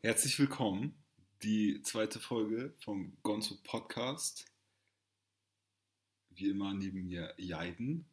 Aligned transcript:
Herzlich 0.00 0.38
willkommen, 0.38 0.94
die 1.42 1.82
zweite 1.82 2.20
Folge 2.20 2.72
vom 2.84 3.16
Gonzo 3.24 3.56
Podcast. 3.64 4.44
Wie 6.30 6.50
immer 6.50 6.72
neben 6.72 7.08
mir 7.08 7.34
Jaiden 7.36 8.06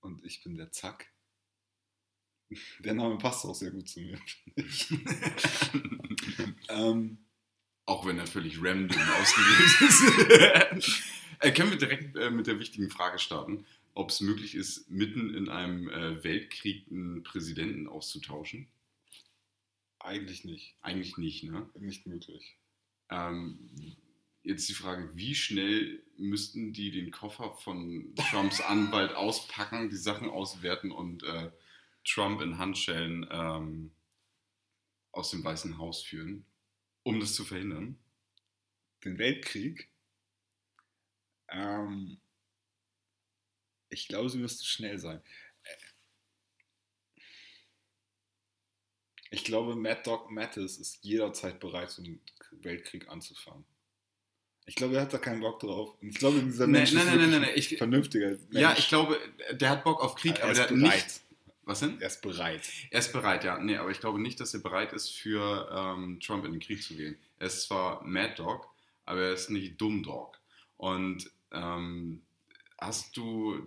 und 0.00 0.22
ich 0.26 0.42
bin 0.42 0.58
der 0.58 0.72
Zack. 0.72 1.10
Der 2.80 2.92
Name 2.92 3.16
passt 3.16 3.46
auch 3.46 3.54
sehr 3.54 3.70
gut 3.70 3.88
zu 3.88 4.00
mir, 4.00 4.18
ähm, 6.68 7.16
Auch 7.86 8.04
wenn 8.04 8.18
er 8.18 8.26
völlig 8.26 8.62
random 8.62 9.00
ausgewählt 9.22 10.76
ist. 10.76 11.02
äh, 11.40 11.50
können 11.52 11.70
wir 11.70 11.78
direkt 11.78 12.14
äh, 12.14 12.30
mit 12.30 12.46
der 12.46 12.58
wichtigen 12.58 12.90
Frage 12.90 13.18
starten, 13.18 13.64
ob 13.94 14.10
es 14.10 14.20
möglich 14.20 14.54
ist, 14.54 14.90
mitten 14.90 15.34
in 15.34 15.48
einem 15.48 15.88
äh, 15.88 16.22
Weltkrieg 16.22 16.84
einen 16.90 17.22
Präsidenten 17.22 17.88
auszutauschen? 17.88 18.68
Eigentlich 20.04 20.44
nicht. 20.44 20.76
Eigentlich 20.82 21.16
nicht, 21.16 21.44
ne? 21.44 21.68
Nicht 21.78 22.06
möglich. 22.06 22.58
Ähm, 23.10 23.70
jetzt 24.42 24.68
die 24.68 24.74
Frage, 24.74 25.16
wie 25.16 25.34
schnell 25.34 26.02
müssten 26.16 26.72
die 26.72 26.90
den 26.90 27.10
Koffer 27.10 27.54
von 27.54 28.14
Trumps 28.30 28.60
Anwalt 28.60 29.14
auspacken, 29.14 29.90
die 29.90 29.96
Sachen 29.96 30.28
auswerten 30.28 30.92
und 30.92 31.22
äh, 31.22 31.50
Trump 32.04 32.42
in 32.42 32.58
Handschellen 32.58 33.26
ähm, 33.30 33.90
aus 35.10 35.30
dem 35.30 35.42
Weißen 35.42 35.78
Haus 35.78 36.02
führen, 36.02 36.44
um 37.02 37.18
das 37.18 37.34
zu 37.34 37.44
verhindern? 37.44 37.98
Den 39.04 39.18
Weltkrieg. 39.18 39.88
Ähm, 41.48 42.18
ich 43.88 44.08
glaube, 44.08 44.28
sie 44.28 44.38
müsste 44.38 44.64
schnell 44.64 44.98
sein. 44.98 45.22
Ich 49.34 49.44
glaube, 49.44 49.74
Mad 49.74 50.00
Dog 50.04 50.30
Mattis 50.30 50.78
ist 50.78 51.04
jederzeit 51.04 51.58
bereit, 51.58 51.90
so 51.90 52.02
einen 52.02 52.20
Weltkrieg 52.62 53.08
anzufangen. 53.08 53.64
Ich 54.66 54.76
glaube, 54.76 54.94
er 54.96 55.02
hat 55.02 55.12
da 55.12 55.18
keinen 55.18 55.40
Bock 55.40 55.58
drauf. 55.60 55.94
Und 56.00 56.08
ich 56.08 56.14
glaube, 56.18 56.40
dieser 56.40 56.66
Nee, 56.66 56.78
Mensch 56.78 56.92
nein, 56.92 57.06
ist 57.08 57.14
nein, 57.16 57.40
nein, 57.42 57.50
ich- 57.54 57.76
vernünftiger 57.76 58.28
Mensch. 58.28 58.40
Ja, 58.50 58.74
ich 58.78 58.88
glaube, 58.88 59.18
der 59.52 59.70
hat 59.70 59.84
Bock 59.84 60.00
auf 60.02 60.14
Krieg, 60.14 60.36
er 60.38 60.44
aber 60.44 60.52
ist 60.52 60.58
der 60.58 60.64
hat 60.68 60.74
bereit. 60.74 60.94
nicht. 61.04 61.20
Was 61.64 61.80
denn? 61.80 62.00
Er 62.00 62.06
ist 62.06 62.22
bereit. 62.22 62.62
Er 62.90 62.98
ist 63.00 63.12
bereit, 63.12 63.42
ja. 63.44 63.58
Nee, 63.58 63.76
aber 63.76 63.90
ich 63.90 63.98
glaube 64.00 64.20
nicht, 64.20 64.38
dass 64.38 64.54
er 64.54 64.60
bereit 64.60 64.92
ist, 64.92 65.10
für 65.10 65.68
ähm, 65.72 66.20
Trump 66.20 66.44
in 66.44 66.52
den 66.52 66.60
Krieg 66.60 66.82
zu 66.82 66.94
gehen. 66.94 67.16
Er 67.38 67.46
ist 67.48 67.62
zwar 67.62 68.04
Mad 68.04 68.34
Dog, 68.36 68.68
aber 69.04 69.20
er 69.22 69.32
ist 69.32 69.50
nicht 69.50 69.80
Dumm 69.80 70.02
Dog. 70.02 70.38
Und 70.76 71.30
ähm, 71.52 72.22
hast 72.78 73.16
du 73.16 73.66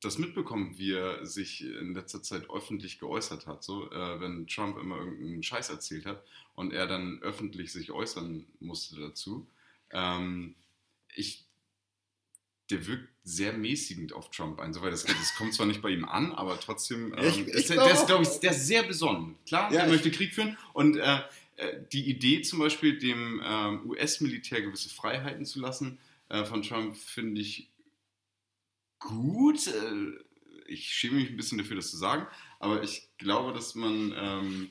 das 0.00 0.18
mitbekommen, 0.18 0.78
wie 0.78 0.92
er 0.92 1.26
sich 1.26 1.64
in 1.64 1.94
letzter 1.94 2.22
Zeit 2.22 2.48
öffentlich 2.50 2.98
geäußert 3.00 3.46
hat? 3.46 3.62
So, 3.64 3.90
äh, 3.90 4.20
wenn 4.20 4.46
Trump 4.46 4.78
immer 4.78 4.98
irgendeinen 4.98 5.42
Scheiß 5.42 5.70
erzählt 5.70 6.06
hat 6.06 6.22
und 6.54 6.72
er 6.72 6.86
dann 6.86 7.20
öffentlich 7.22 7.72
sich 7.72 7.90
äußern 7.90 8.46
musste 8.60 9.00
dazu. 9.00 9.46
Ähm, 9.90 10.54
ich, 11.14 11.44
der 12.70 12.86
wirkt 12.86 13.08
sehr 13.24 13.52
mäßigend 13.54 14.12
auf 14.12 14.30
Trump 14.30 14.60
ein. 14.60 14.72
Soweit 14.74 14.92
das, 14.92 15.04
das 15.04 15.34
kommt 15.36 15.54
zwar 15.54 15.66
nicht 15.66 15.80
bei 15.80 15.90
ihm 15.90 16.04
an, 16.04 16.32
aber 16.32 16.60
trotzdem. 16.60 17.14
Ähm, 17.16 17.24
Ich- 17.28 17.38
ich 17.40 17.46
ist, 17.54 17.70
der, 17.70 17.82
der 17.82 17.92
ist, 17.94 18.06
glaube 18.06 18.22
ich, 18.24 18.28
der 18.40 18.50
ist 18.50 18.66
sehr 18.66 18.82
besonnen. 18.82 19.36
Klar, 19.46 19.72
Ja, 19.72 19.80
er 19.80 19.88
möchte 19.88 20.10
Krieg 20.10 20.34
führen 20.34 20.56
und 20.74 20.96
äh, 20.96 21.20
äh, 21.56 21.80
die 21.92 22.08
Idee 22.08 22.42
zum 22.42 22.58
Beispiel, 22.58 22.98
dem 22.98 23.40
ähm, 23.44 23.88
US-Militär 23.90 24.60
gewisse 24.62 24.90
Freiheiten 24.90 25.44
zu 25.46 25.60
lassen, 25.60 25.98
äh, 26.28 26.44
von 26.44 26.62
Trump 26.62 26.96
finde 26.96 27.40
ich 27.40 27.68
gut. 28.98 29.66
Äh, 29.66 30.24
ich 30.66 30.90
schäme 30.90 31.16
mich 31.16 31.30
ein 31.30 31.36
bisschen 31.36 31.58
dafür, 31.58 31.76
das 31.76 31.90
zu 31.90 31.96
sagen, 31.96 32.26
aber 32.60 32.82
ich 32.82 33.08
glaube, 33.18 33.52
dass 33.52 33.74
man 33.74 34.12
ähm, 34.16 34.70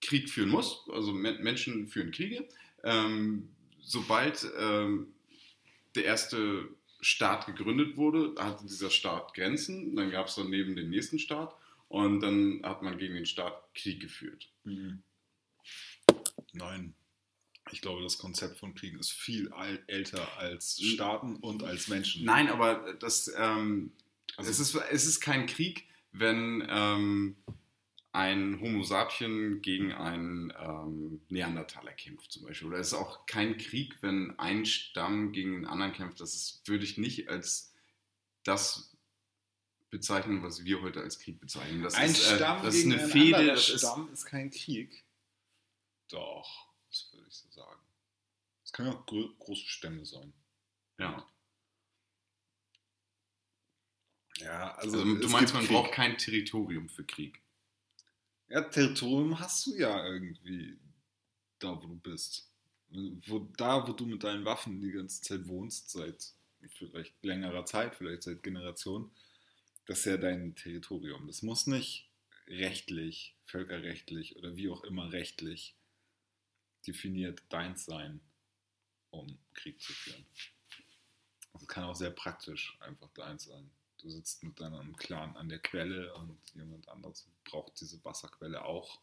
Krieg 0.00 0.28
führen 0.28 0.50
muss. 0.50 0.86
Also 0.92 1.12
Men 1.12 1.42
Menschen 1.42 1.88
führen 1.88 2.12
Kriege. 2.12 2.46
Ähm, 2.82 3.48
sobald 3.80 4.46
ähm, 4.58 5.14
der 5.94 6.04
erste 6.04 6.68
Staat 7.00 7.46
gegründet 7.46 7.96
wurde, 7.96 8.34
hatte 8.38 8.66
dieser 8.66 8.90
Staat 8.90 9.34
Grenzen. 9.34 9.96
Dann 9.96 10.10
gab 10.10 10.26
es 10.26 10.34
daneben 10.34 10.76
den 10.76 10.90
nächsten 10.90 11.18
Staat 11.18 11.54
und 11.88 12.20
dann 12.20 12.60
hat 12.62 12.82
man 12.82 12.98
gegen 12.98 13.14
den 13.14 13.26
Staat 13.26 13.74
Krieg 13.74 14.00
geführt. 14.00 14.50
Mhm. 14.64 15.02
Nein. 16.52 16.94
Ich 17.74 17.80
glaube, 17.80 18.02
das 18.04 18.18
Konzept 18.18 18.56
von 18.58 18.72
Kriegen 18.76 19.00
ist 19.00 19.10
viel 19.10 19.50
älter 19.88 20.38
als 20.38 20.80
Staaten 20.80 21.34
und 21.36 21.64
als 21.64 21.88
Menschen. 21.88 22.24
Nein, 22.24 22.48
aber 22.48 22.94
das, 22.94 23.28
ähm, 23.36 23.90
Also- 24.36 24.48
es, 24.50 24.60
ist, 24.60 24.74
es 24.90 25.06
ist 25.06 25.20
kein 25.20 25.46
Krieg, 25.46 25.88
wenn 26.12 26.64
ähm, 26.68 27.36
ein 28.12 28.60
Homo 28.60 28.84
sapien 28.84 29.60
gegen 29.60 29.92
einen 29.92 30.52
ähm, 30.56 31.20
Neandertaler 31.30 31.90
kämpft 31.94 32.30
zum 32.30 32.44
Beispiel. 32.44 32.68
Oder 32.68 32.78
es 32.78 32.88
ist 32.88 32.94
auch 32.94 33.26
kein 33.26 33.58
Krieg, 33.58 33.96
wenn 34.02 34.38
ein 34.38 34.64
Stamm 34.66 35.32
gegen 35.32 35.52
den 35.54 35.66
anderen 35.66 35.92
kämpft. 35.92 36.20
Das 36.20 36.32
ist, 36.36 36.62
würde 36.68 36.84
ich 36.84 36.96
nicht 36.96 37.28
als 37.28 37.74
das 38.44 38.96
bezeichnen, 39.90 40.44
was 40.44 40.64
wir 40.64 40.80
heute 40.80 41.00
als 41.00 41.18
Krieg 41.18 41.40
bezeichnen. 41.40 41.82
Das 41.82 41.94
ein 41.94 42.10
ist, 42.12 42.24
äh, 42.30 42.36
Stamm 42.36 42.62
das 42.62 42.74
ist 42.76 42.82
gegen 42.82 42.92
eine 42.92 43.02
einen 43.02 43.10
Fehde. 43.10 43.46
Das 43.48 43.68
ist, 43.68 43.80
Stamm 43.80 44.08
ist 44.12 44.26
kein 44.26 44.50
Krieg. 44.50 45.02
Doch, 46.08 46.68
ich 47.34 47.40
so 47.40 47.50
sagen. 47.50 47.80
Es 48.64 48.72
können 48.72 48.90
auch 48.90 49.06
grö 49.06 49.28
große 49.38 49.66
Stämme 49.66 50.04
sein. 50.06 50.32
ja. 50.98 51.26
Ja, 54.38 54.74
also, 54.74 54.98
Also, 54.98 55.14
du 55.14 55.28
meinst, 55.28 55.54
man 55.54 55.64
Krieg. 55.64 55.70
braucht 55.76 55.92
kein 55.92 56.18
Territorium 56.18 56.88
für 56.88 57.04
Krieg. 57.04 57.40
Ja, 58.48 58.62
Territorium 58.62 59.38
hast 59.38 59.66
du 59.66 59.74
ja 59.76 60.04
irgendwie 60.06 60.78
da, 61.58 61.76
wo 61.80 61.86
du 61.86 61.96
bist. 61.96 62.50
Wo, 62.88 63.40
da, 63.56 63.86
wo 63.88 63.92
du 63.92 64.06
mit 64.06 64.22
deinen 64.24 64.44
Waffen 64.44 64.80
die 64.80 64.92
ganze 64.92 65.22
Zeit 65.22 65.46
wohnst, 65.48 65.90
seit 65.90 66.32
vielleicht 66.78 67.14
längerer 67.24 67.64
Zeit, 67.64 67.94
vielleicht 67.96 68.22
seit 68.24 68.42
Generationen, 68.42 69.10
das 69.86 70.00
ist 70.00 70.04
ja 70.06 70.16
dein 70.16 70.54
Territorium. 70.56 71.26
Das 71.26 71.42
muss 71.42 71.66
nicht 71.66 72.10
rechtlich, 72.48 73.36
völkerrechtlich 73.44 74.36
oder 74.36 74.56
wie 74.56 74.68
auch 74.68 74.84
immer 74.84 75.12
rechtlich 75.12 75.76
definiert 76.86 77.42
deins 77.48 77.84
sein, 77.84 78.20
um 79.10 79.38
Krieg 79.54 79.80
zu 79.80 79.92
führen. 79.92 80.24
Das 81.52 81.66
kann 81.68 81.84
auch 81.84 81.94
sehr 81.94 82.10
praktisch 82.10 82.76
einfach 82.80 83.08
deins 83.10 83.44
sein. 83.44 83.70
Du 83.98 84.10
sitzt 84.10 84.42
mit 84.42 84.60
deinem 84.60 84.96
Clan 84.96 85.36
an 85.36 85.48
der 85.48 85.60
Quelle 85.60 86.12
und 86.14 86.38
jemand 86.54 86.88
anderes 86.88 87.26
braucht 87.44 87.80
diese 87.80 88.04
Wasserquelle 88.04 88.64
auch. 88.64 89.00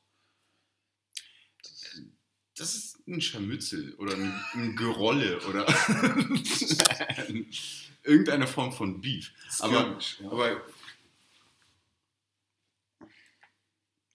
Das, 1.63 2.01
Das 2.55 2.75
ist 2.75 3.07
ein 3.07 3.21
Scharmützel 3.21 3.95
oder 3.95 4.15
ein, 4.15 4.45
ein 4.53 4.75
Gerolle 4.75 5.41
oder 5.47 5.65
irgendeine 8.03 8.47
Form 8.47 8.71
von 8.71 9.01
Beef. 9.01 9.33
Aber, 9.59 9.97
ja. 9.99 10.29
aber 10.29 10.61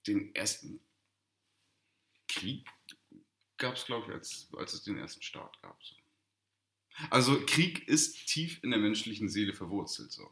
den 0.07 0.35
ersten 0.35 0.81
Krieg 2.29 2.67
gab 3.59 3.75
es, 3.75 3.85
glaube 3.85 4.07
ich, 4.07 4.15
als, 4.15 4.49
als 4.57 4.75
es 4.75 4.83
den 4.83 4.99
ersten 4.99 5.23
Staat 5.23 5.61
gab. 5.63 5.83
So. 5.83 5.95
Also 7.11 7.45
Krieg 7.47 7.87
ist 7.89 8.27
tief 8.27 8.63
in 8.63 8.71
der 8.71 8.81
menschlichen 8.81 9.29
Seele 9.29 9.53
verwurzelt. 9.53 10.13
So. 10.13 10.31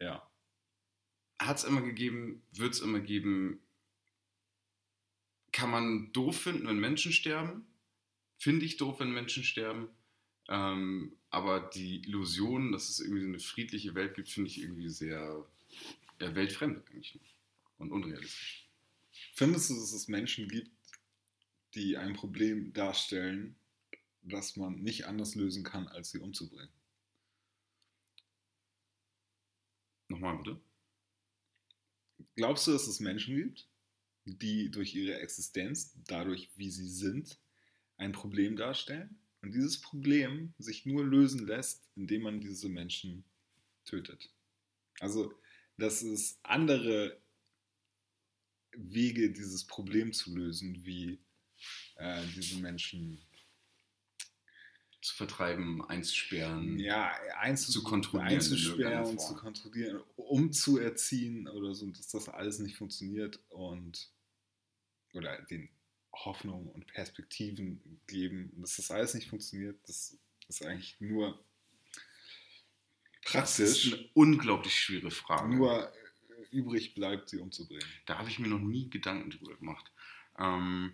ja. 0.00 0.28
Hat 1.38 1.58
es 1.58 1.64
immer 1.64 1.82
gegeben, 1.82 2.42
wird 2.52 2.74
es 2.74 2.80
immer 2.80 3.00
geben. 3.00 3.60
Kann 5.52 5.70
man 5.70 6.12
doof 6.12 6.40
finden, 6.40 6.66
wenn 6.66 6.78
Menschen 6.78 7.12
sterben? 7.12 7.66
Finde 8.38 8.64
ich 8.64 8.76
doof, 8.76 9.00
wenn 9.00 9.12
Menschen 9.12 9.44
sterben. 9.44 9.88
Ähm, 10.48 11.12
aber 11.30 11.60
die 11.60 12.02
Illusion, 12.04 12.72
dass 12.72 12.88
es 12.88 13.00
irgendwie 13.00 13.22
so 13.22 13.28
eine 13.28 13.38
friedliche 13.38 13.94
Welt 13.94 14.14
gibt, 14.14 14.28
finde 14.28 14.50
ich 14.50 14.60
irgendwie 14.60 14.88
sehr 14.88 15.44
ja, 16.20 16.34
weltfremd 16.34 16.82
eigentlich. 16.90 17.18
Und 17.78 17.92
unrealistisch. 17.92 18.65
Findest 19.34 19.70
du, 19.70 19.74
dass 19.74 19.92
es 19.92 20.08
Menschen 20.08 20.48
gibt, 20.48 20.70
die 21.74 21.96
ein 21.96 22.14
Problem 22.14 22.72
darstellen, 22.72 23.56
das 24.22 24.56
man 24.56 24.82
nicht 24.82 25.06
anders 25.06 25.34
lösen 25.34 25.62
kann, 25.62 25.88
als 25.88 26.10
sie 26.10 26.18
umzubringen? 26.18 26.72
Nochmal 30.08 30.38
bitte. 30.38 30.60
Glaubst 32.34 32.66
du, 32.66 32.72
dass 32.72 32.86
es 32.86 33.00
Menschen 33.00 33.36
gibt, 33.36 33.68
die 34.24 34.70
durch 34.70 34.94
ihre 34.94 35.18
Existenz, 35.20 35.94
dadurch 36.06 36.50
wie 36.56 36.70
sie 36.70 36.88
sind, 36.88 37.38
ein 37.98 38.12
Problem 38.12 38.56
darstellen? 38.56 39.18
Und 39.42 39.52
dieses 39.52 39.80
Problem 39.80 40.54
sich 40.58 40.86
nur 40.86 41.04
lösen 41.04 41.46
lässt, 41.46 41.82
indem 41.94 42.22
man 42.22 42.40
diese 42.40 42.68
Menschen 42.68 43.24
tötet. 43.84 44.30
Also, 45.00 45.32
dass 45.76 46.02
es 46.02 46.38
andere 46.42 47.20
Wege, 48.76 49.32
dieses 49.32 49.64
Problem 49.64 50.12
zu 50.12 50.36
lösen, 50.36 50.84
wie 50.84 51.18
äh, 51.96 52.22
diese 52.34 52.58
Menschen 52.58 53.20
zu 55.00 55.14
vertreiben, 55.14 55.84
einzusperren. 55.84 56.78
Ja, 56.80 57.12
einzu 57.38 57.70
Zu 57.70 57.82
kontrollieren 57.82 58.30
in 58.30 58.34
einzusperren, 58.36 59.18
zu 59.18 59.34
kontrollieren, 59.36 60.02
umzuerziehen 60.16 61.48
oder 61.48 61.74
so, 61.74 61.86
dass 61.90 62.08
das 62.08 62.28
alles 62.28 62.58
nicht 62.58 62.76
funktioniert 62.76 63.38
und 63.48 64.10
oder 65.12 65.40
den 65.42 65.70
Hoffnungen 66.12 66.68
und 66.68 66.86
Perspektiven 66.88 68.00
geben, 68.06 68.52
dass 68.60 68.76
das 68.76 68.90
alles 68.90 69.14
nicht 69.14 69.28
funktioniert, 69.28 69.78
das 69.86 70.18
ist 70.48 70.64
eigentlich 70.64 70.96
nur 71.00 71.38
Das 73.32 73.58
ist 73.58 73.82
praktisch, 73.82 73.92
eine 73.92 74.10
unglaublich 74.14 74.74
schwere 74.74 75.10
Frage. 75.10 75.54
nur 75.54 75.92
übrig 76.52 76.94
bleibt, 76.94 77.28
sie 77.28 77.38
umzubringen. 77.38 77.86
da 78.06 78.18
habe 78.18 78.28
ich 78.28 78.38
mir 78.38 78.48
noch 78.48 78.60
nie 78.60 78.90
Gedanken 78.90 79.30
drüber 79.30 79.56
gemacht. 79.56 79.90
Ähm, 80.38 80.92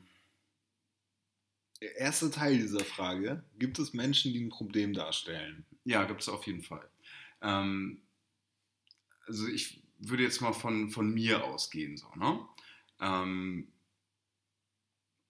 Der 1.80 1.96
erste 1.96 2.30
Teil 2.30 2.58
dieser 2.58 2.84
Frage, 2.84 3.44
gibt 3.58 3.78
es 3.78 3.92
Menschen, 3.92 4.32
die 4.32 4.40
ein 4.40 4.50
Problem 4.50 4.92
darstellen? 4.94 5.66
Ja, 5.84 6.04
gibt 6.04 6.20
es 6.22 6.28
auf 6.28 6.46
jeden 6.46 6.62
Fall. 6.62 6.88
Ähm, 7.40 8.02
also 9.26 9.48
ich 9.48 9.82
würde 9.98 10.22
jetzt 10.22 10.40
mal 10.40 10.52
von, 10.52 10.90
von 10.90 11.12
mir 11.12 11.44
ausgehen, 11.44 11.96
so, 11.96 12.08
ne? 12.16 12.40
Ähm, 13.00 13.72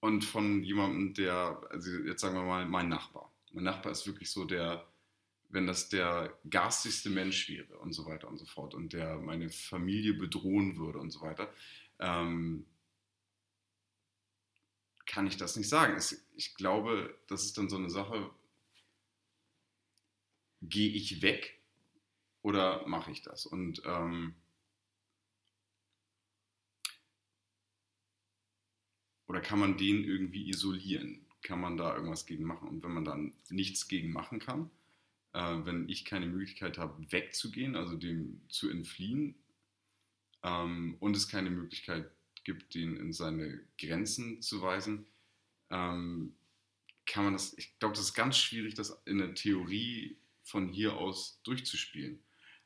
und 0.00 0.24
von 0.24 0.62
jemandem, 0.62 1.14
der, 1.14 1.60
also 1.70 1.90
jetzt 1.90 2.20
sagen 2.20 2.34
wir 2.34 2.42
mal, 2.42 2.66
mein 2.66 2.88
Nachbar. 2.88 3.32
Mein 3.52 3.64
Nachbar 3.64 3.92
ist 3.92 4.06
wirklich 4.06 4.30
so 4.30 4.44
der, 4.44 4.86
wenn 5.52 5.66
das 5.66 5.90
der 5.90 6.36
garstigste 6.48 7.10
Mensch 7.10 7.48
wäre 7.48 7.78
und 7.78 7.92
so 7.92 8.06
weiter 8.06 8.26
und 8.26 8.38
so 8.38 8.46
fort 8.46 8.74
und 8.74 8.94
der 8.94 9.18
meine 9.18 9.50
Familie 9.50 10.14
bedrohen 10.14 10.78
würde 10.78 10.98
und 10.98 11.10
so 11.10 11.20
weiter, 11.20 11.52
ähm, 12.00 12.66
kann 15.04 15.26
ich 15.26 15.36
das 15.36 15.56
nicht 15.56 15.68
sagen. 15.68 15.94
Es, 15.94 16.26
ich 16.34 16.54
glaube, 16.54 17.14
das 17.28 17.44
ist 17.44 17.58
dann 17.58 17.68
so 17.68 17.76
eine 17.76 17.90
Sache, 17.90 18.30
gehe 20.62 20.90
ich 20.90 21.20
weg 21.20 21.60
oder 22.40 22.86
mache 22.86 23.10
ich 23.10 23.20
das? 23.20 23.44
Und 23.44 23.82
ähm, 23.84 24.34
oder 29.26 29.42
kann 29.42 29.58
man 29.58 29.76
den 29.76 30.02
irgendwie 30.02 30.48
isolieren? 30.48 31.26
Kann 31.42 31.60
man 31.60 31.76
da 31.76 31.94
irgendwas 31.94 32.24
gegen 32.24 32.44
machen? 32.44 32.68
Und 32.68 32.82
wenn 32.82 32.94
man 32.94 33.04
dann 33.04 33.34
nichts 33.50 33.88
gegen 33.88 34.12
machen 34.12 34.38
kann, 34.38 34.70
äh, 35.34 35.56
wenn 35.64 35.88
ich 35.88 36.04
keine 36.04 36.26
Möglichkeit 36.26 36.78
habe, 36.78 37.10
wegzugehen, 37.10 37.76
also 37.76 37.96
dem 37.96 38.42
zu 38.48 38.70
entfliehen, 38.70 39.34
ähm, 40.42 40.96
und 41.00 41.16
es 41.16 41.28
keine 41.28 41.50
Möglichkeit 41.50 42.10
gibt, 42.44 42.74
den 42.74 42.96
in 42.96 43.12
seine 43.12 43.60
Grenzen 43.78 44.42
zu 44.42 44.60
weisen, 44.62 45.06
ähm, 45.70 46.34
kann 47.06 47.24
man 47.24 47.32
das, 47.34 47.56
ich 47.58 47.78
glaube, 47.78 47.94
das 47.94 48.06
ist 48.06 48.14
ganz 48.14 48.36
schwierig, 48.36 48.74
das 48.74 49.00
in 49.06 49.18
der 49.18 49.34
Theorie 49.34 50.18
von 50.42 50.68
hier 50.68 50.94
aus 50.94 51.40
durchzuspielen. 51.44 52.22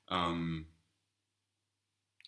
Ähm, 0.09 0.67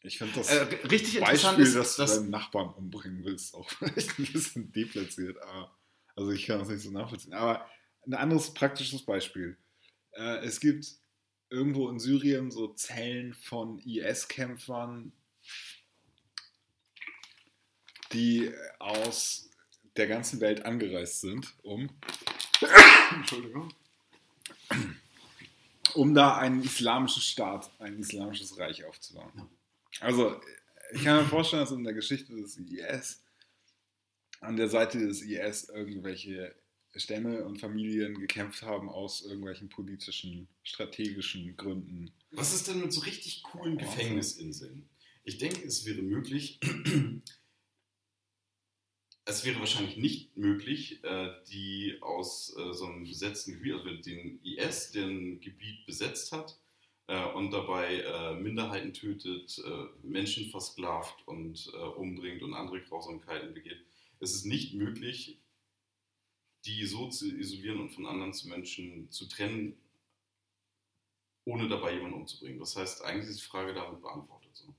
Ich 0.02 0.18
finde 0.18 0.34
das 0.34 0.48
äh, 0.50 0.62
richtig 0.86 1.20
Beispiel, 1.20 1.64
ist, 1.64 1.74
dass 1.74 1.96
du 1.96 2.02
dass, 2.02 2.14
deinen 2.16 2.30
Nachbarn 2.30 2.72
umbringen 2.74 3.24
willst, 3.24 3.54
auch 3.54 3.68
vielleicht 3.78 4.18
ein 4.18 4.26
bisschen 4.32 4.72
deplatziert. 4.72 5.40
Aber, 5.42 5.76
also 6.14 6.30
ich 6.30 6.46
kann 6.46 6.58
das 6.58 6.68
nicht 6.68 6.82
so 6.82 6.90
nachvollziehen. 6.90 7.34
Aber 7.34 7.68
ein 8.06 8.14
anderes 8.14 8.54
praktisches 8.54 9.04
Beispiel. 9.04 9.58
Äh, 10.18 10.44
es 10.44 10.60
gibt 10.60 10.96
irgendwo 11.48 11.88
in 11.88 12.00
Syrien 12.00 12.50
so 12.50 12.68
Zellen 12.74 13.34
von 13.34 13.78
IS-Kämpfern, 13.78 15.12
die 18.12 18.52
aus 18.78 19.48
der 19.96 20.08
ganzen 20.08 20.40
Welt 20.40 20.64
angereist 20.64 21.20
sind, 21.20 21.54
um, 21.62 21.88
Entschuldigung, 23.14 23.72
um 25.94 26.14
da 26.14 26.36
einen 26.36 26.62
islamischen 26.62 27.22
Staat, 27.22 27.70
ein 27.78 27.98
islamisches 27.98 28.58
Reich 28.58 28.84
aufzubauen. 28.84 29.48
Also, 30.00 30.40
ich 30.92 31.04
kann 31.04 31.22
mir 31.22 31.28
vorstellen, 31.28 31.62
dass 31.62 31.72
in 31.72 31.84
der 31.84 31.94
Geschichte 31.94 32.34
des 32.34 32.56
IS 32.56 33.22
an 34.40 34.56
der 34.56 34.68
Seite 34.68 34.98
des 34.98 35.22
IS 35.22 35.68
irgendwelche 35.68 36.54
Stämme 36.98 37.44
und 37.44 37.58
Familien 37.58 38.18
gekämpft 38.18 38.62
haben 38.62 38.88
aus 38.88 39.22
irgendwelchen 39.22 39.68
politischen, 39.68 40.48
strategischen 40.62 41.56
Gründen. 41.56 42.12
Was 42.30 42.54
ist 42.54 42.68
denn 42.68 42.80
mit 42.80 42.92
so 42.92 43.00
richtig 43.02 43.42
coolen 43.42 43.74
Oh, 43.74 43.78
Gefängnisinseln? 43.78 44.88
Ich 45.24 45.38
denke, 45.38 45.66
es 45.66 45.84
wäre 45.84 46.02
möglich, 46.02 46.58
es 49.26 49.44
wäre 49.44 49.60
wahrscheinlich 49.60 49.98
nicht 49.98 50.36
möglich, 50.36 51.04
äh, 51.04 51.30
die 51.50 51.98
aus 52.00 52.56
äh, 52.56 52.72
so 52.72 52.86
einem 52.86 53.04
besetzten 53.04 53.52
Gebiet, 53.52 53.74
also 53.74 53.90
den 53.90 54.40
IS, 54.42 54.92
der 54.92 55.06
ein 55.06 55.40
Gebiet 55.40 55.84
besetzt 55.84 56.32
hat 56.32 56.58
äh, 57.08 57.24
und 57.32 57.50
dabei 57.50 58.36
Minderheiten 58.40 58.94
tötet, 58.94 59.60
Menschen 60.02 60.48
versklavt 60.50 61.26
und 61.26 61.66
umbringt 61.96 62.42
und 62.42 62.54
andere 62.54 62.80
Grausamkeiten 62.80 63.52
begeht, 63.52 63.84
es 64.20 64.34
ist 64.34 64.46
nicht 64.46 64.74
möglich, 64.74 65.38
die 66.68 66.84
so 66.84 67.08
zu 67.08 67.34
isolieren 67.34 67.80
und 67.80 67.90
von 67.90 68.06
anderen 68.06 68.34
zu 68.34 68.46
Menschen 68.46 69.10
zu 69.10 69.26
trennen, 69.26 69.80
ohne 71.44 71.66
dabei 71.66 71.94
jemanden 71.94 72.18
umzubringen. 72.18 72.58
Das 72.58 72.76
heißt, 72.76 73.02
eigentlich 73.02 73.30
ist 73.30 73.40
die 73.40 73.48
Frage 73.48 73.72
damit 73.72 74.02
beantwortet. 74.02 74.54
So. 74.54 74.74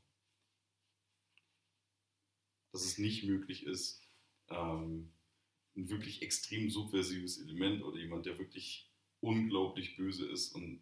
Dass 2.72 2.86
es 2.86 3.00
nicht 3.00 3.24
möglich 3.24 3.66
ist, 3.66 4.08
ähm, 4.50 5.12
ein 5.76 5.90
wirklich 5.90 6.22
extrem 6.22 6.70
subversives 6.70 7.40
Element 7.40 7.84
oder 7.84 8.00
jemand, 8.00 8.28
der 8.28 8.38
wirklich 8.38 8.88
unglaublich 9.22 9.96
böse 9.96 10.30
ist 10.30 10.54
und 10.54 10.82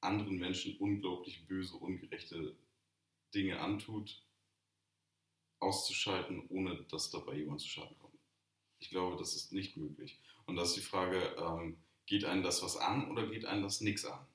anderen 0.00 0.38
Menschen 0.38 0.76
unglaublich 0.78 1.46
böse, 1.46 1.76
ungerechte 1.76 2.56
Dinge 3.32 3.60
antut, 3.60 4.20
auszuschalten, 5.60 6.48
ohne 6.48 6.82
dass 6.90 7.10
dabei 7.10 7.36
jemand 7.36 7.60
zu 7.60 7.68
Schaden 7.68 7.96
kommt. 8.00 8.09
Ich 8.80 8.90
glaube, 8.90 9.16
das 9.16 9.34
ist 9.34 9.52
nicht 9.52 9.76
möglich. 9.76 10.20
Und 10.46 10.56
da 10.56 10.62
ist 10.62 10.74
die 10.74 10.80
Frage, 10.80 11.18
ähm, 11.38 11.78
geht 12.06 12.24
einem 12.24 12.42
das 12.42 12.62
was 12.62 12.76
an 12.76 13.10
oder 13.10 13.26
geht 13.28 13.44
einem 13.46 13.62
das 13.62 13.80
nichts 13.80 14.04
an? 14.04 14.26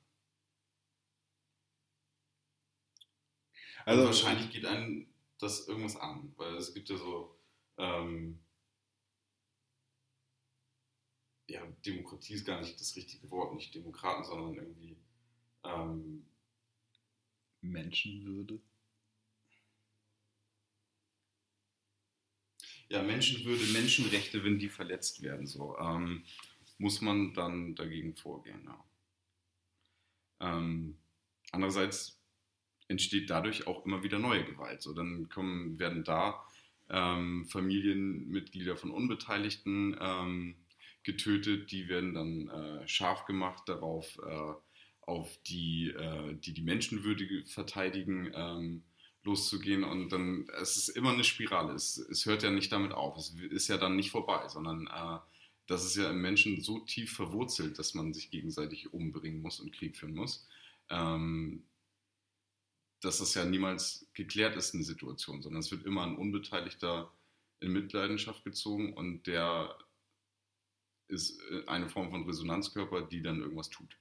Also, 3.86 4.03
Also 4.03 4.06
wahrscheinlich 4.06 4.50
geht 4.51 4.65
einem 4.65 5.07
das 5.39 5.68
irgendwas 5.68 5.95
an, 5.97 6.33
weil 6.38 6.56
es 6.56 6.74
gibt 6.74 6.89
ja 6.89 6.97
so, 6.97 7.36
ähm, 7.77 8.39
ja, 11.47 11.62
Demokratie 11.86 12.33
ist 12.33 12.45
gar 12.45 12.59
nicht 12.62 12.80
das 12.80 12.95
richtige 12.95 13.30
Wort, 13.31 13.53
nicht 13.56 13.74
Demokraten, 13.75 14.24
sondern 14.24 14.56
irgendwie, 14.56 14.97
ähm, 15.63 16.25
Menschenwürde. 17.62 18.62
Ja, 22.89 23.01
Menschenwürde, 23.01 23.65
Menschenrechte, 23.73 24.44
wenn 24.44 24.59
die 24.59 24.69
verletzt 24.69 25.21
werden, 25.21 25.47
so, 25.47 25.77
ähm, 25.77 26.23
muss 26.77 27.01
man 27.01 27.33
dann 27.33 27.75
dagegen 27.75 28.15
vorgehen. 28.15 28.63
Ja. 28.65 28.83
Ähm, 30.42 30.97
andererseits 31.51 32.19
entsteht 32.87 33.30
dadurch 33.30 33.68
auch 33.68 33.85
immer 33.85 34.04
wieder 34.04 34.19
neue 34.19 34.44
Gewalt. 34.44 34.81
So, 34.81 34.94
dann 34.94 35.30
kommen, 35.30 35.80
werden 35.80 36.04
da 36.04 36.44
ähm, 36.89 37.45
Familienmitglieder 37.47 38.77
von 38.77 38.92
Unbeteiligten 38.92 39.97
ähm, 39.99 40.56
getötet, 41.04 41.71
die 41.71 41.87
werden 41.87 42.13
dann 42.13 42.49
äh, 42.49 42.87
scharf 42.87 43.25
gemacht 43.25 43.63
darauf, 43.68 44.19
äh, 44.19 44.54
auf 45.01 45.37
die, 45.44 45.89
äh, 45.89 46.35
die 46.35 46.54
die 46.54 46.63
Menschenwürde 46.63 47.45
verteidigen, 47.45 48.31
ähm, 48.33 48.83
loszugehen 49.26 49.84
und 49.84 50.10
dann, 50.10 50.48
es 50.62 50.78
ist 50.78 50.90
immer 50.90 51.12
eine 51.12 51.24
Spirale, 51.24 51.74
es, 51.74 51.98
es 51.98 52.26
hört 52.26 52.44
ja 52.44 52.52
nicht 52.52 52.72
damit 52.72 52.94
auf, 52.94 53.18
es 53.18 53.34
ist 53.50 53.68
ja 53.68 53.78
dann 53.78 53.96
nicht 53.96 54.12
vorbei, 54.12 54.48
sondern 54.48 54.88
äh, 54.88 55.20
das 55.68 55.84
ist 55.84 55.96
ja 55.96 56.12
im 56.12 56.22
Menschen 56.22 56.62
so 56.62 56.80
tief 56.80 57.14
verwurzelt, 57.14 57.80
dass 57.80 57.96
man 57.96 58.14
sich 58.14 58.30
gegenseitig 58.30 58.94
umbringen 58.94 59.42
muss 59.42 59.60
und 59.60 59.74
Krieg 59.74 59.98
führen 59.98 60.14
muss, 60.14 60.48
ähm, 60.90 61.64
dass 63.02 63.18
das 63.18 63.34
ja 63.34 63.46
niemals 63.46 64.08
geklärt 64.14 64.56
ist, 64.56 64.76
eine 64.76 64.84
Situation, 64.84 65.42
sondern 65.42 65.60
es 65.60 65.72
wird 65.72 65.86
immer 65.86 66.04
ein 66.04 66.18
Unbeteiligter 66.18 67.12
in 67.60 67.74
Mitleidenschaft 67.74 68.44
gezogen 68.44 68.94
und 68.94 69.26
der 69.26 69.76
ist 71.08 71.40
äh, 71.50 71.66
eine 71.66 71.90
Form 71.90 72.12
von 72.12 72.26
Resonanzkörper, 72.26 73.02
die 73.02 73.22
dann 73.24 73.42
irgendwas 73.42 73.70
tut. 73.70 73.98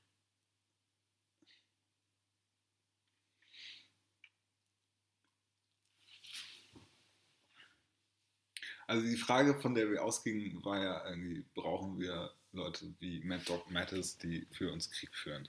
Also 8.87 9.07
die 9.07 9.17
Frage, 9.17 9.61
von 9.61 9.75
der 9.75 9.91
wir 9.91 10.05
ausgingen, 10.05 10.65
war 10.65 10.83
ja 10.83 11.09
irgendwie, 11.09 11.45
brauchen 11.55 11.99
wir 11.99 12.33
Leute 12.53 12.95
wie 13.01 13.21
Mad 13.25 13.45
Dog 13.47 13.71
Mattis, 13.71 14.19
die 14.19 14.47
für 14.53 14.73
uns 14.73 14.91
Krieg 14.91 15.15
führen? 15.15 15.49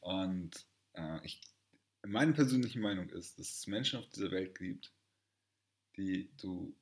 Und 0.00 0.66
äh, 0.94 1.24
ich, 1.24 1.40
meine 2.02 2.32
persönliche 2.32 2.80
Meinung 2.80 3.08
ist, 3.10 3.38
dass 3.38 3.50
es 3.50 3.66
Menschen 3.66 4.00
auf 4.00 4.08
dieser 4.08 4.30
Welt 4.30 4.58
gibt, 4.58 4.92
die 5.96 6.30
du 6.40 6.74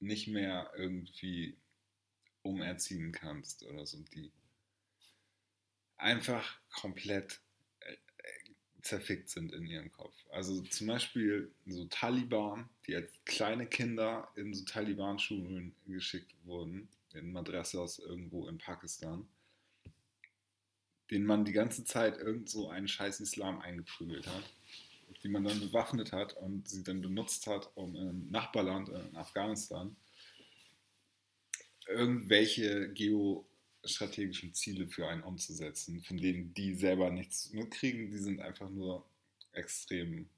nicht 0.00 0.28
mehr 0.28 0.70
irgendwie 0.76 1.56
umerziehen 2.42 3.12
kannst 3.12 3.62
oder 3.64 3.86
so, 3.86 4.02
die 4.14 4.30
einfach 5.96 6.58
komplett 6.70 7.40
zerfickt 8.86 9.28
sind 9.28 9.52
in 9.52 9.66
ihrem 9.66 9.92
Kopf. 9.92 10.14
Also 10.30 10.62
zum 10.62 10.86
Beispiel 10.86 11.50
so 11.66 11.84
Taliban, 11.86 12.68
die 12.86 12.94
als 12.94 13.10
kleine 13.24 13.66
Kinder 13.66 14.28
in 14.36 14.54
so 14.54 14.64
Taliban-Schulen 14.64 15.74
geschickt 15.86 16.32
wurden, 16.44 16.88
in 17.12 17.32
Madrasas 17.32 17.98
irgendwo 17.98 18.46
in 18.48 18.58
Pakistan, 18.58 19.26
denen 21.10 21.26
man 21.26 21.44
die 21.44 21.52
ganze 21.52 21.84
Zeit 21.84 22.18
irgend 22.18 22.48
so 22.48 22.68
einen 22.68 22.88
scheiß 22.88 23.20
Islam 23.20 23.60
eingeprügelt 23.60 24.26
hat, 24.26 24.44
die 25.22 25.28
man 25.28 25.44
dann 25.44 25.60
bewaffnet 25.60 26.12
hat 26.12 26.36
und 26.36 26.68
sie 26.68 26.82
dann 26.82 27.00
benutzt 27.00 27.46
hat, 27.46 27.70
um 27.74 27.96
im 27.96 28.30
Nachbarland, 28.30 28.88
in 28.88 29.16
Afghanistan, 29.16 29.96
irgendwelche 31.88 32.88
geostrategischen 33.86 34.52
Ziele 34.52 34.88
für 34.88 35.08
einen 35.08 35.22
umzusetzen, 35.22 36.02
von 36.02 36.16
denen 36.16 36.52
die 36.54 36.74
selber 36.74 37.10
nichts 37.10 37.52
mitkriegen. 37.52 38.10
Die 38.10 38.18
sind 38.18 38.40
einfach 38.40 38.68
nur 38.68 39.08
extrem 39.52 40.28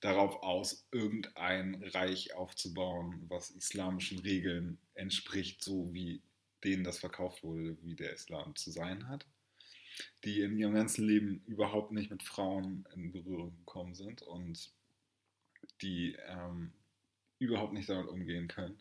darauf 0.00 0.42
aus, 0.42 0.86
irgendein 0.92 1.82
Reich 1.82 2.34
aufzubauen, 2.34 3.24
was 3.28 3.50
islamischen 3.50 4.18
Regeln 4.18 4.78
entspricht, 4.94 5.64
so 5.64 5.92
wie 5.92 6.22
denen 6.62 6.84
das 6.84 6.98
verkauft 6.98 7.42
wurde, 7.42 7.78
wie 7.82 7.94
der 7.94 8.12
Islam 8.12 8.54
zu 8.56 8.70
sein 8.70 9.08
hat, 9.08 9.26
die 10.24 10.42
in 10.42 10.58
ihrem 10.58 10.74
ganzen 10.74 11.06
Leben 11.06 11.42
überhaupt 11.46 11.92
nicht 11.92 12.10
mit 12.10 12.22
Frauen 12.22 12.86
in 12.94 13.10
Berührung 13.10 13.56
gekommen 13.56 13.94
sind 13.94 14.20
und 14.22 14.70
die 15.80 16.16
ähm, 16.26 16.72
überhaupt 17.38 17.72
nicht 17.72 17.88
damit 17.88 18.08
umgehen 18.08 18.48
können 18.48 18.78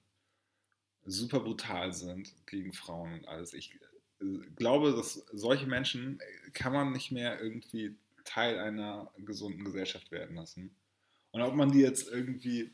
super 1.06 1.40
brutal 1.40 1.94
sind 1.94 2.34
gegen 2.46 2.74
Frauen 2.74 3.14
und 3.14 3.28
alles. 3.28 3.54
Ich 3.54 3.74
äh, 4.22 4.26
glaube, 4.56 4.92
dass 4.92 5.26
solche 5.32 5.68
Menschen 5.68 6.20
äh, 6.20 6.52
kann 6.52 6.74
man 6.74 6.92
nicht 6.92 7.12
mehr 7.12 7.42
irgendwie 7.42 7.96
Teil 8.26 8.60
einer 8.60 9.12
gesunden 9.18 9.64
Gesellschaft 9.64 10.12
werden 10.12 10.36
lassen. 10.36 10.76
Und 11.32 11.42
ob 11.42 11.56
man 11.56 11.72
die 11.72 11.80
jetzt 11.80 12.10
irgendwie 12.10 12.72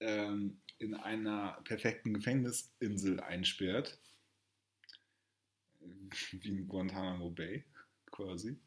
ähm, 0.00 0.60
in 0.78 0.94
einer 0.94 1.60
perfekten 1.64 2.14
Gefängnisinsel 2.14 3.20
einsperrt, 3.20 3.98
wie 6.32 6.48
in 6.48 6.68
Guantanamo 6.68 7.30
Bay 7.30 7.64
quasi, 8.10 8.58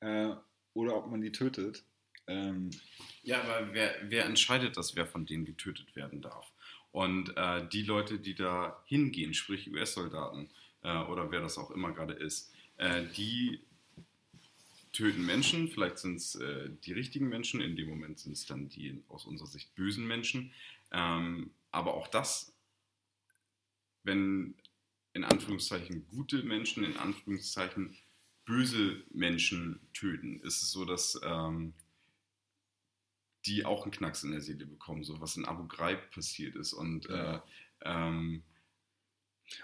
äh, 0.00 0.34
oder 0.74 0.96
ob 0.96 1.10
man 1.10 1.20
die 1.20 1.32
tötet. 1.32 1.84
Ähm, 2.26 2.70
ja, 3.22 3.42
aber 3.42 3.72
wer, 3.72 3.94
wer 4.04 4.26
entscheidet 4.26 4.76
das, 4.76 4.94
wer 4.96 5.06
von 5.06 5.26
denen 5.26 5.44
getötet 5.44 5.94
werden 5.96 6.22
darf? 6.22 6.52
Und 6.92 7.36
äh, 7.36 7.66
die 7.68 7.82
Leute, 7.82 8.18
die 8.18 8.34
da 8.34 8.82
hingehen, 8.86 9.34
sprich 9.34 9.72
US-Soldaten 9.72 10.50
äh, 10.82 10.98
oder 11.04 11.30
wer 11.30 11.40
das 11.40 11.58
auch 11.58 11.70
immer 11.70 11.92
gerade 11.92 12.12
ist, 12.12 12.52
äh, 12.76 13.04
die 13.16 13.60
töten 14.92 15.24
Menschen, 15.24 15.68
vielleicht 15.68 15.98
sind 15.98 16.16
es 16.16 16.34
äh, 16.34 16.68
die 16.84 16.92
richtigen 16.92 17.28
Menschen, 17.28 17.60
in 17.62 17.76
dem 17.76 17.88
Moment 17.88 18.18
sind 18.18 18.32
es 18.32 18.44
dann 18.44 18.68
die 18.68 19.02
aus 19.08 19.24
unserer 19.24 19.48
Sicht 19.48 19.74
bösen 19.74 20.06
Menschen. 20.06 20.52
Ähm, 20.92 21.50
aber 21.70 21.94
auch 21.94 22.08
das, 22.08 22.52
wenn 24.04 24.54
in 25.14 25.24
Anführungszeichen 25.24 26.06
gute 26.08 26.42
Menschen, 26.42 26.84
in 26.84 26.96
Anführungszeichen 26.98 27.96
böse 28.44 29.02
Menschen 29.10 29.80
töten, 29.94 30.40
ist 30.40 30.62
es 30.62 30.72
so, 30.72 30.84
dass 30.84 31.18
ähm, 31.24 31.72
die 33.46 33.64
auch 33.64 33.82
einen 33.82 33.92
Knacks 33.92 34.22
in 34.24 34.32
der 34.32 34.40
Seele 34.40 34.66
bekommen, 34.66 35.04
so 35.04 35.20
was 35.20 35.36
in 35.36 35.44
Abu 35.44 35.66
Ghraib 35.66 36.10
passiert 36.10 36.54
ist. 36.56 36.72
Und 36.72 37.06
ja. 37.06 37.36
äh, 37.36 37.40
ähm, 37.84 38.42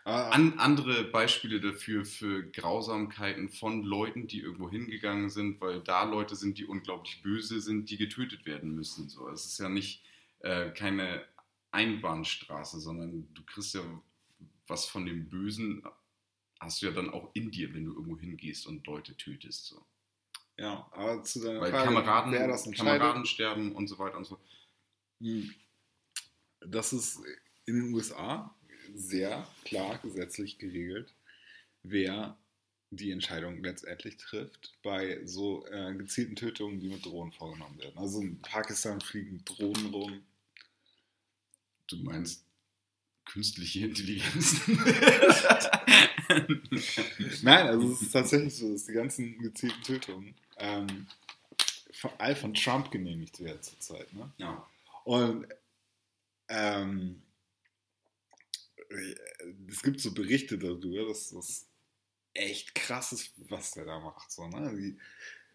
ah. 0.04 0.30
an, 0.30 0.58
andere 0.58 1.04
Beispiele 1.04 1.60
dafür 1.60 2.04
für 2.04 2.42
Grausamkeiten 2.50 3.48
von 3.48 3.82
Leuten, 3.82 4.26
die 4.26 4.40
irgendwo 4.40 4.70
hingegangen 4.70 5.30
sind, 5.30 5.60
weil 5.60 5.80
da 5.80 6.04
Leute 6.04 6.36
sind, 6.36 6.58
die 6.58 6.66
unglaublich 6.66 7.22
böse 7.22 7.60
sind, 7.60 7.90
die 7.90 7.96
getötet 7.96 8.46
werden 8.46 8.74
müssen. 8.74 9.08
So, 9.08 9.28
es 9.28 9.44
ist 9.44 9.58
ja 9.58 9.68
nicht 9.68 10.02
äh, 10.40 10.70
keine 10.70 11.24
Einbahnstraße, 11.70 12.80
sondern 12.80 13.28
du 13.34 13.42
kriegst 13.44 13.74
ja 13.74 13.82
was 14.66 14.86
von 14.86 15.06
dem 15.06 15.28
Bösen, 15.28 15.82
hast 16.60 16.82
du 16.82 16.86
ja 16.86 16.92
dann 16.92 17.10
auch 17.10 17.30
in 17.34 17.50
dir, 17.50 17.72
wenn 17.74 17.86
du 17.86 17.92
irgendwo 17.92 18.18
hingehst 18.18 18.66
und 18.66 18.86
Leute 18.86 19.16
tötest. 19.16 19.66
So. 19.66 19.84
Ja, 20.58 20.88
aber 20.90 21.22
zu 21.22 21.40
deiner 21.40 21.60
Weil 21.60 21.70
Frage, 21.70 21.86
Kameraden, 21.86 22.32
wer 22.32 22.48
das 22.48 22.68
Kameraden 22.70 23.26
sterben 23.26 23.76
und 23.76 23.86
so 23.86 23.98
weiter 23.98 24.16
und 24.16 24.24
so. 24.24 24.38
Hm. 25.20 25.54
Das 26.66 26.92
ist 26.92 27.20
in 27.66 27.76
den 27.76 27.94
USA 27.94 28.52
sehr 28.94 29.46
klar 29.64 29.98
gesetzlich 29.98 30.58
geregelt, 30.58 31.14
wer 31.84 32.36
die 32.90 33.12
Entscheidung 33.12 33.62
letztendlich 33.62 34.16
trifft 34.16 34.74
bei 34.82 35.20
so 35.24 35.64
äh, 35.66 35.94
gezielten 35.94 36.34
Tötungen, 36.34 36.80
die 36.80 36.88
mit 36.88 37.04
Drohnen 37.04 37.32
vorgenommen 37.32 37.78
werden. 37.78 37.98
Also 37.98 38.20
in 38.20 38.40
Pakistan 38.40 39.00
fliegen 39.00 39.44
Drohnen 39.44 39.94
rum. 39.94 40.22
Du 41.86 41.98
meinst 41.98 42.44
künstliche 43.26 43.86
Intelligenz? 43.86 44.60
Nein, 47.42 47.66
also 47.68 47.92
es 47.92 48.02
ist 48.02 48.12
tatsächlich 48.12 48.56
so, 48.56 48.72
dass 48.72 48.86
die 48.86 48.92
ganzen 48.92 49.38
gezielten 49.38 49.82
Tötungen 49.82 50.34
ähm, 50.58 51.06
all 52.18 52.36
von 52.36 52.54
Trump 52.54 52.90
genehmigt 52.90 53.40
wird 53.40 53.64
zurzeit. 53.64 54.12
Ne? 54.12 54.32
Ja. 54.38 54.66
Und 55.04 55.46
ähm, 56.48 57.22
es 59.68 59.82
gibt 59.82 60.00
so 60.00 60.12
Berichte 60.12 60.58
darüber, 60.58 61.06
dass 61.06 61.30
das 61.30 61.66
echt 62.34 62.74
krass 62.74 63.12
ist, 63.12 63.32
was 63.50 63.72
der 63.72 63.84
da 63.84 63.98
macht. 63.98 64.30
So, 64.30 64.46
ne? 64.48 64.74
Die, 64.76 64.98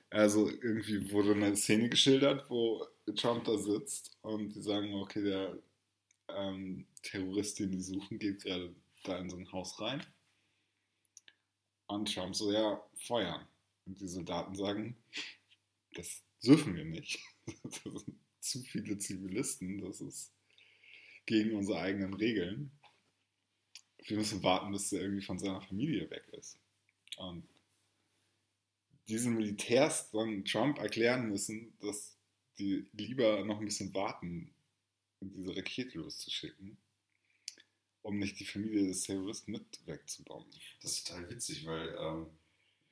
also 0.10 0.50
irgendwie 0.50 1.12
wurde 1.12 1.32
eine 1.32 1.56
Szene 1.56 1.90
geschildert, 1.90 2.50
wo 2.50 2.86
Trump 3.16 3.46
da 3.46 3.58
sitzt 3.58 4.18
und 4.22 4.54
die 4.54 4.62
sagen, 4.62 4.94
okay, 4.96 5.24
der 5.24 5.58
ähm, 6.30 6.86
Terrorist, 7.02 7.60
den 7.60 7.72
die 7.72 7.82
suchen, 7.82 8.20
geht 8.20 8.44
gerade 8.44 8.76
da 9.04 9.18
in 9.18 9.30
so 9.30 9.38
ein 9.38 9.52
Haus 9.52 9.80
rein. 9.80 10.06
Und 11.88 12.14
Trump 12.14 12.36
so, 12.36 12.52
ja, 12.52 12.82
feuern. 12.96 13.46
Und 13.86 14.00
die 14.00 14.08
Soldaten 14.08 14.56
sagen, 14.56 14.96
das 15.94 16.24
dürfen 16.44 16.76
wir 16.76 16.86
nicht. 16.86 17.20
Das 17.64 17.82
sind 17.84 18.18
zu 18.40 18.62
viele 18.64 18.98
Zivilisten, 18.98 19.82
das 19.82 20.02
ist 20.02 20.32
gegen 21.26 21.56
unsere 21.56 21.80
eigenen 21.80 22.14
Regeln. 22.14 22.72
Wir 24.06 24.18
müssen 24.18 24.44
warten, 24.44 24.72
bis 24.72 24.92
er 24.92 25.02
irgendwie 25.02 25.26
von 25.26 25.40
seiner 25.40 25.62
Familie 25.62 26.10
weg 26.10 26.28
ist. 26.32 26.58
Und 27.18 27.48
diese 29.08 29.30
Militärs 29.30 30.12
dann 30.12 30.46
Trump 30.46 30.78
erklären 30.78 31.30
müssen, 31.30 31.78
dass 31.80 32.18
die 32.58 32.86
lieber 32.94 33.44
noch 33.46 33.60
ein 33.60 33.66
bisschen 33.66 33.94
warten, 33.94 34.54
diese 35.22 35.56
Rakete 35.56 35.98
loszuschicken, 36.00 36.78
um 38.02 38.20
nicht 38.20 38.40
die 38.40 38.46
Familie 38.46 38.88
des 38.88 39.04
Terroristen 39.04 39.54
mit 39.54 39.86
wegzubomben. 39.86 40.52
Das 40.82 40.94
ist 40.94 41.08
total 41.08 41.30
witzig, 41.30 41.66
weil 41.66 41.96
ähm, 41.98 42.28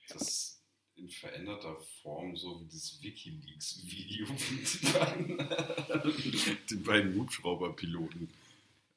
das 0.08 0.61
in 1.02 1.10
veränderter 1.10 1.76
Form, 2.02 2.36
so 2.36 2.60
wie 2.62 2.66
das 2.66 3.00
Wikileaks-Video 3.02 4.28
die, 6.70 6.76
beiden 6.76 7.16
Hubschrauberpiloten. 7.16 8.30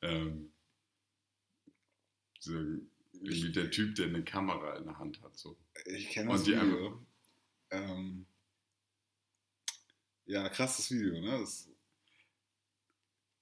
Ähm, 0.02 0.52
so, 2.38 2.52
irgendwie 2.52 3.52
der 3.52 3.70
Typ, 3.70 3.94
der 3.94 4.08
eine 4.08 4.22
Kamera 4.22 4.76
in 4.76 4.84
der 4.84 4.98
Hand 4.98 5.22
hat. 5.22 5.38
So. 5.38 5.56
Ich 5.86 6.10
kenne 6.10 6.32
das 6.32 6.46
Video. 6.46 7.00
Ähm, 7.70 8.26
ja, 10.26 10.46
krasses 10.50 10.90
Video, 10.90 11.18
ne? 11.20 11.38
Das 11.38 11.60
ist 11.60 11.70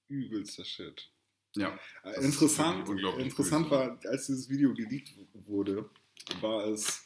übelster 0.07 0.63
Shit. 0.63 1.09
Ja. 1.55 1.77
Äh, 2.03 2.23
interessant, 2.23 2.87
interessant 2.89 3.69
war, 3.69 3.99
als 4.05 4.27
dieses 4.27 4.49
Video 4.49 4.73
geleakt 4.73 5.13
wurde, 5.33 5.89
war 6.39 6.65
es 6.67 7.03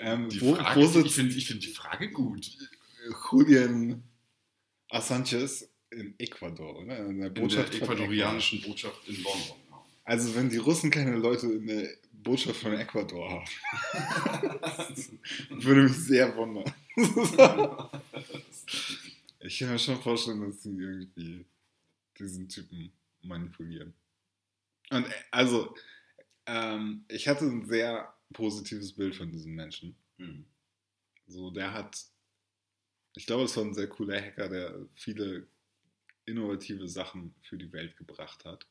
Ähm, 0.00 0.28
wo, 0.40 0.54
Frage, 0.54 0.80
wo 0.80 1.00
ich 1.00 1.14
finde 1.14 1.34
find 1.34 1.62
die 1.62 1.68
Frage 1.68 2.10
gut. 2.10 2.50
Julian 3.30 4.02
Assange 4.90 5.48
in 5.90 6.14
Ecuador, 6.18 6.76
oder? 6.76 6.98
In 6.98 7.20
der 7.20 7.28
In 7.28 7.34
der 7.34 7.40
Botschaft 7.40 7.74
ecuadorianischen 7.74 8.62
Botschaft 8.62 9.08
in 9.08 9.22
London. 9.22 9.40
Ecuador. 9.40 9.68
Also 10.04 10.34
wenn 10.34 10.48
die 10.48 10.56
Russen 10.56 10.90
keine 10.90 11.16
Leute 11.16 11.46
in 11.46 11.66
der 11.66 11.88
Botschaft 12.12 12.60
von 12.60 12.72
Ecuador 12.72 13.30
haben, 13.30 13.44
würde 15.62 15.82
mich 15.82 15.92
sehr 15.92 16.34
wundern. 16.36 16.72
ich 19.40 19.58
kann 19.58 19.70
mir 19.70 19.78
schon 19.78 20.00
vorstellen, 20.00 20.40
dass 20.40 20.62
sie 20.62 20.76
irgendwie 20.76 21.44
diesen 22.18 22.48
Typen 22.48 22.90
manipulieren. 23.22 23.92
Und 24.90 25.06
äh, 25.06 25.14
also, 25.30 25.74
ähm, 26.46 27.04
ich 27.08 27.28
hatte 27.28 27.44
ein 27.44 27.66
sehr 27.66 28.12
positives 28.32 28.94
Bild 28.94 29.14
von 29.14 29.30
diesem 29.30 29.54
Menschen. 29.54 29.96
Hm. 30.18 30.46
So, 31.26 31.50
der 31.50 31.72
hat, 31.72 32.04
ich 33.14 33.26
glaube, 33.26 33.44
es 33.44 33.56
war 33.56 33.64
ein 33.64 33.74
sehr 33.74 33.88
cooler 33.88 34.20
Hacker, 34.20 34.48
der 34.48 34.86
viele 34.94 35.46
innovative 36.24 36.88
Sachen 36.88 37.34
für 37.42 37.56
die 37.56 37.72
Welt 37.72 37.96
gebracht 37.96 38.44
hat. 38.44 38.66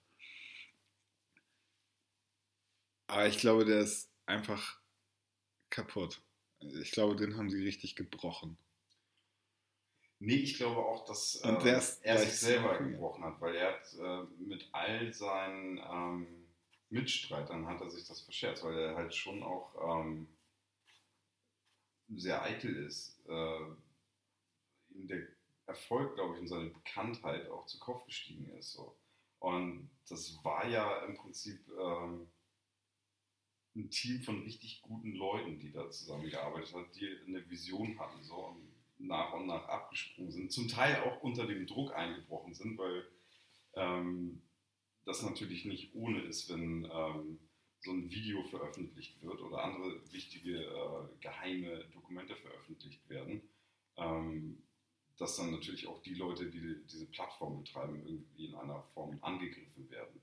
Aber 3.08 3.28
ich 3.28 3.38
glaube, 3.38 3.66
der 3.66 3.82
ist 3.82 4.12
einfach 4.26 4.80
kaputt. 5.70 6.22
Ich 6.60 6.92
glaube, 6.92 7.16
den 7.16 7.38
haben 7.38 7.50
sie 7.50 7.64
richtig 7.64 7.96
gebrochen. 7.96 8.58
Nee, 10.20 10.38
ich 10.38 10.58
glaube 10.58 10.78
auch, 10.78 11.06
dass 11.06 11.36
Und 11.36 11.60
äh, 11.60 11.64
der 11.64 11.78
ist 11.78 12.04
er 12.04 12.18
sich 12.18 12.34
selber 12.34 12.78
gebrochen 12.80 13.24
hat, 13.24 13.40
weil 13.40 13.56
er 13.56 13.74
hat 13.74 13.94
äh, 13.94 14.44
mit 14.44 14.68
all 14.72 15.14
seinen 15.14 15.78
ähm, 15.78 16.47
Mitstreitern 16.90 17.68
hat 17.68 17.82
er 17.82 17.90
sich 17.90 18.08
das 18.08 18.22
verscherzt, 18.22 18.64
weil 18.64 18.78
er 18.78 18.96
halt 18.96 19.14
schon 19.14 19.44
auch 19.44 20.06
ähm, 20.06 20.28
sehr 22.10 22.42
eitel 22.44 22.76
ist. 22.76 23.20
Äh, 23.28 23.66
der 24.90 25.28
Erfolg, 25.66 26.16
glaube 26.16 26.36
ich, 26.36 26.42
und 26.42 26.48
seine 26.48 26.70
Bekanntheit 26.70 27.50
auch 27.50 27.66
zu 27.66 27.78
Kopf 27.80 28.06
gestiegen 28.06 28.50
ist. 28.58 28.72
So. 28.72 28.98
Und 29.40 29.90
das 30.10 30.44
war 30.44 30.68
ja 30.68 31.06
im 31.06 31.16
Prinzip 31.16 31.60
ähm, 31.80 32.28
ein 33.76 33.90
Team 33.92 34.24
von 34.24 34.42
richtig 34.44 34.82
guten 34.82 35.14
Leuten, 35.14 35.60
die 35.60 35.72
da 35.72 35.90
zusammengearbeitet 35.90 36.74
haben, 36.74 36.90
die 36.96 37.08
eine 37.28 37.48
Vision 37.50 38.00
hatten 38.00 38.24
so, 38.24 38.36
und 38.36 38.74
nach 38.98 39.34
und 39.34 39.46
nach 39.46 39.68
abgesprungen 39.68 40.32
sind. 40.32 40.52
Zum 40.52 40.68
Teil 40.68 41.02
auch 41.04 41.22
unter 41.22 41.46
dem 41.46 41.68
Druck 41.68 41.94
eingebrochen 41.94 42.56
sind, 42.56 42.78
weil 42.78 43.06
ähm, 43.76 44.42
das 45.08 45.24
natürlich 45.24 45.66
nicht 45.66 45.96
ohne 45.96 46.22
ist, 46.22 46.50
wenn 46.50 46.88
ähm, 46.92 47.40
so 47.80 47.92
ein 47.92 48.12
Video 48.12 48.44
veröffentlicht 48.44 49.22
wird 49.24 49.42
oder 49.42 49.64
andere 49.64 50.02
wichtige 50.12 50.66
äh, 50.66 51.08
geheime 51.22 51.86
Dokumente 51.94 52.36
veröffentlicht 52.36 53.10
werden. 53.10 53.42
Ähm, 53.96 54.62
dass 55.18 55.38
dann 55.38 55.52
natürlich 55.52 55.88
auch 55.88 56.02
die 56.04 56.14
Leute, 56.14 56.52
die 56.52 56.76
diese 56.86 57.08
Plattform 57.08 57.64
betreiben, 57.64 58.04
irgendwie 58.06 58.46
in 58.46 58.56
einer 58.56 58.84
Form 58.94 59.18
angegriffen 59.22 59.90
werden. 59.90 60.22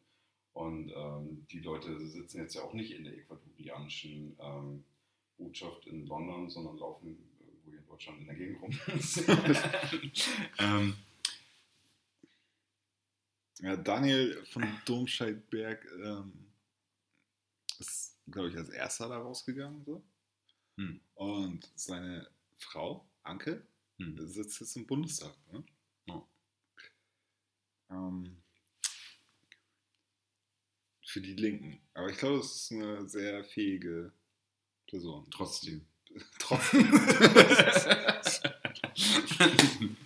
Und 0.52 0.92
ähm, 0.94 1.46
die 1.50 1.60
Leute 1.60 2.06
sitzen 2.06 2.38
jetzt 2.38 2.54
ja 2.54 2.62
auch 2.62 2.74
nicht 2.74 2.92
in 2.92 3.02
der 3.02 3.16
ecuadorianischen 3.16 4.36
ähm, 4.38 4.84
Botschaft 5.36 5.86
in 5.86 6.06
London, 6.06 6.48
sondern 6.48 6.78
laufen 6.78 7.08
irgendwo 7.08 7.58
hier 7.64 7.78
in 7.78 7.86
Deutschland 7.86 8.20
in 8.20 8.26
der 8.26 8.36
Gegend 8.36 8.62
rum. 8.62 8.70
Ja, 13.64 13.76
Daniel 13.78 14.44
von 14.44 14.62
Domscheidberg 14.84 15.82
ähm, 16.04 16.52
ist, 17.78 18.18
glaube 18.30 18.50
ich, 18.50 18.56
als 18.58 18.68
erster 18.68 19.08
da 19.08 19.16
rausgegangen. 19.16 19.82
So. 19.86 20.04
Hm. 20.76 21.00
Und 21.14 21.72
seine 21.74 22.28
Frau, 22.58 23.08
Anke, 23.22 23.66
hm. 23.96 24.18
sitzt 24.28 24.60
jetzt 24.60 24.76
im 24.76 24.86
Bundestag. 24.86 25.34
Ne? 25.50 25.64
Ja. 26.04 26.28
Ähm, 27.88 28.36
für 31.06 31.22
die 31.22 31.32
Linken. 31.32 31.80
Aber 31.94 32.10
ich 32.10 32.18
glaube, 32.18 32.40
es 32.40 32.54
ist 32.54 32.72
eine 32.72 33.08
sehr 33.08 33.44
fähige 33.44 34.12
Person. 34.86 35.26
Trotzdem. 35.30 35.86
Trotzdem. 36.38 36.92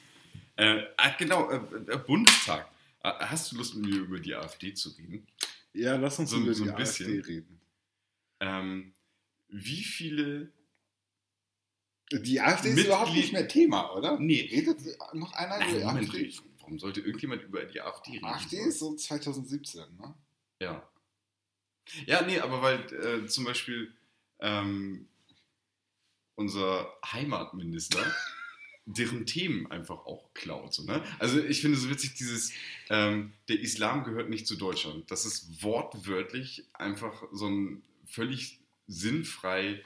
äh, 0.54 0.85
ah, 0.96 1.11
genau, 1.18 1.50
äh, 1.50 1.56
äh, 1.56 1.98
Bundestag. 1.98 2.77
Äh, 3.02 3.12
Hast 3.20 3.52
du 3.52 3.56
Lust, 3.56 3.74
mit 3.76 3.87
mir 3.90 4.00
über 4.00 4.18
die 4.20 4.34
AfD 4.34 4.74
zu 4.74 4.90
reden? 4.90 5.26
ja, 5.72 5.96
lass 5.96 6.18
uns 6.18 6.30
So- 6.30 6.38
über 6.40 6.54
so 6.54 6.64
die 6.64 6.72
bisschen. 6.72 7.18
AfD 7.18 7.32
reden. 7.32 7.61
Ähm, 8.40 8.94
wie 9.48 9.82
viele. 9.82 10.52
Die 12.12 12.40
AfD 12.40 12.68
ist 12.70 12.74
Mitglied- 12.76 12.87
überhaupt 12.87 13.12
nicht 13.12 13.32
mehr 13.32 13.46
Thema, 13.48 13.92
oder? 13.94 14.18
Nee. 14.18 14.48
Redet 14.50 14.78
noch 15.14 15.32
einer 15.34 15.58
Nein, 15.58 15.68
über 15.70 15.78
die 15.78 15.84
Moment, 15.84 16.08
AfD? 16.11 16.34
warum 16.61 16.78
sollte 16.78 17.00
irgendjemand 17.00 17.42
über 17.42 17.64
die 17.66 17.80
AfD 17.80 18.12
reden? 18.12 18.24
AfD 18.24 18.56
ist 18.61 18.78
so 18.78 18.94
2017, 18.96 19.96
ne? 19.96 20.14
Ja. 20.61 20.90
Ja, 22.06 22.22
nee, 22.22 22.38
aber 22.40 22.61
weil 22.62 22.80
äh, 22.94 23.26
zum 23.26 23.44
Beispiel 23.44 23.94
ähm, 24.40 25.08
unser 26.34 26.92
Heimatminister 27.04 28.00
deren 28.88 29.27
Themen 29.27 29.70
einfach 29.70 30.07
auch 30.07 30.33
klaut. 30.35 30.72
So, 30.72 30.85
ne? 30.85 31.03
Also 31.18 31.42
ich 31.42 31.61
finde 31.61 31.77
so 31.77 31.90
witzig, 31.90 32.14
dieses, 32.14 32.53
ähm, 32.88 33.33
der 33.48 33.61
Islam 33.61 34.05
gehört 34.05 34.31
nicht 34.31 34.46
zu 34.46 34.57
Deutschland. 34.57 35.11
Das 35.11 35.27
ist 35.27 35.62
wortwörtlich 35.62 36.64
einfach 36.72 37.22
so 37.33 37.48
ein 37.48 37.83
völlig 38.07 38.61
sinnfrei 38.87 39.85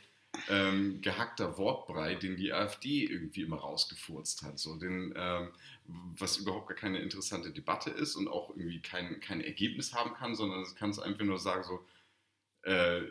ähm, 0.49 1.01
gehackter 1.03 1.59
Wortbrei, 1.59 2.15
den 2.15 2.37
die 2.37 2.53
AfD 2.53 3.05
irgendwie 3.05 3.43
immer 3.43 3.57
rausgefurzt 3.57 4.43
hat. 4.43 4.59
So, 4.59 4.77
den, 4.77 5.12
ähm, 5.17 5.49
was 5.87 6.37
überhaupt 6.37 6.69
gar 6.69 6.77
keine 6.77 7.01
interessante 7.01 7.51
Debatte 7.51 7.91
ist 7.91 8.15
und 8.15 8.29
auch 8.29 8.51
irgendwie 8.51 8.81
kein, 8.81 9.21
kein 9.21 9.41
Ergebnis 9.41 9.93
haben 9.93 10.15
kann, 10.15 10.37
sondern 10.37 10.62
es 10.62 10.77
kann 10.77 10.91
es 10.91 11.01
einfach 11.01 11.25
nur 11.25 11.38
sagen, 11.38 11.65
so, 11.65 11.85
äh, 12.62 13.03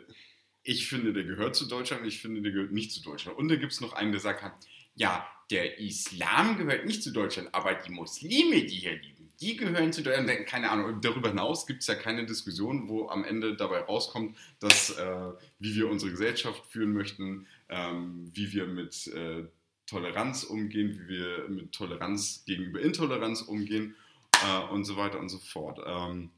ich 0.64 0.88
finde, 0.88 1.12
der 1.12 1.24
gehört 1.24 1.54
zu 1.54 1.66
Deutschland, 1.66 2.06
ich 2.06 2.20
finde, 2.20 2.40
der 2.40 2.52
gehört 2.52 2.72
nicht 2.72 2.92
zu 2.92 3.02
Deutschland. 3.02 3.36
Und 3.36 3.48
da 3.48 3.56
gibt 3.56 3.72
es 3.72 3.80
noch 3.80 3.92
einen, 3.92 4.12
der 4.12 4.20
sagt, 4.20 4.40
kann, 4.40 4.52
ja, 4.94 5.26
der 5.52 5.78
Islam 5.78 6.56
gehört 6.56 6.86
nicht 6.86 7.02
zu 7.02 7.12
Deutschland, 7.12 7.50
aber 7.52 7.74
die 7.74 7.92
Muslime, 7.92 8.64
die 8.64 8.76
hier 8.76 8.92
leben, 8.92 9.30
die 9.40 9.56
gehören 9.56 9.92
zu 9.92 10.02
Deutschland. 10.02 10.46
Keine 10.46 10.70
Ahnung, 10.70 11.00
darüber 11.02 11.28
hinaus 11.28 11.66
gibt 11.66 11.82
es 11.82 11.88
ja 11.88 11.94
keine 11.94 12.24
Diskussion, 12.24 12.88
wo 12.88 13.08
am 13.08 13.22
Ende 13.24 13.54
dabei 13.54 13.80
rauskommt, 13.80 14.36
dass, 14.60 14.90
äh, 14.90 15.30
wie 15.58 15.74
wir 15.74 15.90
unsere 15.90 16.10
Gesellschaft 16.10 16.64
führen 16.70 16.94
möchten, 16.94 17.46
ähm, 17.68 18.30
wie 18.32 18.52
wir 18.52 18.66
mit 18.66 19.08
äh, 19.08 19.44
Toleranz 19.86 20.44
umgehen, 20.44 20.98
wie 20.98 21.08
wir 21.08 21.48
mit 21.48 21.72
Toleranz 21.72 22.44
gegenüber 22.46 22.80
Intoleranz 22.80 23.42
umgehen 23.42 23.94
äh, 24.42 24.72
und 24.72 24.84
so 24.84 24.96
weiter 24.96 25.18
und 25.20 25.28
so 25.28 25.38
fort. 25.38 25.80
Ähm, 25.84 26.30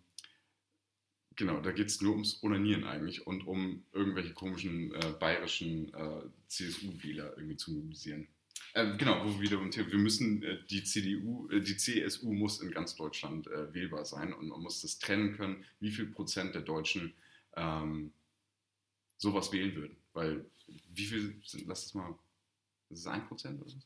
genau, 1.37 1.61
da 1.61 1.71
geht 1.71 1.87
es 1.89 2.01
nur 2.01 2.13
ums 2.13 2.43
Onanieren 2.43 2.85
eigentlich 2.85 3.27
und 3.27 3.47
um 3.47 3.85
irgendwelche 3.93 4.33
komischen 4.33 4.93
äh, 4.93 5.13
bayerischen 5.21 5.95
äh, 5.95 6.23
CSU-Wähler 6.49 7.35
irgendwie 7.37 7.57
zu 7.57 7.71
mobilisieren. 7.71 8.27
Äh, 8.75 8.97
genau, 8.97 9.25
wo 9.25 9.31
wir 9.35 9.41
wieder 9.41 9.57
beim 9.57 9.71
Thema, 9.71 9.91
wir 9.91 9.99
müssen, 9.99 10.43
äh, 10.43 10.59
die 10.69 10.83
CDU, 10.83 11.49
äh, 11.51 11.61
die 11.61 11.77
CSU 11.77 12.33
muss 12.33 12.61
in 12.61 12.71
ganz 12.73 12.97
Deutschland 12.97 13.47
äh, 13.47 13.73
wählbar 13.73 14.05
sein 14.05 14.33
und 14.33 14.49
man 14.49 14.61
muss 14.61 14.81
das 14.83 14.99
trennen 14.99 15.37
können, 15.37 15.65
wie 15.81 15.91
viel 15.91 16.07
Prozent 16.07 16.55
der 16.55 16.63
Deutschen 16.63 17.15
ähm, 17.57 18.13
sowas 19.17 19.53
wählen 19.53 19.75
würden. 19.77 19.97
Weil, 20.13 20.45
wie 20.93 21.07
viel 21.07 21.41
sind, 21.45 21.67
lass 21.69 21.87
es 21.87 21.95
mal, 21.95 22.19
ist 22.91 23.01
es 23.01 23.07
ein 23.07 23.27
Prozent 23.29 23.61
oder 23.61 23.71
so? 23.71 23.79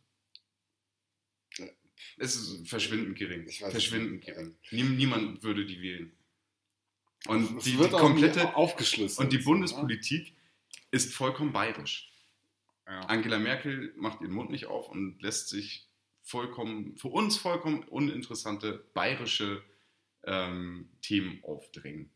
Ja. 1.59 1.67
Es 2.17 2.37
ist 2.37 2.69
verschwindend 2.69 3.19
gering. 3.19 3.47
Weiß 3.47 3.59
verschwindend 3.59 4.25
gering. 4.25 4.55
Niem, 4.71 4.97
niemand 4.97 5.43
würde 5.43 5.67
die 5.67 5.83
wählen. 5.83 6.13
Und 7.27 7.59
Es 7.59 7.65
die, 7.65 7.73
die 7.73 7.89
komplette, 7.89 8.55
aufgeschlüsselt. 8.55 9.19
und 9.19 9.33
die 9.33 9.43
so, 9.43 9.51
Bundespolitik 9.51 10.33
ist 10.91 11.13
vollkommen 11.13 11.53
bayerisch. 11.53 12.11
Ja. 12.89 13.01
Angela 13.01 13.39
Merkel 13.39 13.93
macht 13.97 14.21
ihren 14.23 14.33
Mund 14.33 14.51
nicht 14.51 14.67
auf 14.67 14.89
und 14.89 15.21
lässt 15.21 15.49
sich 15.51 15.89
vollkommen, 16.23 16.97
für 16.97 17.09
uns 17.09 17.37
vollkommen 17.37 17.83
uninteressante 17.85 18.85
bayerische 18.95 19.63
ähm, 20.25 20.89
Themen 21.03 21.43
aufdrängen. 21.45 22.11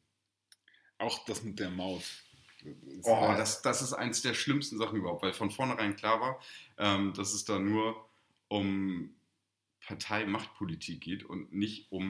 Auch 0.98 1.24
das 1.26 1.42
mit 1.42 1.58
der 1.58 1.70
Maut. 1.70 2.02
Das 2.62 3.04
Oh, 3.04 3.34
das, 3.36 3.62
das 3.62 3.82
ist 3.82 3.92
eins 3.92 4.22
der 4.22 4.34
schlimmsten 4.34 4.78
Sachen 4.78 4.98
überhaupt, 4.98 5.22
weil 5.22 5.32
von 5.32 5.50
vornherein 5.50 5.96
klar 5.96 6.20
war, 6.20 6.40
ähm, 6.78 7.12
dass 7.14 7.34
es 7.34 7.44
da 7.44 7.58
nur 7.58 8.08
um 8.48 9.14
Parteimachtpolitik 9.80 11.00
geht 11.00 11.24
und 11.24 11.52
nicht 11.52 11.90
um 11.90 12.08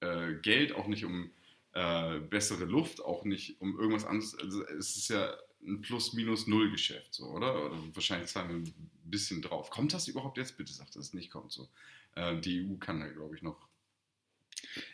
äh, 0.00 0.34
Geld, 0.34 0.72
auch 0.72 0.86
nicht 0.86 1.04
um 1.04 1.30
äh, 1.74 2.18
bessere 2.20 2.64
Luft, 2.64 3.04
auch 3.04 3.24
nicht 3.24 3.60
um 3.60 3.78
irgendwas 3.78 4.06
anderes. 4.06 4.38
Also 4.38 4.64
es 4.66 4.96
ist 4.96 5.08
ja 5.10 5.32
ein 5.62 5.80
Plus-Minus-Null-Geschäft, 5.82 7.14
so, 7.14 7.26
oder? 7.26 7.66
Oder 7.66 7.94
wahrscheinlich 7.94 8.30
zahlen 8.30 8.48
wir 8.48 8.72
ein 8.72 8.90
bisschen 9.04 9.42
drauf. 9.42 9.70
Kommt 9.70 9.92
das 9.92 10.08
überhaupt 10.08 10.38
jetzt? 10.38 10.56
Bitte 10.56 10.72
sagt, 10.72 10.96
dass 10.96 11.06
es 11.06 11.14
nicht 11.14 11.30
kommt. 11.30 11.52
So. 11.52 11.68
Äh, 12.14 12.40
die 12.40 12.66
EU 12.66 12.76
kann 12.76 13.00
da, 13.00 13.08
glaube 13.08 13.36
ich, 13.36 13.42
noch. 13.42 13.68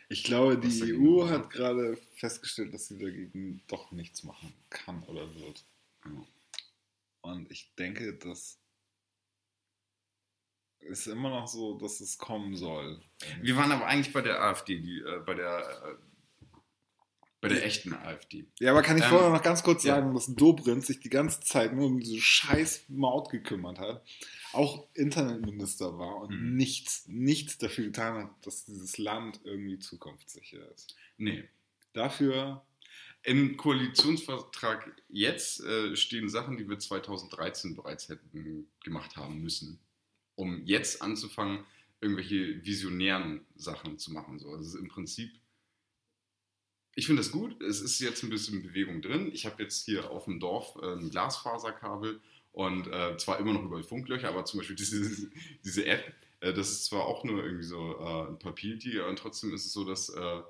Ich 0.09 0.23
glaube, 0.23 0.57
die 0.57 0.93
EU 0.93 1.23
machen? 1.23 1.29
hat 1.31 1.49
gerade 1.49 1.97
festgestellt, 2.15 2.73
dass 2.73 2.87
sie 2.87 2.97
dagegen 2.97 3.61
doch 3.67 3.91
nichts 3.91 4.23
machen 4.23 4.53
kann 4.69 5.03
oder 5.03 5.33
wird. 5.35 5.63
Ja. 6.05 6.25
Und 7.21 7.51
ich 7.51 7.73
denke, 7.77 8.13
das 8.13 8.59
ist 10.79 11.07
immer 11.07 11.29
noch 11.29 11.47
so, 11.47 11.77
dass 11.77 11.99
es 11.99 12.17
kommen 12.17 12.55
soll. 12.55 12.99
Wir 13.41 13.55
waren 13.57 13.71
aber 13.71 13.85
eigentlich 13.85 14.13
bei 14.13 14.21
der 14.21 14.41
AfD, 14.41 14.79
die, 14.79 14.99
äh, 14.99 15.19
bei 15.25 15.33
der. 15.33 15.99
Bei 17.39 17.49
der 17.49 17.63
echten 17.65 17.93
AfD. 17.93 18.47
Ja, 18.59 18.71
aber 18.71 18.81
kann 18.81 18.97
ich 18.97 19.03
Ähm, 19.03 19.09
vorher 19.09 19.29
noch 19.29 19.43
ganz 19.43 19.61
kurz 19.61 19.83
ja. 19.83 19.95
sagen, 19.95 20.13
dass 20.15 20.25
Dobrindt 20.33 20.85
sich 20.85 20.99
die 20.99 21.09
ganze 21.09 21.39
Zeit 21.41 21.73
nur 21.73 21.85
um 21.85 21.99
diese 21.99 22.19
scheiß 22.19 22.85
Maut 22.89 23.29
gekümmert 23.29 23.77
hat, 23.77 24.03
auch 24.53 24.87
Internetminister 24.95 25.99
war 25.99 26.17
und 26.17 26.31
Mhm. 26.31 26.55
nichts, 26.55 27.03
nichts 27.07 27.59
dafür 27.59 27.85
getan 27.85 28.23
hat, 28.23 28.31
dass 28.45 28.65
dieses 28.65 28.97
Land 28.97 29.39
irgendwie 29.43 29.77
zukunftssicher 29.77 30.71
ist. 30.73 30.95
Nee. 31.17 31.43
Dafür, 31.93 32.63
Im 33.23 33.57
Koalitionsvertrag 33.57 34.95
jetzt 35.09 35.59
äh, 35.63 35.95
stehen 35.95 36.29
Sachen, 36.29 36.57
die 36.57 36.67
wir 36.69 36.79
2013 36.79 37.75
bereits 37.75 38.09
hätten 38.09 38.67
gemacht 38.83 39.15
haben 39.17 39.41
müssen, 39.41 39.79
um 40.35 40.63
jetzt 40.65 41.01
anzufangen, 41.01 41.65
irgendwelche 41.99 42.63
visionären 42.65 43.45
Sachen 43.55 43.97
zu 43.97 44.11
machen. 44.13 44.39
So. 44.39 44.51
Also 44.51 44.77
im 44.77 44.87
Prinzip, 44.87 45.31
ich 46.97 47.05
finde 47.05 47.21
das 47.21 47.31
gut. 47.31 47.61
Es 47.61 47.79
ist 47.79 47.99
jetzt 47.99 48.23
ein 48.23 48.31
bisschen 48.31 48.63
Bewegung 48.63 49.03
drin. 49.03 49.29
Ich 49.31 49.45
habe 49.45 49.61
jetzt 49.61 49.85
hier 49.85 50.09
auf 50.09 50.25
dem 50.25 50.39
Dorf 50.39 50.75
äh, 50.81 50.93
ein 50.93 51.11
Glasfaserkabel 51.11 52.19
und 52.53 52.87
äh, 52.87 53.15
zwar 53.17 53.37
immer 53.37 53.53
noch 53.53 53.61
über 53.61 53.81
Funklöcher, 53.83 54.29
aber 54.29 54.45
zum 54.45 54.59
Beispiel 54.59 54.75
diese, 54.79 55.29
diese 55.63 55.85
App, 55.85 56.11
äh, 56.39 56.53
das 56.53 56.71
ist 56.71 56.85
zwar 56.85 57.05
auch 57.05 57.23
nur 57.23 57.43
irgendwie 57.43 57.65
so 57.65 57.99
äh, 57.99 58.29
ein 58.29 58.39
Papiertiger 58.39 59.07
und 59.07 59.19
trotzdem 59.19 59.53
ist 59.53 59.67
es 59.67 59.73
so, 59.73 59.85
dass 59.85 60.09
äh, 60.09 60.41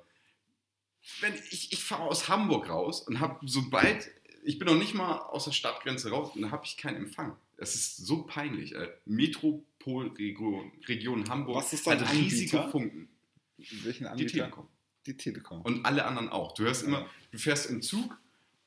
wenn 1.20 1.34
ich, 1.50 1.70
ich 1.70 1.84
fahre 1.84 2.04
aus 2.04 2.30
Hamburg 2.30 2.70
raus 2.70 3.02
und 3.02 3.20
habe 3.20 3.38
sobald, 3.46 4.10
ich 4.42 4.58
bin 4.58 4.68
noch 4.68 4.78
nicht 4.78 4.94
mal 4.94 5.18
aus 5.18 5.44
der 5.44 5.52
Stadtgrenze 5.52 6.08
raus 6.08 6.34
und 6.34 6.40
dann 6.40 6.50
habe 6.50 6.64
ich 6.64 6.78
keinen 6.78 6.96
Empfang. 6.96 7.36
Es 7.58 7.74
ist 7.74 7.98
so 7.98 8.22
peinlich. 8.22 8.74
Äh, 8.74 8.88
Metropolregion 9.04 10.72
Region 10.86 11.28
Hamburg 11.28 11.56
Was 11.56 11.74
ist 11.74 11.86
hat 11.86 12.10
riesige? 12.10 12.70
Funken. 12.70 13.10
welchen 13.58 14.04
Die 14.04 14.08
Anbieter? 14.08 14.32
Telekom. 14.32 14.68
Die 15.08 15.16
Telekom. 15.16 15.62
Und 15.62 15.86
alle 15.86 16.04
anderen 16.04 16.28
auch. 16.28 16.52
Du 16.52 16.64
hörst 16.64 16.82
immer, 16.82 17.06
du 17.32 17.38
fährst 17.38 17.70
im 17.70 17.80
Zug 17.80 18.14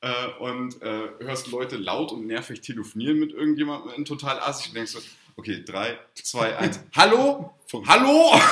äh, 0.00 0.26
und 0.40 0.82
äh, 0.82 1.10
hörst 1.20 1.52
Leute 1.52 1.76
laut 1.76 2.10
und 2.10 2.26
nervig 2.26 2.60
telefonieren 2.62 3.20
mit 3.20 3.30
irgendjemandem 3.30 3.94
in 3.94 4.04
total 4.04 4.40
assig 4.40 4.70
und 4.70 4.74
denkst 4.74 4.90
so, 4.90 4.98
okay, 5.36 5.62
3, 5.64 5.98
2, 6.14 6.56
1, 6.56 6.80
hallo? 6.96 7.54
Funk. 7.68 7.86
Hallo? 7.86 8.34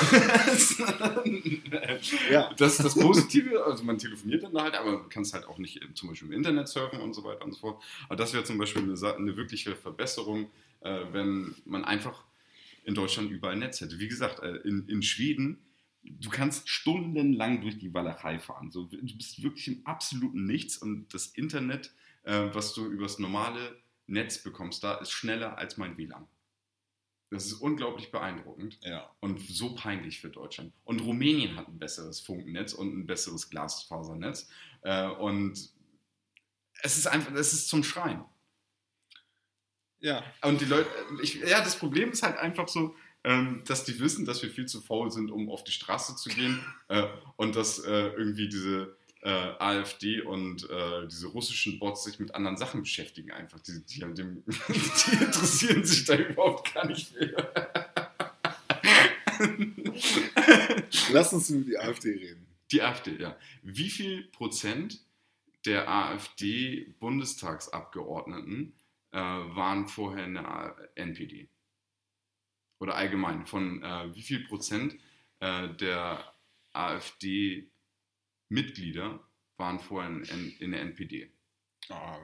Ja. 2.31 2.55
Das 2.57 2.79
ist 2.79 2.85
das 2.85 2.95
Positive, 2.95 3.65
also 3.65 3.83
man 3.85 3.99
telefoniert 3.99 4.43
dann 4.45 4.57
halt, 4.57 4.75
aber 4.75 4.99
man 5.01 5.09
kann 5.09 5.23
es 5.23 5.35
halt 5.35 5.47
auch 5.47 5.59
nicht 5.59 5.81
zum 5.95 6.09
Beispiel 6.09 6.29
im 6.29 6.35
Internet 6.35 6.69
surfen 6.69 7.01
und 7.01 7.13
so 7.13 7.25
weiter 7.25 7.45
und 7.45 7.53
so 7.53 7.59
fort. 7.59 7.83
Aber 8.07 8.17
das 8.17 8.33
wäre 8.33 8.45
zum 8.45 8.57
Beispiel 8.57 8.83
eine, 8.83 9.15
eine 9.15 9.37
wirkliche 9.37 9.75
Verbesserung, 9.77 10.49
äh, 10.81 11.01
wenn 11.13 11.55
man 11.67 11.85
einfach 11.85 12.25
in 12.85 12.95
Deutschland 12.95 13.31
überall 13.31 13.57
Netz 13.57 13.81
hätte. 13.81 13.99
Wie 13.99 14.09
gesagt, 14.09 14.43
äh, 14.43 14.57
in, 14.59 14.89
in 14.89 15.03
Schweden, 15.03 15.59
du 16.03 16.31
kannst 16.31 16.69
stundenlang 16.69 17.61
durch 17.61 17.79
die 17.79 17.93
Walachei 17.93 18.39
fahren. 18.39 18.71
So, 18.71 18.85
du 18.85 18.99
bist 19.17 19.43
wirklich 19.43 19.69
im 19.69 19.87
absoluten 19.87 20.45
Nichts 20.47 20.79
und 20.79 21.13
das 21.13 21.27
Internet, 21.29 21.95
äh, 22.23 22.49
was 22.53 22.75
du 22.75 22.87
übers 22.87 23.19
normale 23.19 23.81
Netz 24.07 24.39
bekommst, 24.43 24.83
da 24.83 24.95
ist 24.97 25.13
schneller 25.13 25.59
als 25.59 25.77
mein 25.77 25.97
WLAN. 25.97 26.27
Das 27.31 27.47
ist 27.47 27.55
unglaublich 27.55 28.11
beeindruckend 28.11 28.79
Ja. 28.83 29.09
und 29.21 29.39
so 29.41 29.77
peinlich 29.77 30.21
für 30.21 30.31
Deutschland. 30.31 30.73
Und 30.85 31.01
Rumänien 31.01 31.57
hat 31.57 31.69
ein 31.69 31.79
besseres 31.79 32.19
Funkennetz 32.21 32.73
und 32.73 32.93
ein 32.93 33.07
besseres 33.07 33.51
Glasfasernetz. 33.51 34.49
Äh, 34.83 35.07
und 35.09 35.71
es 36.83 36.99
ist 36.99 37.07
einfach, 37.07 37.33
es 37.35 37.53
ist 37.53 37.69
zum 37.69 37.85
Schreien. 37.85 38.25
Ja. 40.01 40.25
Und 40.43 40.61
die 40.61 40.65
Leute, 40.65 40.89
ich, 41.23 41.35
ja, 41.37 41.61
das 41.63 41.77
Problem 41.79 42.11
ist 42.11 42.23
halt 42.23 42.39
einfach 42.39 42.67
so, 42.69 42.97
ähm, 43.25 43.63
dass 43.67 43.85
die 43.85 43.99
wissen, 44.01 44.25
dass 44.25 44.43
wir 44.43 44.51
viel 44.51 44.67
zu 44.67 44.81
faul 44.81 45.11
sind, 45.11 45.31
um 45.31 45.51
auf 45.51 45.65
die 45.65 45.73
Straße 45.73 46.17
zu 46.17 46.31
gehen 46.31 46.65
äh, 46.89 47.07
und 47.37 47.57
dass 47.57 47.81
äh, 47.81 48.09
irgendwie 48.09 48.49
diese 48.49 48.97
äh, 49.23 49.29
AfD 49.29 50.23
und 50.23 50.69
äh, 50.71 51.07
diese 51.07 51.27
russischen 51.29 51.79
Bots 51.79 52.05
sich 52.05 52.19
mit 52.19 52.35
anderen 52.35 52.57
Sachen 52.57 52.81
beschäftigen 52.81 53.31
einfach. 53.31 53.61
Die, 53.61 53.85
die, 53.85 54.01
dem, 54.01 54.43
die 54.47 55.25
interessieren 55.25 55.85
sich 55.85 56.07
da 56.07 56.17
überhaupt 56.17 56.73
gar 56.73 56.87
nicht 56.87 57.09
für. 57.09 57.53
Lass 61.13 61.33
uns 61.33 61.51
über 61.51 61.65
die 61.65 61.79
AfD 61.79 62.13
reden. 62.13 62.47
Die 62.73 62.83
AfD, 62.83 63.17
ja. 63.21 63.37
Wie 63.63 63.91
viel 63.91 64.25
Prozent 64.29 65.01
der 65.67 65.89
AfD-Bundestagsabgeordneten 65.89 68.73
äh, 69.13 69.19
waren 69.19 69.89
vorher 69.89 70.25
in 70.25 70.35
der 70.35 70.77
NPD? 70.95 71.49
Oder 72.81 72.97
allgemein, 72.97 73.47
von 73.47 73.83
äh, 73.83 74.15
wie 74.15 74.23
viel 74.23 74.45
Prozent 74.45 74.97
äh, 75.39 75.69
der 75.75 76.35
AfD-Mitglieder 76.73 79.21
waren 79.57 79.79
vorher 79.79 80.11
in, 80.11 80.25
in, 80.25 80.57
in 80.59 80.73
der 80.73 80.81
NPD? 80.81 81.31
Ah, 81.91 82.19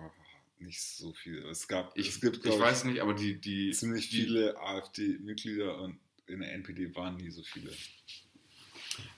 nicht 0.59 0.83
so 0.83 1.13
viel. 1.13 1.45
Es 1.47 1.69
gab, 1.69 1.95
Ich, 1.97 2.09
es 2.09 2.21
gibt, 2.23 2.37
ich 2.37 2.43
glaub 2.43 2.61
weiß 2.61 2.85
nicht, 2.85 3.03
aber 3.03 3.13
die, 3.13 3.39
die 3.39 3.73
ziemlich 3.73 4.09
die, 4.09 4.23
viele 4.23 4.59
AfD-Mitglieder 4.59 5.79
und 5.79 6.01
in 6.27 6.41
der 6.41 6.55
NPD 6.55 6.97
waren 6.97 7.17
nie 7.17 7.29
so 7.31 7.43
viele. 7.43 7.71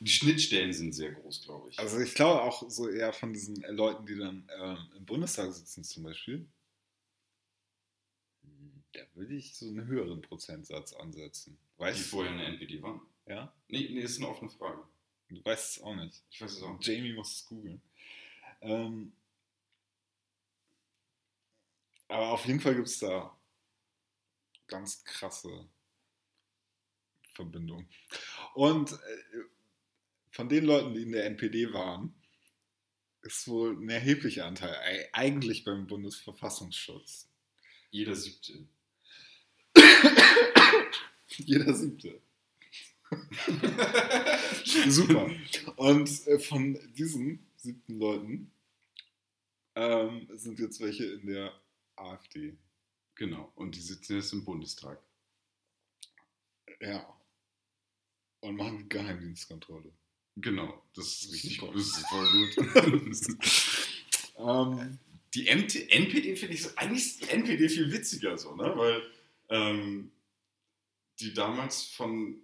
Die 0.00 0.10
Schnittstellen 0.10 0.72
sind 0.72 0.92
sehr 0.92 1.12
groß, 1.12 1.44
glaube 1.44 1.70
ich. 1.70 1.78
Also 1.78 2.00
ich 2.00 2.14
glaube 2.14 2.42
auch 2.42 2.68
so 2.68 2.88
eher 2.88 3.12
von 3.12 3.32
diesen 3.32 3.62
Leuten, 3.76 4.06
die 4.06 4.16
dann 4.16 4.50
ähm, 4.60 4.78
im 4.96 5.04
Bundestag 5.04 5.52
sitzen 5.52 5.84
zum 5.84 6.02
Beispiel, 6.02 6.48
da 8.98 9.04
würde 9.14 9.34
ich 9.34 9.54
so 9.54 9.66
einen 9.66 9.86
höheren 9.86 10.20
Prozentsatz 10.22 10.92
ansetzen. 10.92 11.58
die 11.76 11.80
Weißt 11.80 12.00
vorher 12.10 12.32
in 12.32 12.38
der 12.38 12.48
NPD 12.48 12.82
waren. 12.82 13.00
Ja? 13.26 13.52
Nee, 13.68 13.88
nee, 13.90 14.00
ist 14.00 14.18
eine 14.18 14.28
offene 14.28 14.50
Frage. 14.50 14.82
Du 15.28 15.44
weißt 15.44 15.76
es 15.76 15.82
auch 15.82 15.94
nicht. 15.94 16.22
Ich 16.30 16.40
weiß 16.40 16.52
es 16.52 16.62
auch. 16.62 16.78
Jamie 16.80 17.12
muss 17.12 17.34
es 17.34 17.46
googeln. 17.46 17.80
Ähm, 18.60 19.12
aber 22.08 22.30
auf 22.30 22.44
jeden 22.46 22.60
Fall 22.60 22.74
gibt 22.74 22.88
es 22.88 22.98
da 22.98 23.36
ganz 24.66 25.04
krasse 25.04 25.68
Verbindungen. 27.34 27.88
Und 28.54 28.92
äh, 28.92 28.96
von 30.30 30.48
den 30.48 30.64
Leuten, 30.64 30.94
die 30.94 31.02
in 31.02 31.12
der 31.12 31.26
NPD 31.26 31.72
waren, 31.72 32.14
ist 33.22 33.46
wohl 33.48 33.76
ein 33.76 33.88
erheblicher 33.90 34.46
Anteil 34.46 34.74
ei- 34.76 35.08
eigentlich 35.12 35.64
beim 35.64 35.86
Bundesverfassungsschutz. 35.86 37.28
Jeder 37.90 38.14
siebte. 38.16 38.66
Jeder 41.38 41.74
siebte. 41.74 42.20
Super. 44.88 45.30
Und 45.76 46.26
äh, 46.26 46.38
von 46.38 46.78
diesen 46.94 47.46
siebten 47.56 47.98
Leuten 47.98 48.50
ähm, 49.74 50.28
sind 50.34 50.58
jetzt 50.58 50.80
welche 50.80 51.04
in 51.04 51.26
der 51.26 51.52
AfD. 51.96 52.56
Genau, 53.14 53.52
und 53.56 53.74
die 53.74 53.80
sitzen 53.80 54.16
jetzt 54.16 54.32
im 54.32 54.44
Bundestag. 54.44 55.00
Ja. 56.80 57.06
Und 58.40 58.56
machen 58.56 58.78
die 58.78 58.88
Geheimdienstkontrolle. 58.88 59.92
Genau, 60.36 60.82
das 60.94 61.06
ist 61.06 61.32
richtig 61.32 61.56
Super. 61.56 61.72
gut. 61.72 61.80
Das 61.80 61.86
ist 61.86 62.06
voll 62.08 63.00
gut. 63.00 63.38
Ähm, 64.38 64.98
die 65.34 65.52
MT 65.52 65.90
NPD 65.90 66.36
finde 66.36 66.54
ich 66.54 66.62
so, 66.62 66.70
eigentlich 66.76 67.04
ist 67.04 67.22
die 67.22 67.28
NPD 67.28 67.68
viel 67.68 67.92
witziger 67.92 68.38
so, 68.38 68.54
ne? 68.54 68.72
Weil 68.76 69.02
ähm, 69.48 70.10
die 71.20 71.34
damals 71.34 71.84
von 71.84 72.36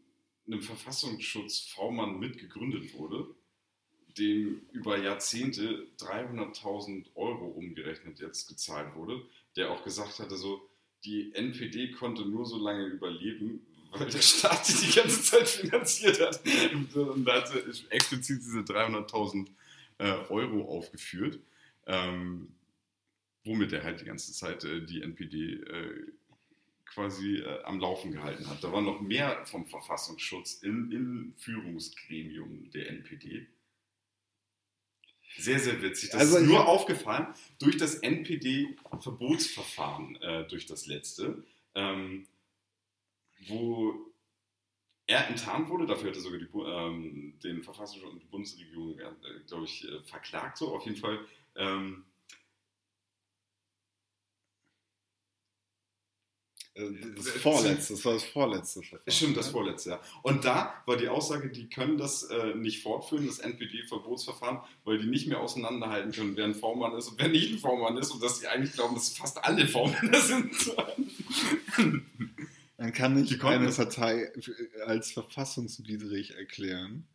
einem 0.46 0.62
Verfassungsschutz-V-Mann 0.62 2.18
mitgegründet 2.18 2.94
wurde, 2.94 3.26
dem 4.18 4.62
über 4.72 4.98
Jahrzehnte 4.98 5.86
300.000 5.98 7.06
Euro 7.14 7.46
umgerechnet 7.46 8.20
jetzt 8.20 8.48
gezahlt 8.48 8.94
wurde, 8.94 9.22
der 9.56 9.70
auch 9.70 9.82
gesagt 9.82 10.18
hatte, 10.18 10.36
so, 10.36 10.68
die 11.04 11.34
NPD 11.34 11.92
konnte 11.92 12.24
nur 12.24 12.46
so 12.46 12.58
lange 12.58 12.86
überleben, 12.86 13.66
weil 13.90 14.08
der 14.08 14.22
Staat 14.22 14.68
die 14.68 14.86
die 14.86 14.94
ganze 14.94 15.22
Zeit 15.22 15.48
finanziert 15.48 16.20
hat. 16.20 16.40
Und 16.94 17.24
da 17.24 17.34
hat 17.34 17.54
er 17.54 17.66
explizit 17.92 18.40
diese 18.40 18.60
300.000 18.60 19.48
äh, 19.98 20.10
Euro 20.28 20.64
aufgeführt, 20.68 21.38
ähm, 21.86 22.54
womit 23.44 23.72
er 23.72 23.84
halt 23.84 24.00
die 24.00 24.04
ganze 24.04 24.32
Zeit 24.32 24.64
äh, 24.64 24.84
die 24.84 25.02
NPD 25.02 25.54
äh, 25.54 26.06
quasi 26.94 27.38
äh, 27.38 27.62
am 27.64 27.80
Laufen 27.80 28.12
gehalten 28.12 28.48
hat. 28.48 28.62
Da 28.62 28.70
war 28.72 28.80
noch 28.80 29.00
mehr 29.00 29.44
vom 29.46 29.66
Verfassungsschutz 29.66 30.62
im, 30.62 30.92
im 30.92 31.34
Führungsgremium 31.38 32.70
der 32.70 32.88
NPD. 32.88 33.48
Sehr, 35.36 35.58
sehr 35.58 35.82
witzig. 35.82 36.10
Das 36.10 36.20
Also 36.20 36.38
ist 36.38 36.46
nur 36.46 36.68
aufgefallen 36.68 37.26
durch 37.58 37.76
das 37.76 37.96
NPD-Verbotsverfahren, 37.96 40.14
äh, 40.22 40.46
durch 40.46 40.66
das 40.66 40.86
letzte, 40.86 41.42
ähm, 41.74 42.28
wo 43.48 44.12
er 45.08 45.26
enttarnt 45.28 45.68
wurde. 45.68 45.86
Dafür 45.86 46.10
hat 46.10 46.16
er 46.16 46.22
sogar 46.22 46.38
die, 46.38 46.46
ähm, 46.54 47.36
den 47.42 47.64
Verfassungsschutz 47.64 48.12
und 48.12 48.22
die 48.22 48.26
Bundesregierung, 48.26 48.96
äh, 49.00 49.10
glaube 49.48 49.64
ich, 49.64 49.84
äh, 49.84 50.00
verklagt. 50.02 50.58
So, 50.58 50.72
auf 50.72 50.84
jeden 50.84 50.98
Fall. 50.98 51.18
Ähm, 51.56 52.04
Das 56.74 57.28
vorletzte, 57.28 57.94
das 57.94 58.04
war 58.04 58.14
das 58.14 58.24
vorletzte 58.24 58.82
Verfahren. 58.82 59.12
Stimmt, 59.12 59.36
das 59.36 59.46
ne? 59.46 59.52
vorletzte, 59.52 59.90
ja. 59.90 60.00
Und 60.22 60.44
da 60.44 60.82
war 60.86 60.96
die 60.96 61.08
Aussage, 61.08 61.48
die 61.48 61.68
können 61.68 61.98
das 61.98 62.24
äh, 62.24 62.54
nicht 62.56 62.82
fortführen, 62.82 63.28
das 63.28 63.38
NPD-Verbotsverfahren, 63.38 64.58
weil 64.84 64.98
die 64.98 65.06
nicht 65.06 65.28
mehr 65.28 65.38
auseinanderhalten 65.38 66.10
können, 66.10 66.36
wer 66.36 66.46
ein 66.46 66.54
V-Mann 66.54 66.96
ist 66.96 67.08
und 67.08 67.18
wer 67.18 67.28
nicht 67.28 67.52
ein 67.52 67.58
V-Mann 67.58 67.96
ist 67.96 68.10
und 68.10 68.20
dass 68.20 68.40
sie 68.40 68.48
eigentlich 68.48 68.72
glauben, 68.72 68.96
dass 68.96 69.10
fast 69.10 69.44
alle 69.44 69.68
V-Männer 69.68 70.20
sind. 70.20 70.52
Man 72.76 72.92
kann 72.92 73.14
nicht 73.14 73.40
eine 73.44 73.70
Partei 73.70 74.32
als 74.84 75.12
verfassungswidrig 75.12 76.34
erklären, 76.34 77.06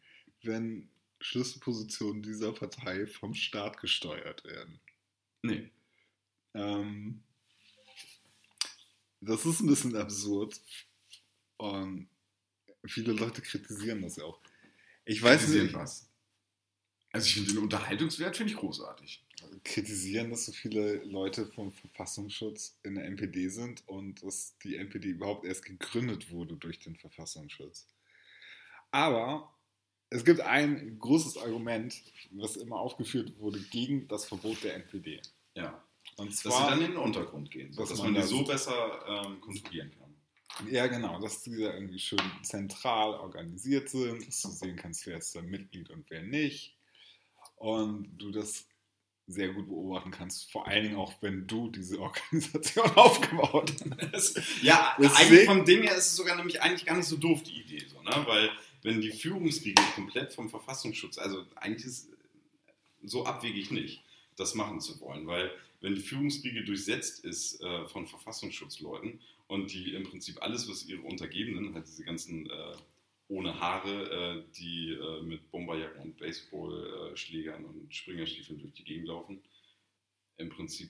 wenn 0.41 0.87
Schlüsselpositionen 1.19 2.23
dieser 2.23 2.53
Partei 2.53 3.07
vom 3.07 3.33
Staat 3.33 3.77
gesteuert 3.81 4.45
werden. 4.45 4.79
nee. 5.41 5.69
Ähm, 6.53 7.21
das 9.21 9.45
ist 9.45 9.61
ein 9.61 9.67
bisschen 9.67 9.95
absurd. 9.95 10.59
Und 11.57 12.09
viele 12.85 13.13
Leute 13.13 13.41
kritisieren 13.41 14.01
das 14.01 14.15
ja 14.15 14.25
auch. 14.25 14.39
Ich 15.05 15.21
weiß 15.21 15.41
Kritisieren 15.41 15.65
nicht, 15.67 15.75
was. 15.75 16.09
Also 17.11 17.25
ich 17.25 17.33
finde 17.33 17.53
den 17.53 17.63
Unterhaltungswert 17.63 18.37
finde 18.37 18.53
ich 18.53 18.59
großartig. 18.59 19.25
kritisieren, 19.63 20.29
dass 20.29 20.45
so 20.45 20.51
viele 20.51 21.03
Leute 21.05 21.47
vom 21.47 21.71
Verfassungsschutz 21.71 22.77
in 22.83 22.95
der 22.95 23.05
NPD 23.05 23.49
sind 23.49 23.87
und 23.87 24.21
dass 24.21 24.57
die 24.59 24.75
NPD 24.75 25.09
überhaupt 25.09 25.45
erst 25.45 25.65
gegründet 25.65 26.29
wurde 26.29 26.55
durch 26.55 26.79
den 26.79 26.95
Verfassungsschutz. 26.95 27.87
Aber 28.91 29.51
es 30.09 30.25
gibt 30.25 30.41
ein 30.41 30.99
großes 30.99 31.37
Argument, 31.37 31.99
was 32.31 32.57
immer 32.57 32.79
aufgeführt 32.79 33.39
wurde 33.39 33.59
gegen 33.59 34.07
das 34.07 34.25
Verbot 34.25 34.63
der 34.63 34.75
NPD. 34.75 35.21
Ja. 35.55 35.83
Und 36.19 36.29
Dass 36.31 36.37
sie 36.41 36.49
zwar, 36.49 36.69
dann 36.71 36.81
in 36.81 36.87
den 36.91 36.97
Untergrund 36.97 37.49
gehen, 37.51 37.73
dass 37.75 37.89
dass 37.89 37.99
man 37.99 38.13
die 38.13 38.21
so 38.21 38.43
besser 38.43 39.23
ähm, 39.25 39.39
kontrollieren 39.41 39.91
kann. 39.97 40.67
ja 40.71 40.87
genau, 40.87 41.19
dass 41.19 41.41
die 41.43 41.57
da 41.57 41.73
irgendwie 41.73 41.99
schön 41.99 42.19
zentral 42.43 43.13
organisiert 43.13 43.89
sind, 43.89 44.27
dass 44.27 44.41
du 44.41 44.49
sehen 44.49 44.75
kannst, 44.75 45.05
wer 45.07 45.17
ist 45.17 45.35
da 45.35 45.41
Mitglied 45.41 45.89
und 45.89 46.05
wer 46.09 46.21
nicht. 46.21 46.75
Und 47.55 48.17
du 48.17 48.31
das 48.31 48.65
sehr 49.27 49.49
gut 49.53 49.67
beobachten 49.67 50.09
kannst, 50.11 50.51
vor 50.51 50.67
allen 50.67 50.83
Dingen 50.83 50.95
auch, 50.95 51.13
wenn 51.21 51.45
du 51.45 51.69
diese 51.69 51.99
Organisation 52.01 52.89
aufgebaut 52.95 53.73
hast. 54.11 54.41
Ja, 54.63 54.95
Deswegen- 54.97 55.15
eigentlich 55.15 55.45
vom 55.45 55.65
Ding 55.65 55.83
her 55.83 55.95
ist 55.95 56.07
es 56.07 56.15
sogar 56.15 56.35
nämlich 56.35 56.61
eigentlich 56.61 56.85
gar 56.85 56.97
nicht 56.97 57.05
so 57.07 57.15
doof, 57.17 57.43
die 57.43 57.61
Idee. 57.61 57.85
So, 57.87 58.01
ne? 58.01 58.23
Weil 58.25 58.49
wenn 58.81 59.01
die 59.01 59.11
Führungsriege 59.11 59.81
komplett 59.93 60.33
vom 60.33 60.49
Verfassungsschutz, 60.49 61.17
also 61.19 61.45
eigentlich 61.57 61.85
ist 61.85 62.09
so 63.03 63.25
abwegig 63.25 63.71
nicht, 63.71 64.01
das 64.35 64.55
machen 64.55 64.79
zu 64.81 64.99
wollen. 64.99 65.27
Weil 65.27 65.51
wenn 65.81 65.95
die 65.95 66.01
Führungsriege 66.01 66.63
durchsetzt 66.63 67.23
ist 67.23 67.61
äh, 67.61 67.85
von 67.87 68.07
Verfassungsschutzleuten 68.07 69.19
und 69.47 69.71
die 69.71 69.93
im 69.93 70.03
Prinzip 70.03 70.41
alles, 70.41 70.69
was 70.69 70.85
ihre 70.85 71.01
Untergebenen, 71.01 71.73
halt 71.73 71.87
diese 71.87 72.03
ganzen 72.03 72.49
äh, 72.49 72.75
ohne 73.29 73.59
Haare, 73.59 74.11
äh, 74.11 74.43
die 74.57 74.91
äh, 74.91 75.21
mit 75.21 75.49
Bomberjacken 75.51 76.01
und 76.01 76.17
Baseballschlägern 76.17 77.63
und 77.63 77.93
Springerstiefeln 77.93 78.59
durch 78.59 78.73
die 78.73 78.83
Gegend 78.83 79.07
laufen, 79.07 79.41
im 80.37 80.49
Prinzip 80.49 80.89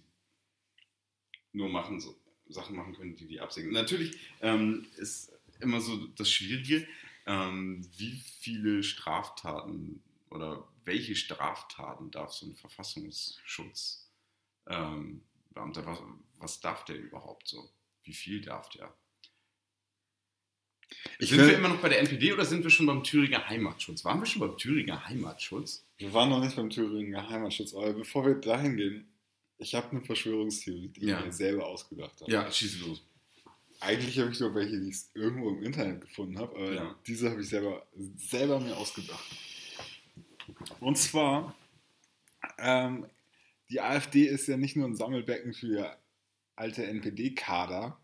nur 1.51 1.69
machen, 1.69 1.99
so, 1.99 2.15
Sachen 2.47 2.75
machen 2.75 2.95
können, 2.95 3.15
die 3.15 3.27
die 3.27 3.39
absegnen. 3.39 3.73
Natürlich 3.73 4.17
ähm, 4.41 4.87
ist 4.97 5.31
immer 5.59 5.81
so 5.81 6.07
das 6.15 6.31
Schwierige, 6.31 6.87
ähm, 7.25 7.85
wie 7.97 8.21
viele 8.39 8.83
Straftaten 8.83 10.01
oder 10.31 10.67
welche 10.85 11.15
Straftaten 11.15 12.09
darf 12.11 12.33
so 12.33 12.45
ein 12.45 12.55
Verfassungsschutz 12.55 14.08
ähm, 14.67 15.21
Beamter, 15.51 15.85
was, 15.85 15.99
was 16.37 16.59
darf 16.59 16.85
der 16.85 16.97
überhaupt 16.97 17.47
so? 17.47 17.69
Wie 18.03 18.13
viel 18.13 18.41
darf 18.41 18.69
der? 18.69 18.93
Ich 21.19 21.29
sind 21.29 21.39
will- 21.39 21.47
wir 21.49 21.57
immer 21.57 21.69
noch 21.69 21.81
bei 21.81 21.89
der 21.89 21.99
NPD 21.99 22.33
oder 22.33 22.45
sind 22.45 22.63
wir 22.63 22.69
schon 22.71 22.85
beim 22.87 23.03
Thüringer 23.03 23.47
Heimatschutz? 23.47 24.03
Waren 24.05 24.19
wir 24.19 24.25
schon 24.25 24.39
beim 24.41 24.57
Thüringer 24.57 25.07
Heimatschutz? 25.07 25.83
Wir 25.97 26.13
waren 26.13 26.29
noch 26.29 26.39
nicht 26.43 26.55
beim 26.55 26.69
Thüringer 26.69 27.29
Heimatschutz, 27.29 27.73
aber 27.73 27.93
bevor 27.93 28.25
wir 28.25 28.35
dahin 28.35 28.75
gehen, 28.77 29.07
ich 29.57 29.75
habe 29.75 29.89
eine 29.91 30.01
Verschwörungstheorie, 30.01 30.87
die 30.89 31.05
Ja. 31.05 31.19
ich 31.19 31.25
mir 31.25 31.31
selber 31.33 31.67
ausgedacht 31.67 32.21
habe. 32.21 32.31
Ja, 32.31 32.49
schieß 32.51 32.79
los. 32.81 33.03
Eigentlich 33.81 34.17
habe 34.19 34.31
ich 34.31 34.39
nur 34.39 34.53
welche, 34.55 34.79
die 34.79 34.89
ich 34.89 34.97
irgendwo 35.13 35.49
im 35.49 35.63
Internet 35.63 36.01
gefunden 36.01 36.37
habe, 36.39 36.55
aber 36.55 36.73
Ja. 36.73 36.95
diese 37.05 37.29
habe 37.29 37.41
ich 37.41 37.49
selber, 37.49 37.85
selber 38.17 38.59
mir 38.59 38.75
ausgedacht. 38.75 39.23
Und 40.79 40.97
zwar, 40.97 41.55
ähm, 42.57 43.05
die 43.69 43.81
AfD 43.81 44.25
ist 44.25 44.47
ja 44.47 44.57
nicht 44.57 44.75
nur 44.75 44.87
ein 44.87 44.95
Sammelbecken 44.95 45.53
für 45.53 45.97
alte 46.55 46.85
NPD-Kader, 46.85 47.99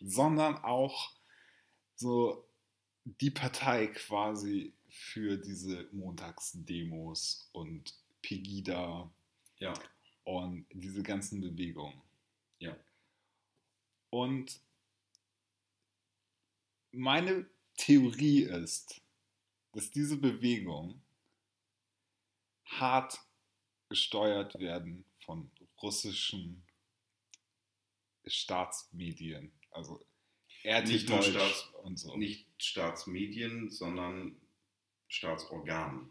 sondern 0.00 0.56
auch 0.56 1.12
so 1.94 2.48
die 3.04 3.30
Partei 3.30 3.86
quasi 3.88 4.74
für 4.88 5.36
diese 5.38 5.88
Montagsdemos 5.92 7.48
und 7.52 7.94
Pegida 8.20 9.10
Ja. 9.58 9.74
und 10.24 10.66
diese 10.72 11.02
ganzen 11.02 11.40
Bewegungen. 11.40 12.00
Ja. 12.58 12.76
Und 14.10 14.60
meine 16.92 17.48
Theorie 17.76 18.42
ist, 18.42 19.00
dass 19.72 19.90
diese 19.90 20.18
Bewegungen 20.18 21.02
hart 22.66 23.18
gesteuert 23.92 24.58
werden 24.58 25.04
von 25.26 25.50
russischen 25.82 26.64
Staatsmedien, 28.26 29.52
also 29.70 30.02
Nicht 30.64 31.10
nur 31.10 31.22
Staats- 31.22 31.68
und 31.82 31.98
so. 31.98 32.16
Nicht 32.16 32.48
Staatsmedien, 32.56 33.70
sondern 33.70 34.40
Staatsorganen. 35.08 36.10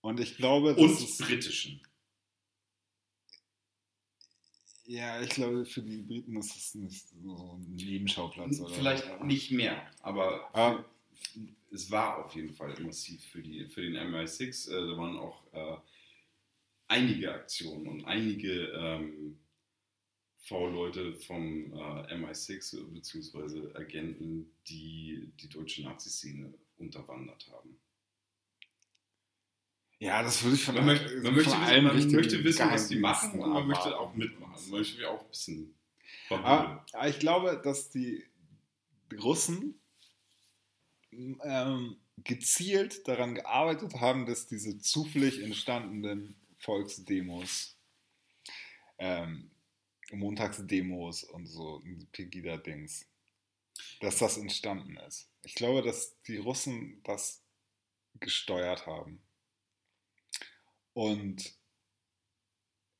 Und 0.00 0.18
ich 0.20 0.36
glaube, 0.38 0.72
das 0.74 0.80
Und 0.82 0.90
ist, 0.92 1.18
britischen. 1.18 1.82
ja, 4.84 5.20
ich 5.20 5.30
glaube, 5.30 5.66
für 5.66 5.82
die 5.82 6.00
Briten 6.02 6.36
ist 6.38 6.54
das 6.56 6.74
nicht 6.76 7.06
so 7.08 7.58
ein 7.58 7.74
Nebenschauplatz. 7.74 8.60
Oder 8.60 8.74
Vielleicht 8.74 9.20
nicht 9.24 9.50
mehr, 9.50 9.90
aber 10.00 10.48
Ah. 10.54 10.84
Es 11.72 11.90
war 11.90 12.24
auf 12.24 12.34
jeden 12.34 12.54
Fall 12.54 12.74
massiv 12.80 13.24
für, 13.24 13.42
die, 13.42 13.66
für 13.68 13.82
den 13.82 13.96
MI6. 13.96 14.70
Äh, 14.70 14.90
da 14.90 14.96
waren 14.96 15.16
auch 15.16 15.42
äh, 15.52 15.76
einige 16.88 17.32
Aktionen 17.32 17.86
und 17.88 18.04
einige 18.04 18.68
ähm, 18.68 19.38
V-Leute 20.42 21.14
vom 21.14 21.72
äh, 21.72 22.14
MI6 22.14 22.92
bzw. 22.92 23.74
Agenten, 23.74 24.52
die 24.68 25.32
die 25.40 25.48
deutsche 25.48 25.82
Nazi-Szene 25.82 26.54
unterwandert 26.78 27.48
haben. 27.50 27.76
Ja, 29.98 30.22
das 30.22 30.42
würde 30.44 30.56
ich 30.56 30.64
von, 30.64 30.74
Man 30.74 30.86
möchte, 30.86 31.20
man 31.22 31.34
möchte, 31.34 31.50
wissen, 31.50 31.84
man 31.84 32.10
möchte 32.12 32.44
wissen, 32.44 32.70
was 32.70 32.88
die 32.88 32.98
machen 32.98 33.40
und 33.40 33.50
man 33.50 33.66
möchte 33.66 33.98
auch 33.98 34.14
mitmachen. 34.14 34.70
Man 34.70 34.80
möchte 34.80 35.08
auch 35.08 35.22
ein 35.22 35.28
bisschen 35.28 35.74
Aber, 36.28 36.42
verbunden. 36.42 36.80
aber 36.92 37.08
ich 37.08 37.18
glaube, 37.18 37.60
dass 37.64 37.90
die 37.90 38.24
Russen 39.18 39.80
ähm, 41.12 41.96
gezielt 42.18 43.06
daran 43.06 43.34
gearbeitet 43.34 43.94
haben, 43.94 44.26
dass 44.26 44.46
diese 44.46 44.78
zufällig 44.78 45.40
entstandenen 45.42 46.36
Volksdemos, 46.58 47.76
ähm, 48.98 49.50
Montagsdemos 50.12 51.24
und 51.24 51.46
so, 51.46 51.82
Pegida-Dings, 52.12 53.06
dass 54.00 54.18
das 54.18 54.38
entstanden 54.38 54.96
ist. 54.98 55.28
Ich 55.42 55.54
glaube, 55.54 55.82
dass 55.82 56.20
die 56.22 56.36
Russen 56.36 57.00
das 57.04 57.42
gesteuert 58.20 58.86
haben. 58.86 59.20
Und 60.94 61.54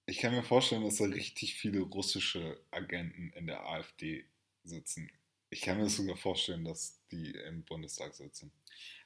ich 0.04 0.18
kann 0.18 0.34
mir 0.34 0.42
vorstellen, 0.42 0.84
dass 0.84 0.96
da 0.96 1.06
richtig 1.06 1.54
viele 1.54 1.80
russische 1.80 2.60
Agenten 2.70 3.30
in 3.30 3.46
der 3.46 3.66
AfD 3.66 4.24
sitzen. 4.62 5.10
Ich 5.50 5.60
kann 5.60 5.78
mir 5.78 5.88
sogar 5.88 6.16
vorstellen, 6.16 6.64
dass 6.64 6.98
die 7.10 7.30
im 7.30 7.62
Bundestag 7.62 8.14
sitzen. 8.14 8.50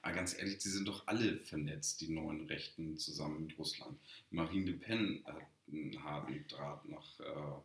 Aber 0.02 0.14
ganz 0.14 0.36
ehrlich, 0.36 0.58
die 0.58 0.68
sind 0.68 0.88
doch 0.88 1.06
alle 1.06 1.38
vernetzt, 1.38 2.00
die 2.00 2.08
neuen 2.08 2.46
Rechten 2.46 2.96
zusammen 2.96 3.46
mit 3.46 3.58
Russland. 3.58 3.98
Marine 4.30 4.70
Le 4.70 4.76
Pen 4.78 5.22
hat 5.26 5.42
einen 5.68 6.02
harten 6.02 6.46
Draht 6.48 6.84
nach 6.86 7.20
äh, 7.20 7.60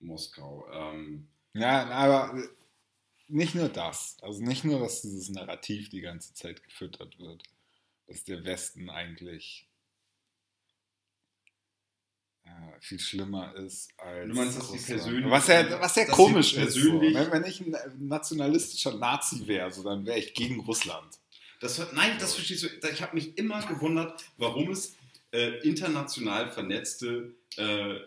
Moskau. 0.00 0.66
Ähm, 0.72 1.28
Ja, 1.52 1.86
aber 1.90 2.42
nicht 3.28 3.54
nur 3.54 3.68
das. 3.68 4.16
Also 4.22 4.42
nicht 4.42 4.64
nur, 4.64 4.80
dass 4.80 5.02
dieses 5.02 5.28
Narrativ 5.28 5.90
die 5.90 6.00
ganze 6.00 6.32
Zeit 6.34 6.62
gefüttert 6.62 7.18
wird, 7.18 7.42
dass 8.06 8.24
der 8.24 8.44
Westen 8.44 8.88
eigentlich 8.90 9.68
äh, 12.44 12.50
viel 12.80 12.98
schlimmer 13.00 13.54
ist 13.56 13.90
als. 13.98 14.28
Du 14.28 14.34
meinst, 14.34 14.58
dass 14.58 14.72
die 14.72 14.78
persönlich- 14.78 15.30
was 15.30 15.46
ja, 15.48 15.80
was 15.80 15.96
ja 15.96 16.04
komisch 16.06 16.54
ist. 16.54 16.74
So. 16.74 17.00
Ne? 17.00 17.28
Wenn 17.30 17.44
ich 17.44 17.60
ein 17.60 17.76
nationalistischer 17.98 18.96
Nazi 18.96 19.46
wäre, 19.46 19.70
so, 19.72 19.82
dann 19.82 20.04
wäre 20.06 20.18
ich 20.18 20.34
gegen 20.34 20.60
Russland. 20.60 21.18
Das, 21.60 21.78
nein, 21.92 22.16
das 22.18 22.34
verstehst 22.34 22.64
du. 22.64 22.68
Ich 22.88 23.02
habe 23.02 23.14
mich 23.14 23.38
immer 23.38 23.64
gewundert, 23.66 24.22
warum 24.36 24.70
es 24.70 24.94
äh, 25.32 25.60
international 25.66 26.50
vernetzte 26.50 27.34
äh, 27.56 28.00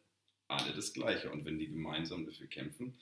alle 0.49 0.73
das 0.73 0.93
Gleiche. 0.93 1.31
Und 1.31 1.45
wenn 1.45 1.59
die 1.59 1.69
gemeinsam 1.69 2.25
dafür 2.25 2.47
kämpfen, 2.47 2.95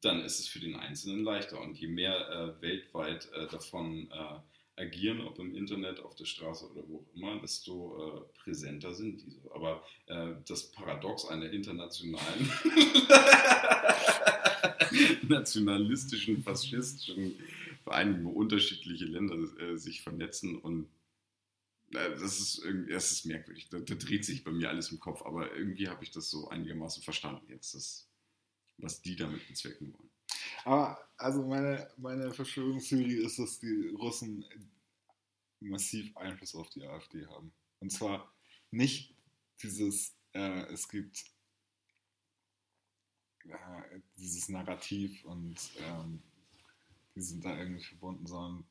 dann 0.00 0.22
ist 0.22 0.40
es 0.40 0.48
für 0.48 0.58
den 0.58 0.74
Einzelnen 0.74 1.22
leichter. 1.22 1.60
Und 1.60 1.78
je 1.78 1.88
mehr 1.88 2.28
äh, 2.30 2.62
weltweit 2.62 3.30
äh, 3.32 3.46
davon 3.46 4.10
äh, 4.10 4.40
agieren, 4.76 5.22
ob 5.22 5.38
im 5.38 5.54
Internet, 5.54 6.00
auf 6.00 6.14
der 6.16 6.26
Straße 6.26 6.70
oder 6.70 6.82
wo 6.88 6.98
auch 6.98 7.14
immer, 7.14 7.40
desto 7.40 7.96
äh, 8.18 8.40
präsenter 8.40 8.92
sind 8.92 9.22
diese. 9.24 9.40
Aber 9.54 9.82
äh, 10.06 10.32
das 10.46 10.70
Paradox 10.70 11.26
einer 11.26 11.50
internationalen, 11.50 12.50
nationalistischen, 15.28 16.42
faschistischen 16.42 17.36
Vereinigung, 17.86 18.24
wo 18.24 18.30
unterschiedliche 18.30 19.04
Länder 19.04 19.36
äh, 19.60 19.78
sich 19.78 20.02
vernetzen 20.02 20.58
und 20.58 20.88
äh, 21.92 22.10
das 22.10 22.40
ist 22.40 22.62
das 22.90 23.12
ist 23.12 23.26
merkwürdig. 23.26 23.68
Da, 23.68 23.78
da 23.78 23.94
dreht 23.94 24.24
sich 24.24 24.42
bei 24.42 24.50
mir 24.50 24.70
alles 24.70 24.90
im 24.90 24.98
Kopf, 24.98 25.22
aber 25.22 25.54
irgendwie 25.54 25.88
habe 25.88 26.02
ich 26.02 26.10
das 26.10 26.28
so 26.28 26.48
einigermaßen 26.48 27.00
verstanden 27.04 27.46
jetzt, 27.48 27.76
das, 27.76 28.08
was 28.78 29.02
die 29.02 29.14
damit 29.14 29.46
bezwecken 29.46 29.94
wollen. 29.96 30.10
Aber 30.64 30.98
also 31.16 31.46
meine, 31.46 31.88
meine 31.96 32.34
Verschwörungstheorie 32.34 33.24
ist, 33.24 33.38
dass 33.38 33.60
die 33.60 33.94
Russen 33.96 34.44
massiv 35.60 36.16
Einfluss 36.16 36.56
auf 36.56 36.68
die 36.70 36.82
AfD 36.82 37.24
haben. 37.26 37.52
Und 37.78 37.92
zwar 37.92 38.34
nicht 38.72 39.14
dieses, 39.62 40.12
äh, 40.32 40.64
es 40.72 40.88
gibt 40.88 41.24
äh, 43.44 44.00
dieses 44.16 44.48
Narrativ 44.48 45.24
und 45.24 45.56
ähm, 45.78 46.20
die 47.16 47.22
sind 47.22 47.44
da 47.44 47.58
irgendwie 47.58 47.82
verbunden, 47.82 48.26
sondern 48.26 48.64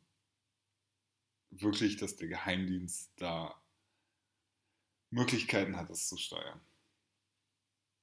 wirklich, 1.49 1.97
dass 1.97 2.15
der 2.15 2.27
Geheimdienst 2.27 3.11
da 3.17 3.55
Möglichkeiten 5.09 5.75
hat, 5.75 5.89
das 5.89 6.07
zu 6.07 6.17
steuern 6.17 6.61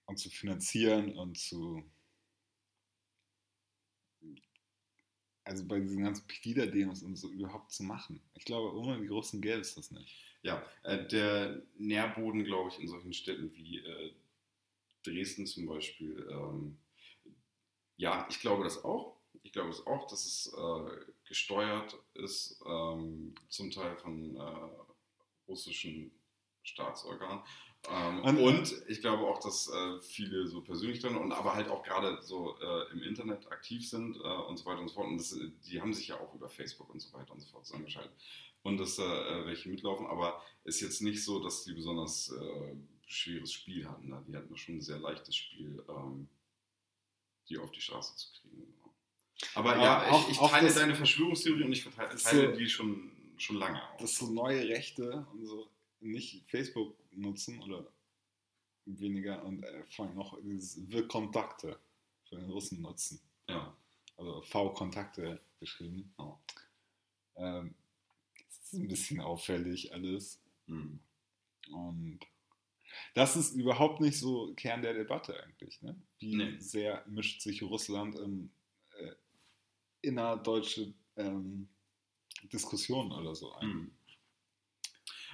und 0.06 0.18
zu 0.18 0.30
finanzieren 0.30 1.16
und 1.16 1.38
zu 1.38 1.82
also 5.44 5.66
bei 5.66 5.80
diesen 5.80 6.04
ganzen 6.04 6.26
Pegida-Demos 6.26 7.02
und 7.02 7.16
so 7.16 7.28
überhaupt 7.28 7.72
zu 7.72 7.82
machen. 7.82 8.20
Ich 8.34 8.44
glaube, 8.44 8.76
ohne 8.76 9.00
die 9.00 9.08
Russen 9.08 9.40
gäbe 9.40 9.60
es 9.60 9.74
das 9.74 9.90
nicht. 9.90 10.16
Ja, 10.42 10.64
äh, 10.84 11.06
der 11.06 11.62
Nährboden, 11.78 12.44
glaube 12.44 12.70
ich, 12.70 12.80
in 12.80 12.88
solchen 12.88 13.12
Städten 13.12 13.52
wie 13.54 13.78
äh, 13.78 14.12
Dresden 15.04 15.46
zum 15.46 15.66
Beispiel, 15.66 16.26
ähm, 16.30 16.78
ja, 17.96 18.26
ich 18.30 18.40
glaube 18.40 18.64
das 18.64 18.84
auch. 18.84 19.11
Ich 19.42 19.52
glaube 19.52 19.70
es 19.70 19.86
auch, 19.86 20.06
dass 20.06 20.24
es 20.24 20.52
äh, 20.56 21.04
gesteuert 21.26 21.98
ist, 22.14 22.62
ähm, 22.66 23.34
zum 23.48 23.70
Teil 23.70 23.96
von 23.96 24.36
äh, 24.36 24.68
russischen 25.48 26.12
Staatsorganen. 26.62 27.42
Ähm, 27.88 28.20
Und- 28.38 28.72
ich 28.88 29.00
glaube 29.00 29.24
auch, 29.26 29.40
dass 29.40 29.68
äh, 29.68 29.98
viele 30.00 30.46
so 30.46 30.62
persönlich 30.62 31.00
drin 31.00 31.16
und 31.16 31.32
aber 31.32 31.54
halt 31.54 31.68
auch 31.68 31.82
gerade 31.82 32.22
so 32.22 32.56
äh, 32.60 32.92
im 32.92 33.02
Internet 33.02 33.50
aktiv 33.50 33.88
sind 33.88 34.16
äh, 34.16 34.20
und 34.20 34.56
so 34.58 34.64
weiter 34.66 34.80
und 34.80 34.88
so 34.88 34.94
fort. 34.94 35.08
Und 35.08 35.18
das, 35.18 35.32
äh, 35.32 35.50
die 35.66 35.80
haben 35.80 35.92
sich 35.92 36.08
ja 36.08 36.20
auch 36.20 36.32
über 36.34 36.48
Facebook 36.48 36.88
und 36.90 37.00
so 37.00 37.12
weiter 37.12 37.32
und 37.32 37.40
so 37.40 37.48
fort 37.48 37.66
zusammengeschaltet. 37.66 38.12
Und 38.62 38.78
dass 38.78 38.94
da 38.94 39.40
äh, 39.42 39.46
welche 39.46 39.68
mitlaufen, 39.68 40.06
aber 40.06 40.40
ist 40.62 40.80
jetzt 40.80 41.02
nicht 41.02 41.24
so, 41.24 41.40
dass 41.42 41.64
die 41.64 41.72
besonders 41.72 42.30
äh, 42.30 42.76
schweres 43.06 43.52
Spiel 43.52 43.88
hatten. 43.88 44.08
Ne? 44.10 44.24
Die 44.28 44.36
hatten 44.36 44.56
schon 44.56 44.76
ein 44.76 44.80
sehr 44.80 44.98
leichtes 44.98 45.34
Spiel, 45.34 45.84
ähm, 45.88 46.28
die 47.48 47.58
auf 47.58 47.72
die 47.72 47.80
Straße 47.80 48.14
zu 48.16 48.30
kriegen. 48.40 48.72
Aber 49.54 49.74
Aber 49.74 49.82
ja, 49.82 50.10
auch- 50.10 50.28
ich, 50.28 50.32
ich 50.32 50.38
teile 50.50 50.72
deine 50.72 50.94
Verschwörungstheorie 50.94 51.64
und 51.64 51.72
ich 51.72 51.84
teile 51.84 52.16
so- 52.52 52.56
die 52.56 52.68
schon, 52.68 53.10
schon 53.38 53.56
lange 53.56 53.82
auch. 53.82 53.96
Dass 53.98 54.14
so 54.16 54.26
neue 54.30 54.68
Rechte 54.68 55.26
und 55.32 55.46
so 55.46 55.68
nicht 56.00 56.44
Facebook 56.48 56.96
nutzen 57.12 57.62
oder 57.62 57.86
weniger 58.86 59.44
und 59.44 59.62
äh, 59.62 59.84
vor 59.86 60.06
allem 60.06 60.16
noch 60.16 60.38
dieses 60.42 60.88
Wir-Kontakte 60.88 61.78
für 62.28 62.36
den 62.36 62.50
Russen 62.50 62.80
nutzen. 62.82 63.20
ja. 63.48 63.76
Also 64.18 64.42
V-Kontakte 64.42 65.40
geschrieben. 65.58 66.12
Ja. 66.18 66.38
Ähm, 67.36 67.74
das 68.36 68.58
ist 68.64 68.72
ein 68.74 68.88
bisschen 68.88 69.20
auffällig 69.20 69.92
alles. 69.92 70.38
Hm. 70.66 71.00
Und 71.72 72.20
das 73.14 73.36
ist 73.36 73.54
überhaupt 73.54 74.00
nicht 74.00 74.18
so 74.18 74.52
Kern 74.54 74.82
der 74.82 74.92
Debatte 74.94 75.42
eigentlich. 75.42 75.80
Ne? 75.82 75.96
Wie 76.18 76.36
Nee. 76.36 76.58
sehr 76.58 77.04
mischt 77.08 77.40
sich 77.40 77.62
Russland 77.62 78.16
äh, 78.16 78.48
innerdeutsche 80.02 80.92
ähm, 81.16 81.68
Diskussionen 82.52 83.12
oder 83.12 83.34
so 83.34 83.52
ein? 83.54 83.68
Hm. 83.68 83.90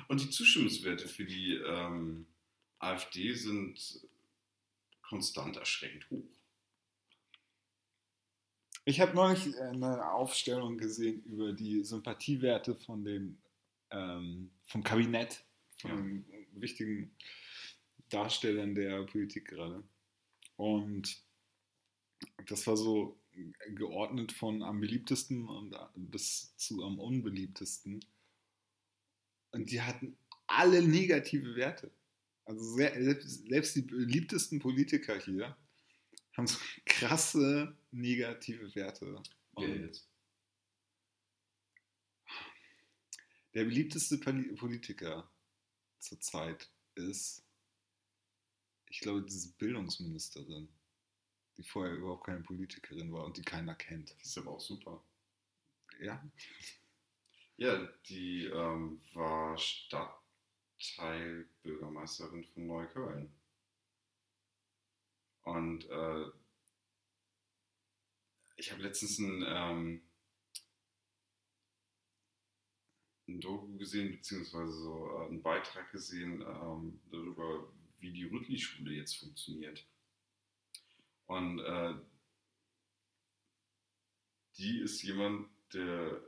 Und 0.08 0.22
die 0.22 0.30
Zustimmungswerte 0.30 1.08
für 1.08 1.24
die 1.24 1.54
ähm, 1.54 2.26
AfD 2.78 3.34
sind 3.34 4.06
konstant 5.02 5.56
erschreckend 5.56 6.08
hoch. 6.10 6.28
Ich 8.84 9.00
habe 9.00 9.14
neulich 9.14 9.54
eine 9.60 10.12
Aufstellung 10.12 10.78
gesehen 10.78 11.22
über 11.24 11.52
die 11.52 11.84
Sympathiewerte 11.84 12.74
von 12.74 13.04
den, 13.04 13.38
ähm, 13.90 14.50
vom 14.64 14.82
Kabinett, 14.82 15.44
von 15.78 15.90
Ja. 15.90 15.96
den 15.96 16.46
wichtigen 16.52 17.14
Darstellern 18.08 18.74
der 18.74 19.02
Politik 19.02 19.48
gerade. 19.48 19.82
Und 20.56 21.22
das 22.46 22.66
war 22.66 22.76
so 22.76 23.18
geordnet 23.74 24.32
von 24.32 24.62
am 24.62 24.80
beliebtesten 24.80 25.48
und 25.48 25.76
bis 26.10 26.56
zu 26.56 26.84
am 26.84 26.98
unbeliebtesten. 26.98 28.04
Und 29.52 29.70
die 29.70 29.80
hatten 29.82 30.16
alle 30.46 30.82
negative 30.82 31.54
Werte. 31.56 31.90
Also 32.44 32.62
selbst, 32.76 33.76
die 33.76 33.82
beliebtesten 33.82 34.58
Politiker 34.58 35.18
hier 35.18 35.56
haben 36.36 36.46
so 36.46 36.58
krasse 36.86 37.76
negative 37.90 38.74
Werte. 38.74 39.22
Jetzt? 39.58 40.08
der 43.54 43.64
beliebteste 43.64 44.18
Poli- 44.18 44.54
Politiker 44.54 45.28
zurzeit 45.98 46.70
ist, 46.94 47.42
ich 48.88 49.00
glaube, 49.00 49.22
diese 49.22 49.52
Bildungsministerin, 49.54 50.68
die 51.58 51.64
vorher 51.64 51.94
überhaupt 51.94 52.24
keine 52.24 52.40
Politikerin 52.40 53.12
war 53.12 53.24
und 53.24 53.36
die 53.36 53.42
keiner 53.42 53.74
kennt. 53.74 54.12
Ist 54.22 54.38
aber 54.38 54.52
auch 54.52 54.60
super. 54.60 55.02
Ja, 56.00 56.22
Ja, 57.56 57.88
die 58.08 58.44
ähm, 58.44 59.00
war 59.14 59.58
Stadtteilbürgermeisterin 59.58 62.44
von 62.44 62.66
Neukölln. 62.68 63.32
Und 65.42 65.90
äh, 65.90 66.26
ich 68.56 68.70
habe 68.70 68.82
letztens 68.82 69.18
ein, 69.18 69.44
ähm, 69.44 70.02
ein 73.26 73.40
Doku 73.40 73.76
gesehen, 73.76 74.12
beziehungsweise 74.12 74.72
so 74.72 75.10
äh, 75.10 75.26
einen 75.26 75.42
Beitrag 75.42 75.90
gesehen 75.90 76.42
ähm, 76.42 77.00
darüber, 77.10 77.72
wie 77.98 78.12
die 78.12 78.26
Rüttli-Schule 78.26 78.92
jetzt 78.92 79.16
funktioniert. 79.16 79.84
Und 81.28 81.60
äh, 81.60 81.94
die 84.58 84.80
ist 84.80 85.02
jemand, 85.02 85.48
der 85.72 86.20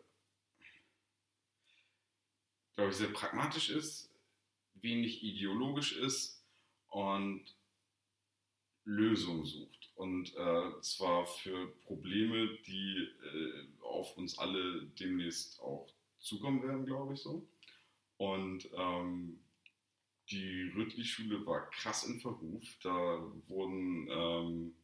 glaube 2.80 2.92
ich, 2.92 2.96
sehr 2.96 3.12
pragmatisch 3.12 3.68
ist, 3.68 4.10
wenig 4.74 5.22
ideologisch 5.22 5.98
ist 5.98 6.42
und 6.88 7.44
Lösungen 8.84 9.44
sucht. 9.44 9.90
Und 9.96 10.34
äh, 10.34 10.80
zwar 10.80 11.26
für 11.26 11.68
Probleme, 11.84 12.56
die 12.66 13.06
äh, 13.22 13.82
auf 13.82 14.16
uns 14.16 14.38
alle 14.38 14.86
demnächst 14.98 15.60
auch 15.60 15.92
zukommen 16.20 16.62
werden, 16.62 16.86
glaube 16.86 17.12
ich 17.12 17.20
so. 17.20 17.46
Und 18.16 18.70
ähm, 18.74 19.40
die 20.30 20.72
Rüttli-Schule 20.74 21.44
war 21.44 21.68
krass 21.68 22.04
in 22.04 22.18
Verruf. 22.18 22.64
Da 22.82 23.22
wurden 23.48 24.08
ähm, 24.10 24.74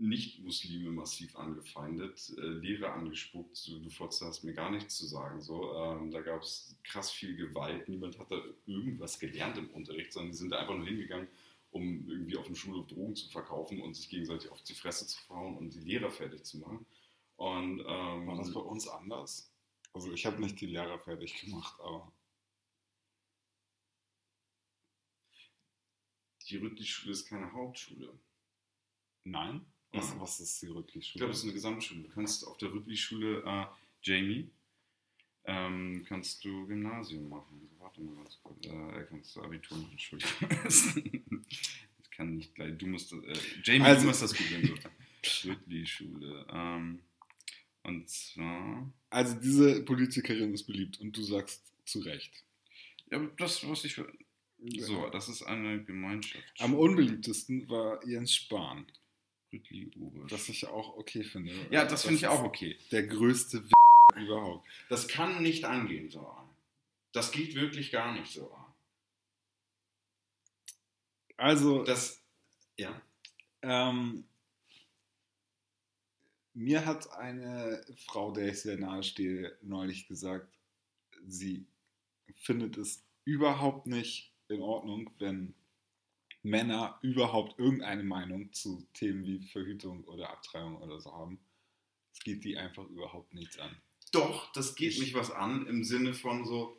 Nicht-Muslime 0.00 0.90
massiv 0.90 1.36
angefeindet, 1.36 2.32
äh, 2.38 2.40
Lehrer 2.40 2.94
angespuckt. 2.94 3.66
Du, 3.68 3.80
du 3.80 3.90
Fotze 3.90 4.26
hast 4.26 4.42
mir 4.44 4.54
gar 4.54 4.70
nichts 4.70 4.96
zu 4.96 5.06
sagen. 5.06 5.42
So. 5.42 5.74
Ähm, 5.74 6.10
da 6.10 6.22
gab 6.22 6.42
es 6.42 6.74
krass 6.84 7.10
viel 7.10 7.36
Gewalt. 7.36 7.88
Niemand 7.88 8.18
hat 8.18 8.30
da 8.30 8.42
irgendwas 8.66 9.18
gelernt 9.18 9.58
im 9.58 9.70
Unterricht, 9.70 10.12
sondern 10.12 10.32
die 10.32 10.38
sind 10.38 10.50
da 10.50 10.58
einfach 10.58 10.74
nur 10.76 10.86
hingegangen, 10.86 11.28
um 11.70 12.08
irgendwie 12.08 12.36
auf 12.38 12.46
dem 12.46 12.54
Schulhof 12.56 12.86
Drogen 12.86 13.14
zu 13.14 13.28
verkaufen 13.28 13.82
und 13.82 13.94
sich 13.94 14.08
gegenseitig 14.08 14.50
auf 14.50 14.62
die 14.62 14.74
Fresse 14.74 15.06
zu 15.06 15.20
fahren 15.24 15.56
und 15.58 15.74
die 15.74 15.80
Lehrer 15.80 16.10
fertig 16.10 16.44
zu 16.44 16.58
machen. 16.58 16.86
Und, 17.36 17.80
ähm, 17.80 18.26
War 18.26 18.36
das 18.36 18.52
bei 18.52 18.60
uns 18.60 18.88
anders? 18.88 19.52
Also 19.92 20.12
ich 20.12 20.24
habe 20.26 20.40
nicht 20.40 20.60
die 20.60 20.66
Lehrer 20.66 20.98
fertig 20.98 21.40
gemacht, 21.42 21.78
aber 21.80 22.10
die 26.48 26.56
Rüttli-Schule 26.56 27.12
ist 27.12 27.26
keine 27.28 27.52
Hauptschule. 27.52 28.18
nein. 29.24 29.66
Was, 29.92 30.10
Ja. 30.10 30.20
was 30.20 30.40
ist 30.40 30.62
die 30.62 30.66
Ich 30.66 30.72
Rüttli-Schule? 30.74 31.18
glaube, 31.18 31.32
es 31.32 31.38
ist 31.38 31.44
eine 31.44 31.52
Gesamtschule. 31.52 32.02
Du 32.02 32.08
kannst 32.10 32.46
auf 32.46 32.56
der 32.58 32.72
Rüttli-Schule, 32.72 33.42
äh, 33.44 33.66
Jamie, 34.02 34.48
ähm, 35.44 36.04
kannst 36.08 36.44
du 36.44 36.66
Gymnasium 36.66 37.28
machen. 37.28 37.60
Also, 37.62 37.80
warte 37.80 38.00
mal 38.02 38.14
ganz 38.16 38.38
kurz. 38.42 38.66
Äh, 38.66 39.06
kannst 39.08 39.34
du 39.36 39.42
Abitur 39.42 39.78
machen, 39.78 39.92
Entschuldigung. 39.92 40.30
ich 42.02 42.10
kann 42.10 42.36
nicht 42.36 42.54
gleich. 42.54 42.76
Du 42.78 42.86
musst, 42.86 43.12
äh, 43.12 43.16
Jamie, 43.64 43.84
Also- 43.84 44.02
du 44.02 44.06
musst 44.08 44.22
das 44.22 44.34
googeln. 44.34 44.78
So. 45.24 45.48
Rüttli-Schule. 45.50 46.46
Ähm, 46.52 47.00
und 47.82 48.08
zwar, 48.08 48.92
Also 49.10 49.34
diese 49.40 49.82
Politikerin 49.84 50.54
ist 50.54 50.64
beliebt 50.64 51.00
und 51.00 51.16
du 51.16 51.22
sagst 51.22 51.62
zu 51.84 52.00
Recht. 52.00 52.44
ja, 53.10 53.18
das, 53.38 53.66
was 53.68 53.84
ich. 53.84 54.00
So, 54.78 55.08
das 55.08 55.28
ist 55.30 55.42
eine 55.42 55.82
Gemeinschaft. 55.84 56.44
Am 56.58 56.74
unbeliebtesten 56.74 57.66
war 57.70 58.06
Jens 58.06 58.34
Spahn, 58.34 58.86
Rüttli 59.52 59.90
Ober. 59.98 60.30
was 60.30 60.48
ich 60.48 60.66
auch 60.66 60.96
okay 60.96 61.24
finde. 61.24 61.52
Ja, 61.70 61.84
das 61.84 62.02
finde 62.02 62.16
ich 62.16 62.26
auch 62.26 62.42
okay. 62.42 62.76
Der 62.90 63.06
größte 63.06 63.64
überhaupt. 64.16 64.66
Das 64.88 65.08
kann 65.08 65.42
nicht 65.42 65.64
angehen, 65.64 66.10
so. 66.10 66.36
Das 67.12 67.32
geht 67.32 67.54
wirklich 67.54 67.90
gar 67.90 68.12
nicht 68.12 68.32
so. 68.32 68.54
Also, 71.36 71.84
Das, 71.84 72.22
ja. 72.76 73.00
ähm, 73.62 74.24
mir 76.54 76.84
hat 76.84 77.10
eine 77.12 77.84
Frau, 78.06 78.30
der 78.32 78.48
ich 78.48 78.60
sehr 78.60 78.76
nahe 78.76 79.02
stehe, 79.02 79.56
neulich 79.62 80.06
gesagt, 80.06 80.58
sie 81.26 81.64
findet 82.42 82.76
es 82.76 83.02
überhaupt 83.24 83.86
nicht 83.86 84.32
in 84.48 84.60
Ordnung, 84.60 85.10
wenn 85.18 85.54
Männer 86.42 86.98
überhaupt 87.02 87.58
irgendeine 87.58 88.02
Meinung 88.02 88.52
zu 88.52 88.86
Themen 88.94 89.24
wie 89.24 89.40
Verhütung 89.40 90.04
oder 90.04 90.30
Abtreibung 90.30 90.80
oder 90.80 91.00
so 91.00 91.12
haben. 91.12 91.38
Es 92.12 92.20
geht 92.20 92.44
die 92.44 92.56
einfach 92.56 92.86
überhaupt 92.88 93.34
nichts 93.34 93.58
an. 93.58 93.76
Doch, 94.12 94.50
das 94.52 94.74
geht 94.74 94.92
Ich- 94.92 95.00
mich 95.00 95.14
was 95.14 95.30
an 95.30 95.66
im 95.66 95.84
Sinne 95.84 96.14
von 96.14 96.44
so, 96.44 96.76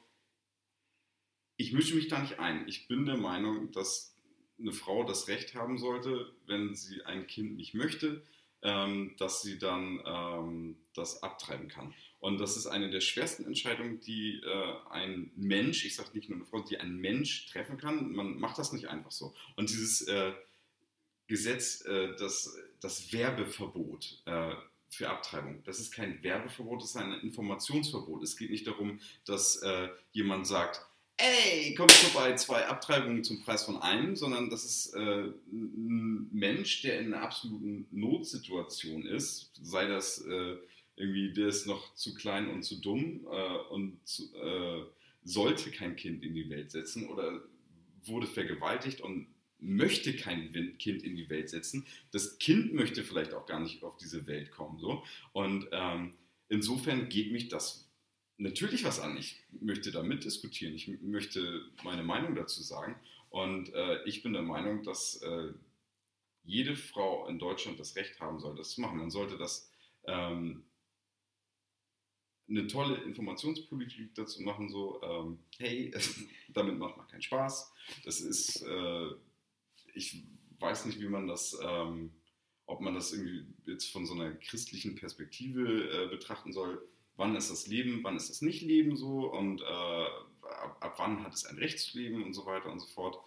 ich 1.57 1.73
mische 1.73 1.95
mich 1.95 2.07
da 2.07 2.19
nicht 2.19 2.39
ein. 2.39 2.67
Ich 2.67 2.87
bin 2.87 3.05
der 3.05 3.17
Meinung, 3.17 3.71
dass 3.71 4.15
eine 4.59 4.71
Frau 4.73 5.03
das 5.03 5.27
Recht 5.27 5.55
haben 5.55 5.77
sollte, 5.77 6.33
wenn 6.47 6.75
sie 6.75 7.03
ein 7.03 7.27
Kind 7.27 7.55
nicht 7.55 7.73
möchte, 7.73 8.23
ähm, 8.63 9.15
dass 9.17 9.41
sie 9.41 9.57
dann 9.57 10.01
ähm, 10.05 10.77
das 10.93 11.23
abtreiben 11.23 11.67
kann. 11.67 11.93
Und 12.19 12.39
das 12.39 12.57
ist 12.57 12.67
eine 12.67 12.89
der 12.91 13.01
schwersten 13.01 13.45
Entscheidungen, 13.45 13.99
die 14.01 14.39
äh, 14.43 14.75
ein 14.89 15.30
Mensch, 15.51 15.85
ich 15.85 15.95
sage 15.95 16.09
nicht 16.13 16.29
nur 16.29 16.37
eine 16.37 16.45
Frau, 16.45 16.61
die 16.61 16.77
ein 16.77 16.97
Mensch 16.97 17.47
treffen 17.47 17.77
kann. 17.77 18.13
Man 18.13 18.39
macht 18.39 18.57
das 18.57 18.71
nicht 18.71 18.87
einfach 18.87 19.11
so. 19.11 19.35
Und 19.57 19.69
dieses 19.69 20.01
äh, 20.07 20.31
Gesetz, 21.27 21.81
äh, 21.85 22.15
das, 22.17 22.57
das 22.79 23.11
Werbeverbot 23.11 24.23
äh, 24.25 24.53
für 24.89 25.09
Abtreibung, 25.09 25.61
das 25.65 25.79
ist 25.79 25.91
kein 25.91 26.23
Werbeverbot, 26.23 26.81
das 26.81 26.91
ist 26.91 26.97
ein 26.97 27.13
Informationsverbot. 27.13 28.23
Es 28.23 28.37
geht 28.37 28.49
nicht 28.49 28.65
darum, 28.65 28.99
dass 29.25 29.57
äh, 29.57 29.89
jemand 30.13 30.47
sagt, 30.47 30.85
ey, 31.17 31.75
komm 31.75 31.89
vorbei, 31.89 32.33
zwei 32.35 32.65
Abtreibungen 32.67 33.23
zum 33.23 33.43
Preis 33.43 33.63
von 33.63 33.81
einem, 33.81 34.15
sondern 34.15 34.49
das 34.49 34.63
ist 34.63 34.93
äh, 34.95 35.25
ein 35.51 36.29
Mensch, 36.31 36.81
der 36.81 36.99
in 36.99 37.13
einer 37.13 37.23
absoluten 37.23 37.87
Notsituation 37.91 39.05
ist, 39.05 39.51
sei 39.61 39.87
das 39.87 40.25
äh, 40.25 40.55
irgendwie, 40.95 41.33
der 41.33 41.47
ist 41.47 41.67
noch 41.67 41.93
zu 41.95 42.13
klein 42.13 42.49
und 42.49 42.63
zu 42.63 42.79
dumm 42.81 43.27
äh, 43.29 43.57
und 43.69 43.99
äh, 44.41 44.81
sollte 45.23 45.71
kein 45.71 45.95
Kind 45.95 46.23
in 46.23 46.33
die 46.33 46.49
Welt 46.49 46.71
setzen 46.71 47.07
oder 47.07 47.43
wurde 48.05 48.27
vergewaltigt 48.27 49.01
und 49.01 49.27
möchte 49.59 50.15
kein 50.15 50.51
Kind 50.79 51.03
in 51.03 51.15
die 51.15 51.29
Welt 51.29 51.49
setzen. 51.49 51.85
Das 52.11 52.39
Kind 52.39 52.73
möchte 52.73 53.03
vielleicht 53.03 53.33
auch 53.33 53.45
gar 53.45 53.59
nicht 53.59 53.83
auf 53.83 53.95
diese 53.97 54.25
Welt 54.25 54.51
kommen. 54.51 54.79
So. 54.79 55.03
Und 55.33 55.67
ähm, 55.71 56.15
insofern 56.49 57.09
geht 57.09 57.31
mich 57.31 57.47
das 57.47 57.87
natürlich 58.37 58.83
was 58.83 58.99
an. 58.99 59.17
Ich 59.17 59.39
möchte 59.61 59.91
da 59.91 60.01
mitdiskutieren. 60.01 60.73
Ich 60.73 60.87
möchte 61.01 61.63
meine 61.83 62.03
Meinung 62.03 62.35
dazu 62.35 62.63
sagen. 62.63 62.95
Und 63.29 63.71
äh, 63.73 64.03
ich 64.05 64.23
bin 64.23 64.33
der 64.33 64.41
Meinung, 64.41 64.83
dass 64.83 65.21
äh, 65.21 65.53
jede 66.43 66.75
Frau 66.75 67.27
in 67.27 67.37
Deutschland 67.37 67.79
das 67.79 67.95
Recht 67.95 68.19
haben 68.19 68.39
soll, 68.39 68.55
das 68.55 68.71
zu 68.71 68.81
machen. 68.81 68.97
Man 68.97 69.11
sollte 69.11 69.37
das 69.37 69.71
ähm, 70.05 70.63
eine 72.51 72.67
tolle 72.67 72.95
Informationspolitik 73.03 74.13
dazu 74.13 74.41
machen, 74.41 74.69
so, 74.69 75.01
ähm, 75.01 75.39
hey, 75.57 75.91
damit 76.49 76.77
macht 76.77 76.97
man 76.97 77.07
keinen 77.07 77.21
Spaß. 77.21 77.73
Das 78.03 78.19
ist, 78.19 78.61
äh, 78.61 79.07
ich 79.93 80.23
weiß 80.59 80.85
nicht, 80.85 80.99
wie 80.99 81.07
man 81.07 81.27
das, 81.27 81.57
ähm, 81.63 82.11
ob 82.65 82.81
man 82.81 82.93
das 82.93 83.13
irgendwie 83.13 83.45
jetzt 83.65 83.91
von 83.91 84.05
so 84.05 84.13
einer 84.13 84.33
christlichen 84.33 84.95
Perspektive 84.95 85.89
äh, 85.89 86.07
betrachten 86.09 86.51
soll. 86.51 86.85
Wann 87.15 87.35
ist 87.35 87.49
das 87.49 87.67
Leben, 87.67 88.03
wann 88.03 88.15
ist 88.15 88.29
das 88.29 88.41
nicht 88.41 88.61
Leben 88.61 88.95
so 88.95 89.31
und 89.31 89.61
äh, 89.61 89.65
ab, 89.65 90.77
ab 90.79 90.95
wann 90.97 91.23
hat 91.23 91.33
es 91.33 91.45
ein 91.45 91.57
Recht 91.57 91.79
zu 91.79 91.97
leben 91.97 92.23
und 92.23 92.33
so 92.33 92.45
weiter 92.45 92.71
und 92.71 92.79
so 92.79 92.87
fort. 92.87 93.17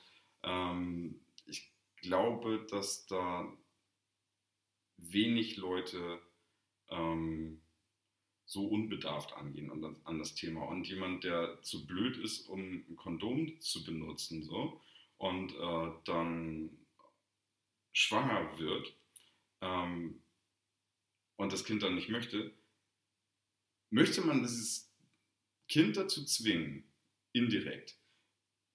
Ähm, 0.43 1.21
ich 1.47 1.73
glaube, 1.97 2.67
dass 2.71 3.07
da 3.07 3.51
wenig 4.97 5.57
Leute 5.57 6.21
ähm, 6.89 7.61
so 8.47 8.67
unbedarft 8.67 9.33
angehen 9.33 9.71
an 9.71 9.81
das, 9.81 10.07
an 10.07 10.19
das 10.19 10.35
Thema. 10.35 10.65
Und 10.65 10.87
jemand, 10.87 11.25
der 11.25 11.61
zu 11.63 11.87
blöd 11.87 12.17
ist, 12.19 12.49
um 12.49 12.61
ein 12.61 12.97
Kondom 12.97 13.61
zu 13.61 13.85
benutzen, 13.85 14.43
so, 14.43 14.81
und 15.17 15.53
äh, 15.55 15.93
dann 16.05 16.71
schwanger 17.93 18.59
wird 18.59 18.93
ähm, 19.61 20.21
und 21.37 21.53
das 21.53 21.65
Kind 21.65 21.83
dann 21.83 21.95
nicht 21.95 22.09
möchte, 22.09 22.53
möchte 23.91 24.21
man 24.23 24.43
dieses 24.43 24.93
Kind 25.69 25.97
dazu 25.97 26.25
zwingen, 26.25 26.85
indirekt, 27.33 27.97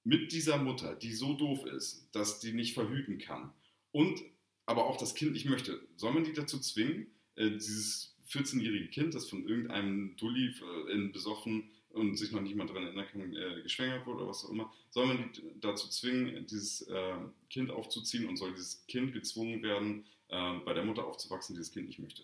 mit 0.04 0.32
dieser 0.32 0.58
Mutter, 0.58 0.96
die 0.96 1.14
so 1.14 1.34
doof 1.34 1.66
ist, 1.66 2.10
dass 2.14 2.40
die 2.40 2.54
nicht 2.54 2.74
verhüten 2.74 3.20
kann 3.20 3.54
und 3.92 4.22
aber 4.66 4.86
auch 4.86 4.98
das 4.98 5.16
Kind 5.16 5.34
nicht 5.34 5.46
möchte, 5.46 5.88
soll 5.96 6.14
man 6.14 6.24
die 6.24 6.34
dazu 6.34 6.60
zwingen, 6.60 7.08
äh, 7.36 7.52
dieses 7.52 8.16
14-jährige 8.30 8.88
Kind, 8.90 9.14
das 9.16 9.30
von 9.30 9.48
irgendeinem 9.48 10.16
Dulli 10.18 10.48
äh, 10.48 10.92
in 10.94 11.12
besoffen 11.12 11.70
und 11.90 12.16
sich 12.16 12.32
noch 12.32 12.42
nicht 12.42 12.56
mal 12.56 12.68
daran 12.68 12.84
erinnern 12.84 13.08
kann, 13.08 13.36
äh, 13.36 13.62
geschwängert 13.64 14.06
wurde 14.06 14.20
oder 14.20 14.30
was 14.30 14.46
auch 14.46 14.52
immer, 14.52 14.72
soll 14.92 15.08
man 15.08 15.32
die 15.34 15.42
dazu 15.60 15.90
zwingen, 15.90 16.46
dieses 16.46 16.82
äh, 16.82 17.16
Kind 17.50 17.72
aufzuziehen 17.72 18.28
und 18.28 18.38
soll 18.38 18.54
dieses 18.54 18.86
Kind 18.88 19.14
gezwungen 19.14 19.64
werden, 19.64 20.06
äh, 20.28 20.60
bei 20.60 20.74
der 20.74 20.86
Mutter 20.86 21.06
aufzuwachsen, 21.06 21.56
die 21.56 21.60
das 21.62 21.72
Kind 21.72 21.88
nicht 21.88 22.00
möchte? 22.00 22.24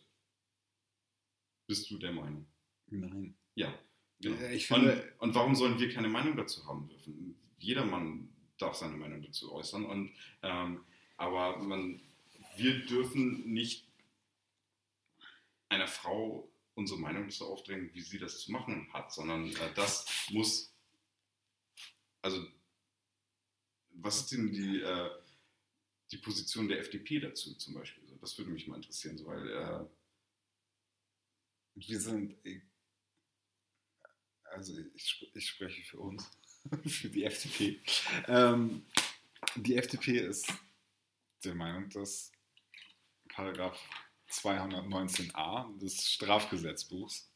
Bist 1.68 1.90
du 1.90 1.98
der 1.98 2.12
Meinung? 2.12 2.46
Nein. 2.88 3.36
Ja. 3.56 3.74
Genau. 4.20 4.36
Ja, 4.40 4.52
ich 4.52 4.70
und, 4.72 4.82
finde- 4.82 5.14
und 5.20 5.36
warum 5.36 5.56
sollen 5.56 5.80
wir 5.80 5.92
keine 5.92 6.08
Meinung 6.08 6.38
dazu 6.38 6.66
haben 6.68 6.88
dürfen? 6.88 7.36
Jeder 7.58 7.86
Mann 7.86 8.30
darf 8.58 8.76
seine 8.76 8.96
Meinung 8.96 9.22
dazu 9.24 9.52
äußern. 9.52 9.86
Und, 9.86 10.12
ähm, 10.44 10.82
aber 11.18 11.58
man, 11.58 12.02
wir 12.56 12.86
dürfen 12.86 13.52
nicht 13.52 13.85
einer 15.70 15.88
Frau 15.88 16.52
unsere 16.76 17.00
Meinung 17.00 17.28
dazu 17.28 17.46
aufdrängen, 17.48 17.94
wie 17.94 18.02
sie 18.02 18.20
das 18.20 18.40
zu 18.40 18.52
machen 18.52 18.92
hat, 18.94 19.12
sondern 19.12 19.50
äh, 19.50 19.74
das 19.76 20.28
muss, 20.32 20.74
also 22.22 22.46
was 23.92 24.18
ist 24.18 24.32
denn 24.34 24.52
die, 24.52 24.82
äh, 24.82 25.10
die 26.12 26.18
Position 26.18 26.68
der 26.68 26.80
FDP 26.80 27.20
dazu 27.20 27.56
zum 27.56 27.74
Beispiel? 27.74 28.04
Das 28.20 28.38
würde 28.38 28.52
mich 28.52 28.68
mal 28.68 28.76
interessieren, 28.76 29.18
so, 29.18 29.26
weil 29.26 29.50
äh, 29.50 29.86
Wir 31.76 32.00
sind, 32.00 32.38
also 34.44 34.78
ich, 34.94 35.32
ich 35.34 35.48
spreche 35.48 35.84
für 35.84 36.00
uns, 36.00 36.30
für 36.86 37.10
die 37.10 37.24
FDP. 37.24 37.82
Ähm, 38.28 38.86
die 39.56 39.76
FDP 39.76 40.20
ist 40.20 40.52
der 41.44 41.56
Meinung, 41.56 41.90
dass 41.90 42.32
Paragraph 43.30 43.80
219a 44.44 45.78
des 45.80 46.10
Strafgesetzbuchs 46.10 47.30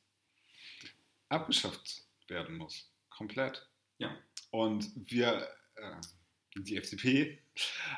abgeschafft 1.30 2.04
werden 2.28 2.58
muss. 2.58 2.92
Komplett. 3.10 3.68
Ja. 3.98 4.16
Und 4.52 4.92
wir, 4.96 5.48
äh, 5.76 5.96
die 6.56 6.78
FDP 6.78 7.40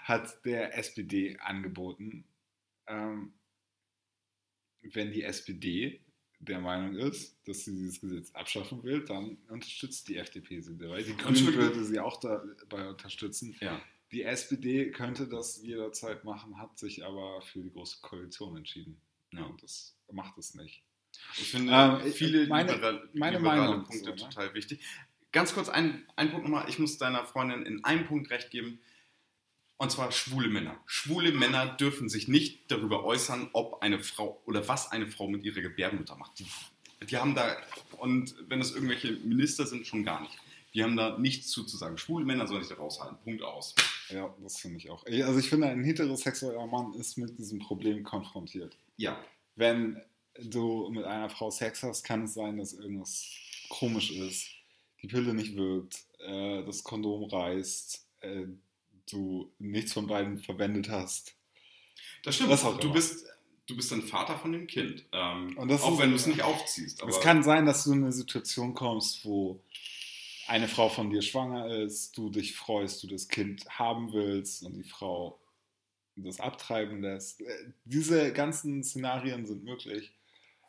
hat 0.03 0.45
der 0.45 0.77
SPD 0.77 1.37
angeboten, 1.37 2.25
ähm, 2.87 3.33
wenn 4.81 5.11
die 5.11 5.23
SPD 5.23 6.01
der 6.39 6.59
Meinung 6.59 6.95
ist, 6.95 7.37
dass 7.47 7.65
sie 7.65 7.71
dieses 7.71 8.01
Gesetz 8.01 8.31
abschaffen 8.33 8.83
will, 8.83 9.05
dann 9.05 9.37
unterstützt 9.47 10.07
die 10.07 10.17
FDP 10.17 10.59
sie 10.59 10.75
dabei. 10.75 11.03
Die 11.03 11.15
Grünen 11.15 11.53
würde 11.53 11.85
sie 11.85 11.99
auch 11.99 12.19
dabei 12.19 12.89
unterstützen. 12.89 13.55
Ja. 13.59 13.81
Die 14.11 14.23
SPD 14.23 14.91
könnte 14.91 15.27
das 15.27 15.61
jederzeit 15.63 16.23
machen, 16.23 16.57
hat 16.57 16.77
sich 16.77 17.05
aber 17.05 17.41
für 17.41 17.59
die 17.61 17.71
Große 17.71 17.97
Koalition 18.01 18.57
entschieden. 18.57 18.99
Ja. 19.31 19.43
Und 19.45 19.63
das 19.63 19.95
macht 20.11 20.37
es 20.37 20.53
nicht. 20.55 20.83
Ich 21.37 21.49
finde 21.51 21.73
Ähm, 21.73 22.11
viele 22.13 22.47
meine- 22.47 22.73
liberal, 22.73 23.09
meine 23.13 23.37
liberale 23.37 23.61
Meinung 23.61 23.83
Punkte 23.85 23.99
so, 24.05 24.09
ne? 24.11 24.15
total 24.15 24.53
wichtig. 24.53 24.81
Ganz 25.31 25.53
kurz 25.53 25.69
ein, 25.69 26.05
ein 26.17 26.29
Punkt 26.31 26.43
nochmal. 26.45 26.67
Ich 26.69 26.77
muss 26.79 26.97
deiner 26.97 27.23
Freundin 27.25 27.65
in 27.65 27.83
einem 27.85 28.05
Punkt 28.05 28.29
recht 28.31 28.51
geben. 28.51 28.79
Und 29.77 29.91
zwar 29.91 30.11
schwule 30.11 30.49
Männer. 30.49 30.77
Schwule 30.85 31.31
Männer 31.31 31.65
dürfen 31.67 32.07
sich 32.09 32.27
nicht 32.27 32.69
darüber 32.69 33.03
äußern, 33.03 33.49
ob 33.53 33.81
eine 33.81 34.03
Frau 34.03 34.41
oder 34.45 34.67
was 34.67 34.91
eine 34.91 35.07
Frau 35.07 35.27
mit 35.27 35.43
ihrer 35.43 35.61
Gebärmutter 35.61 36.15
macht. 36.17 36.37
Die, 36.39 36.45
die 37.05 37.17
haben 37.17 37.33
da, 37.33 37.57
und 37.97 38.35
wenn 38.47 38.59
das 38.59 38.71
irgendwelche 38.73 39.13
Minister 39.13 39.65
sind, 39.65 39.87
schon 39.87 40.03
gar 40.03 40.21
nicht. 40.21 40.37
Die 40.73 40.83
haben 40.83 40.95
da 40.95 41.17
nichts 41.17 41.47
zu, 41.49 41.63
zu 41.63 41.77
sagen. 41.77 41.97
Schwule 41.97 42.25
Männer 42.25 42.45
sollen 42.47 42.61
sich 42.63 42.69
da 42.69 42.75
raushalten. 42.81 43.17
Punkt 43.23 43.41
aus. 43.41 43.73
Ja, 44.11 44.35
das 44.41 44.57
finde 44.59 44.77
ich 44.77 44.89
auch. 44.89 45.05
Also 45.05 45.39
ich 45.39 45.49
finde, 45.49 45.67
ein 45.67 45.83
heterosexueller 45.83 46.65
Mann 46.67 46.93
ist 46.95 47.17
mit 47.17 47.37
diesem 47.37 47.59
Problem 47.59 48.03
konfrontiert. 48.03 48.77
Ja. 48.97 49.23
Wenn 49.55 50.01
du 50.39 50.89
mit 50.91 51.03
einer 51.05 51.29
Frau 51.29 51.51
Sex 51.51 51.83
hast, 51.83 52.03
kann 52.03 52.23
es 52.23 52.33
sein, 52.33 52.57
dass 52.57 52.73
irgendwas 52.73 53.27
komisch 53.69 54.11
ist, 54.11 54.47
die 55.01 55.07
Pille 55.07 55.33
nicht 55.33 55.55
wirkt, 55.55 56.05
äh, 56.19 56.63
das 56.63 56.83
Kondom 56.83 57.23
reißt, 57.25 58.05
äh, 58.21 58.45
du 59.09 59.51
nichts 59.59 59.93
von 59.93 60.07
beiden 60.07 60.39
verwendet 60.39 60.89
hast. 60.89 61.35
Das 62.23 62.35
stimmt. 62.35 62.49
Was 62.51 62.63
auch 62.63 62.77
du, 62.77 62.85
immer. 62.87 62.93
bist, 62.95 63.25
du 63.65 63.75
bist 63.75 63.91
ein 63.91 64.03
Vater 64.03 64.37
von 64.37 64.51
dem 64.53 64.67
Kind. 64.67 65.05
Ähm, 65.11 65.57
Und 65.57 65.69
das 65.69 65.81
auch 65.81 65.93
ist- 65.93 65.99
wenn 65.99 66.11
du 66.11 66.15
es 66.15 66.27
nicht 66.27 66.43
aufziehst. 66.43 67.01
Es 67.07 67.19
kann 67.19 67.43
sein, 67.43 67.65
dass 67.65 67.83
du 67.83 67.93
in 67.93 68.03
eine 68.03 68.11
Situation 68.13 68.73
kommst, 68.73 69.25
wo 69.25 69.59
eine 70.51 70.67
Frau 70.67 70.89
von 70.89 71.09
dir 71.09 71.21
schwanger 71.21 71.67
ist, 71.67 72.17
du 72.17 72.29
dich 72.29 72.55
freust, 72.57 73.01
du 73.03 73.07
das 73.07 73.29
Kind 73.29 73.65
haben 73.69 74.11
willst 74.11 74.63
und 74.63 74.73
die 74.75 74.83
Frau 74.83 75.39
das 76.17 76.41
abtreiben 76.41 77.01
lässt. 77.01 77.39
Äh, 77.41 77.71
Diese 77.85 78.33
ganzen 78.33 78.83
Szenarien 78.83 79.45
sind 79.45 79.63
möglich. 79.63 80.11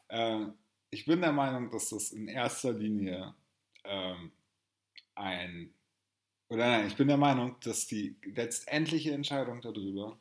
Äh, 0.08 0.46
Ich 0.90 1.04
bin 1.04 1.20
der 1.20 1.32
Meinung, 1.32 1.70
dass 1.70 1.88
das 1.88 2.12
in 2.12 2.28
erster 2.28 2.72
Linie 2.72 3.34
ähm, 3.84 4.30
ein, 5.14 5.74
oder 6.48 6.68
nein, 6.68 6.86
ich 6.86 6.96
bin 6.96 7.08
der 7.08 7.16
Meinung, 7.16 7.56
dass 7.60 7.86
die 7.86 8.14
letztendliche 8.22 9.12
Entscheidung 9.12 9.60
darüber 9.62 10.18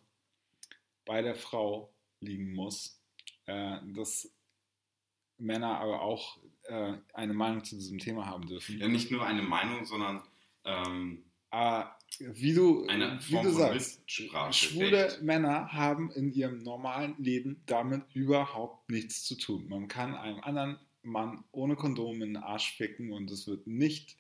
bei 1.06 1.22
der 1.22 1.36
Frau 1.36 1.92
liegen 2.22 2.54
muss, 2.54 3.00
äh, 3.46 3.78
dass 3.94 4.32
Männer 5.38 5.80
aber 5.80 6.02
auch 6.02 6.40
äh, 6.72 6.98
eine 7.14 7.34
Meinung 7.34 7.64
zu 7.64 7.76
diesem 7.76 8.00
Thema 8.00 8.26
haben 8.26 8.48
dürfen. 8.48 8.80
ja, 8.80 8.88
nicht 8.88 9.12
nur 9.12 9.26
eine 9.26 9.42
Meinung, 9.42 9.86
sondern 9.86 10.24
ähm, 10.64 11.24
Aber 11.50 11.98
wie 12.20 12.54
du, 12.54 12.88
eine 12.88 13.20
wie 13.28 13.34
Form 13.34 13.46
du 13.46 13.52
von 13.52 13.80
sagst, 13.80 14.02
schwule 14.52 15.06
Recht. 15.06 15.22
Männer 15.22 15.72
haben 15.74 16.12
in 16.12 16.32
ihrem 16.32 16.60
normalen 16.64 17.16
Leben 17.18 17.62
damit 17.66 18.04
überhaupt 18.14 18.90
nichts 18.90 19.24
zu 19.24 19.36
tun. 19.36 19.68
Man 19.70 19.88
kann 19.88 20.16
einem 20.16 20.40
anderen 20.42 20.80
Mann 21.04 21.44
ohne 21.52 21.76
Kondom 21.76 22.22
in 22.22 22.34
den 22.36 22.38
Arsch 22.38 22.74
ficken 22.78 23.12
und 23.12 23.30
es 23.32 23.48
wird 23.48 23.68
nicht 23.68 24.18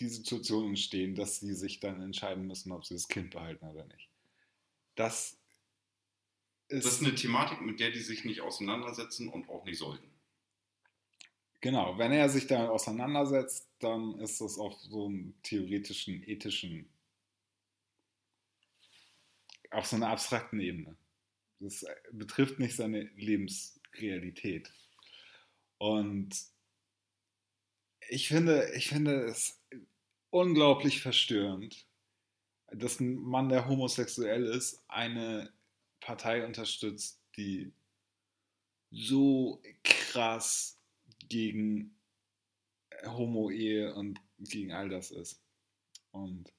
die 0.00 0.08
Situation 0.08 0.68
entstehen, 0.70 1.14
dass 1.14 1.40
sie 1.40 1.54
sich 1.54 1.80
dann 1.80 2.00
entscheiden 2.00 2.46
müssen, 2.46 2.72
ob 2.72 2.84
sie 2.84 2.94
das 2.94 3.08
Kind 3.08 3.30
behalten 3.30 3.66
oder 3.66 3.86
nicht. 3.86 4.10
Das 4.96 5.38
ist, 6.68 6.84
Das 6.86 6.94
ist 6.94 7.02
eine 7.06 7.14
Thematik, 7.14 7.60
mit 7.60 7.78
der 7.80 7.90
die 7.90 8.00
sich 8.00 8.24
nicht 8.24 8.40
auseinandersetzen 8.40 9.28
und 9.28 9.48
auch 9.48 9.64
nicht 9.64 9.78
sollten. 9.78 10.13
Genau, 11.64 11.96
wenn 11.96 12.12
er 12.12 12.28
sich 12.28 12.46
damit 12.46 12.68
auseinandersetzt, 12.68 13.66
dann 13.78 14.20
ist 14.20 14.38
das 14.42 14.58
auf 14.58 14.74
so 14.82 15.06
einem 15.06 15.34
theoretischen, 15.42 16.22
ethischen, 16.28 16.90
auf 19.70 19.86
so 19.86 19.96
einer 19.96 20.10
abstrakten 20.10 20.60
Ebene. 20.60 20.94
Das 21.60 21.86
betrifft 22.12 22.58
nicht 22.58 22.76
seine 22.76 23.04
Lebensrealität. 23.16 24.70
Und 25.78 26.36
ich 28.10 28.28
finde, 28.28 28.70
ich 28.76 28.88
finde 28.88 29.24
es 29.24 29.58
unglaublich 30.28 31.00
verstörend, 31.00 31.86
dass 32.72 33.00
ein 33.00 33.14
Mann, 33.14 33.48
der 33.48 33.66
homosexuell 33.66 34.44
ist, 34.44 34.84
eine 34.86 35.50
Partei 36.00 36.44
unterstützt, 36.44 37.22
die 37.38 37.72
so 38.90 39.62
krass 39.82 40.78
gegen 41.34 41.96
Homo-Ehe 43.04 43.92
und 43.94 44.20
gegen 44.38 44.70
all 44.72 44.88
das 44.88 45.10
ist. 45.10 45.42
Und 46.12 46.52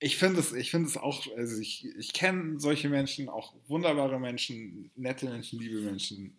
ich 0.00 0.18
finde 0.18 0.40
es, 0.40 0.52
ich 0.52 0.70
finde 0.70 0.88
es 0.88 0.98
auch, 0.98 1.26
also 1.34 1.58
ich, 1.58 1.86
ich 1.96 2.12
kenne 2.12 2.60
solche 2.60 2.90
Menschen, 2.90 3.30
auch 3.30 3.54
wunderbare 3.68 4.20
Menschen, 4.20 4.90
nette 4.96 5.30
Menschen, 5.30 5.60
liebe 5.60 5.80
Menschen. 5.80 6.36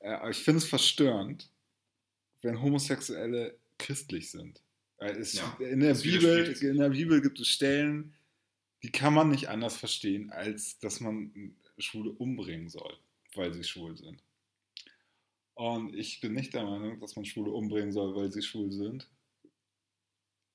Äh, 0.00 0.08
aber 0.08 0.30
ich 0.30 0.38
finde 0.38 0.58
es 0.58 0.64
verstörend, 0.64 1.48
wenn 2.40 2.60
Homosexuelle 2.60 3.56
christlich 3.78 4.32
sind. 4.32 4.60
Es, 4.98 5.34
Ja, 5.34 5.56
in, 5.60 5.78
der 5.78 5.94
Bibel, 5.94 6.44
in 6.60 6.78
der 6.78 6.90
Bibel 6.90 7.22
gibt 7.22 7.38
es 7.38 7.46
Stellen, 7.46 8.14
die 8.82 8.90
kann 8.90 9.14
man 9.14 9.30
nicht 9.30 9.48
anders 9.48 9.76
verstehen, 9.76 10.32
als 10.32 10.80
dass 10.80 10.98
man 10.98 11.54
Schwule 11.78 12.10
umbringen 12.10 12.68
soll, 12.68 12.96
weil 13.34 13.52
sie 13.54 13.62
schwul 13.62 13.96
sind. 13.96 14.24
Und 15.54 15.94
ich 15.94 16.20
bin 16.20 16.32
nicht 16.32 16.54
der 16.54 16.64
Meinung, 16.64 16.98
dass 17.00 17.16
man 17.16 17.24
Schwule 17.24 17.50
umbringen 17.50 17.92
soll, 17.92 18.14
weil 18.14 18.32
sie 18.32 18.42
schwul 18.42 18.72
sind. 18.72 19.10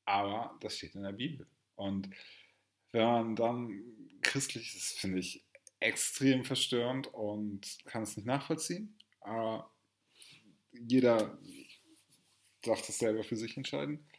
Aber 0.06 0.58
das 0.62 0.78
steht 0.78 0.96
in 0.96 1.04
der 1.04 1.12
Bibel. 1.12 1.48
Und 1.76 2.10
wenn 2.92 3.06
man 3.06 3.36
dann 3.36 3.84
christlich 4.22 4.76
ist, 4.76 5.00
finde 5.00 5.20
ich 5.20 5.46
extrem 5.80 6.44
verstörend 6.44 7.08
und 7.14 7.78
kann 7.86 8.04
es 8.04 8.18
nicht 8.18 8.26
nachvollziehen. 8.26 8.98
Aber 9.22 9.72
jeder 10.72 11.38
darf 12.64 12.86
das 12.86 12.98
selber 12.98 13.24
für 13.24 13.36
sich 13.36 13.58
entscheiden. 13.58 14.10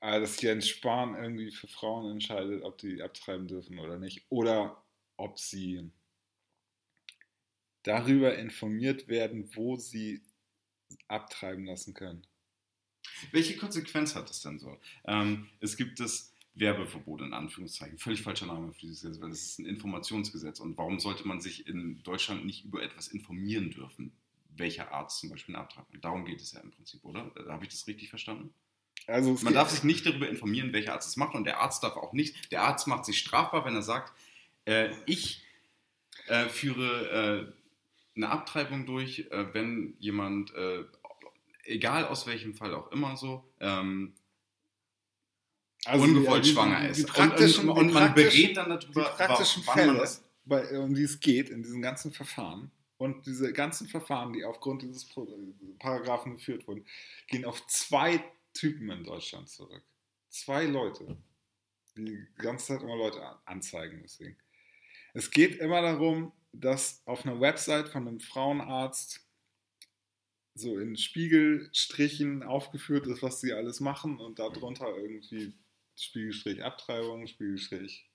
Aber 0.00 0.20
dass 0.20 0.40
Jens 0.40 0.68
Spahn 0.68 1.14
irgendwie 1.16 1.50
für 1.50 1.66
Frauen 1.66 2.10
entscheidet, 2.12 2.62
ob 2.62 2.78
die 2.78 3.02
abtreiben 3.02 3.48
dürfen 3.48 3.78
oder 3.78 3.98
nicht. 3.98 4.24
Oder 4.30 4.84
ob 5.16 5.38
sie 5.38 5.90
darüber 7.88 8.36
informiert 8.36 9.08
werden, 9.08 9.48
wo 9.54 9.76
sie 9.76 10.20
abtreiben 11.08 11.64
lassen 11.64 11.94
können. 11.94 12.26
Welche 13.32 13.56
Konsequenz 13.56 14.14
hat 14.14 14.28
das 14.28 14.42
denn 14.42 14.58
so? 14.58 14.78
Ähm, 15.06 15.48
es 15.60 15.76
gibt 15.76 15.98
das 15.98 16.34
Werbeverbot 16.54 17.22
in 17.22 17.32
Anführungszeichen. 17.32 17.98
Völlig 17.98 18.20
falscher 18.20 18.46
Name 18.46 18.72
für 18.72 18.80
dieses 18.80 19.02
Gesetz, 19.02 19.22
weil 19.22 19.30
es 19.30 19.42
ist 19.42 19.58
ein 19.60 19.66
Informationsgesetz. 19.66 20.60
Und 20.60 20.76
warum 20.76 21.00
sollte 21.00 21.26
man 21.26 21.40
sich 21.40 21.66
in 21.66 22.02
Deutschland 22.02 22.44
nicht 22.44 22.66
über 22.66 22.82
etwas 22.82 23.08
informieren 23.08 23.70
dürfen? 23.70 24.12
Welcher 24.54 24.92
Arzt 24.92 25.20
zum 25.20 25.30
Beispiel 25.30 25.54
eine 25.54 25.64
Abtreibung? 25.64 26.00
Darum 26.02 26.24
geht 26.26 26.42
es 26.42 26.52
ja 26.52 26.60
im 26.60 26.72
Prinzip, 26.72 27.02
oder? 27.04 27.32
Habe 27.48 27.64
ich 27.64 27.70
das 27.70 27.86
richtig 27.86 28.10
verstanden? 28.10 28.52
Also 29.06 29.38
Man 29.42 29.54
darf 29.54 29.70
sich 29.70 29.84
nicht 29.84 30.04
darüber 30.04 30.28
informieren, 30.28 30.74
welcher 30.74 30.92
Arzt 30.92 31.08
es 31.08 31.16
macht. 31.16 31.34
Und 31.34 31.44
der 31.44 31.60
Arzt 31.60 31.82
darf 31.82 31.96
auch 31.96 32.12
nicht. 32.12 32.52
Der 32.52 32.62
Arzt 32.62 32.86
macht 32.86 33.06
sich 33.06 33.18
strafbar, 33.18 33.64
wenn 33.64 33.74
er 33.74 33.82
sagt, 33.82 34.12
äh, 34.66 34.90
ich 35.06 35.42
äh, 36.26 36.48
führe 36.48 37.48
äh, 37.48 37.57
eine 38.18 38.28
Abtreibung 38.30 38.84
durch, 38.84 39.20
äh, 39.30 39.54
wenn 39.54 39.94
jemand, 39.98 40.52
äh, 40.54 40.84
egal 41.64 42.04
aus 42.06 42.26
welchem 42.26 42.54
Fall 42.54 42.74
auch 42.74 42.90
immer 42.92 43.16
so, 43.16 43.44
ähm, 43.60 44.14
also 45.84 46.04
ungewollt 46.04 46.44
die- 46.44 46.48
die- 46.48 46.54
schwanger 46.54 46.80
die 46.92 47.00
ist. 47.00 47.06
praktischen- 47.08 47.68
und, 47.68 47.70
und, 47.70 47.78
und 47.78 47.88
die 47.88 47.94
man 47.94 48.14
berät 48.14 48.56
dann 48.56 48.70
darüber, 48.70 49.04
die 49.04 49.16
praktischen 49.16 49.62
wann 49.66 49.76
man 49.76 49.86
Fälle, 49.86 49.98
das. 50.00 50.24
bei, 50.44 50.78
um 50.78 50.94
die 50.94 51.02
es 51.04 51.20
geht 51.20 51.50
in 51.50 51.62
diesen 51.62 51.80
ganzen 51.80 52.12
Verfahren 52.12 52.70
und 52.98 53.24
diese 53.26 53.52
ganzen 53.52 53.86
Verfahren, 53.88 54.32
die 54.32 54.44
aufgrund 54.44 54.82
dieses 54.82 55.08
Paragraphen 55.78 56.34
geführt 56.34 56.66
wurden, 56.66 56.84
gehen 57.28 57.44
auf 57.44 57.64
zwei 57.68 58.22
Typen 58.52 58.90
in 58.90 59.04
Deutschland 59.04 59.48
zurück. 59.48 59.82
Zwei 60.28 60.64
Leute, 60.66 61.16
die 61.96 62.04
die 62.04 62.26
ganze 62.38 62.66
Zeit 62.66 62.82
immer 62.82 62.96
Leute 62.96 63.24
an- 63.24 63.36
anzeigen. 63.44 64.00
Deswegen. 64.02 64.36
Es 65.14 65.30
geht 65.30 65.56
immer 65.58 65.80
darum, 65.80 66.32
dass 66.52 67.02
auf 67.06 67.24
einer 67.24 67.40
Website 67.40 67.88
von 67.88 68.08
einem 68.08 68.20
Frauenarzt 68.20 69.20
so 70.54 70.78
in 70.78 70.96
Spiegelstrichen 70.96 72.42
aufgeführt 72.42 73.06
ist, 73.06 73.22
was 73.22 73.40
sie 73.40 73.52
alles 73.52 73.80
machen 73.80 74.18
und 74.18 74.38
darunter 74.38 74.88
irgendwie 74.96 75.52
Spiegelstrich 75.96 76.64
Abtreibung, 76.64 77.26
Spiegelstrich 77.26 78.08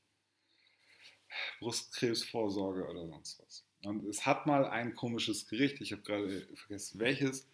Brustkrebsvorsorge 1.59 2.87
oder 2.87 3.07
sonst 3.07 3.39
was. 3.39 3.65
Und 3.83 4.05
es 4.05 4.25
hat 4.25 4.45
mal 4.45 4.65
ein 4.65 4.95
komisches 4.95 5.47
Gericht, 5.47 5.81
ich 5.81 5.91
habe 5.91 6.03
gerade 6.03 6.47
vergessen 6.55 6.99
welches, 6.99 7.47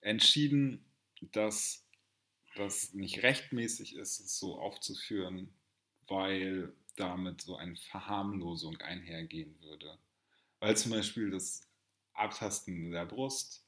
entschieden, 0.00 0.84
dass 1.32 1.86
das 2.56 2.92
nicht 2.94 3.22
rechtmäßig 3.22 3.96
ist, 3.96 4.20
es 4.20 4.38
so 4.38 4.58
aufzuführen, 4.58 5.48
weil 6.08 6.72
damit 6.96 7.42
so 7.42 7.56
eine 7.56 7.76
Verharmlosung 7.76 8.76
einhergehen 8.78 9.60
würde. 9.60 9.98
Weil 10.60 10.76
zum 10.76 10.92
Beispiel 10.92 11.30
das 11.30 11.68
Abtasten 12.14 12.90
der 12.90 13.06
Brust 13.06 13.66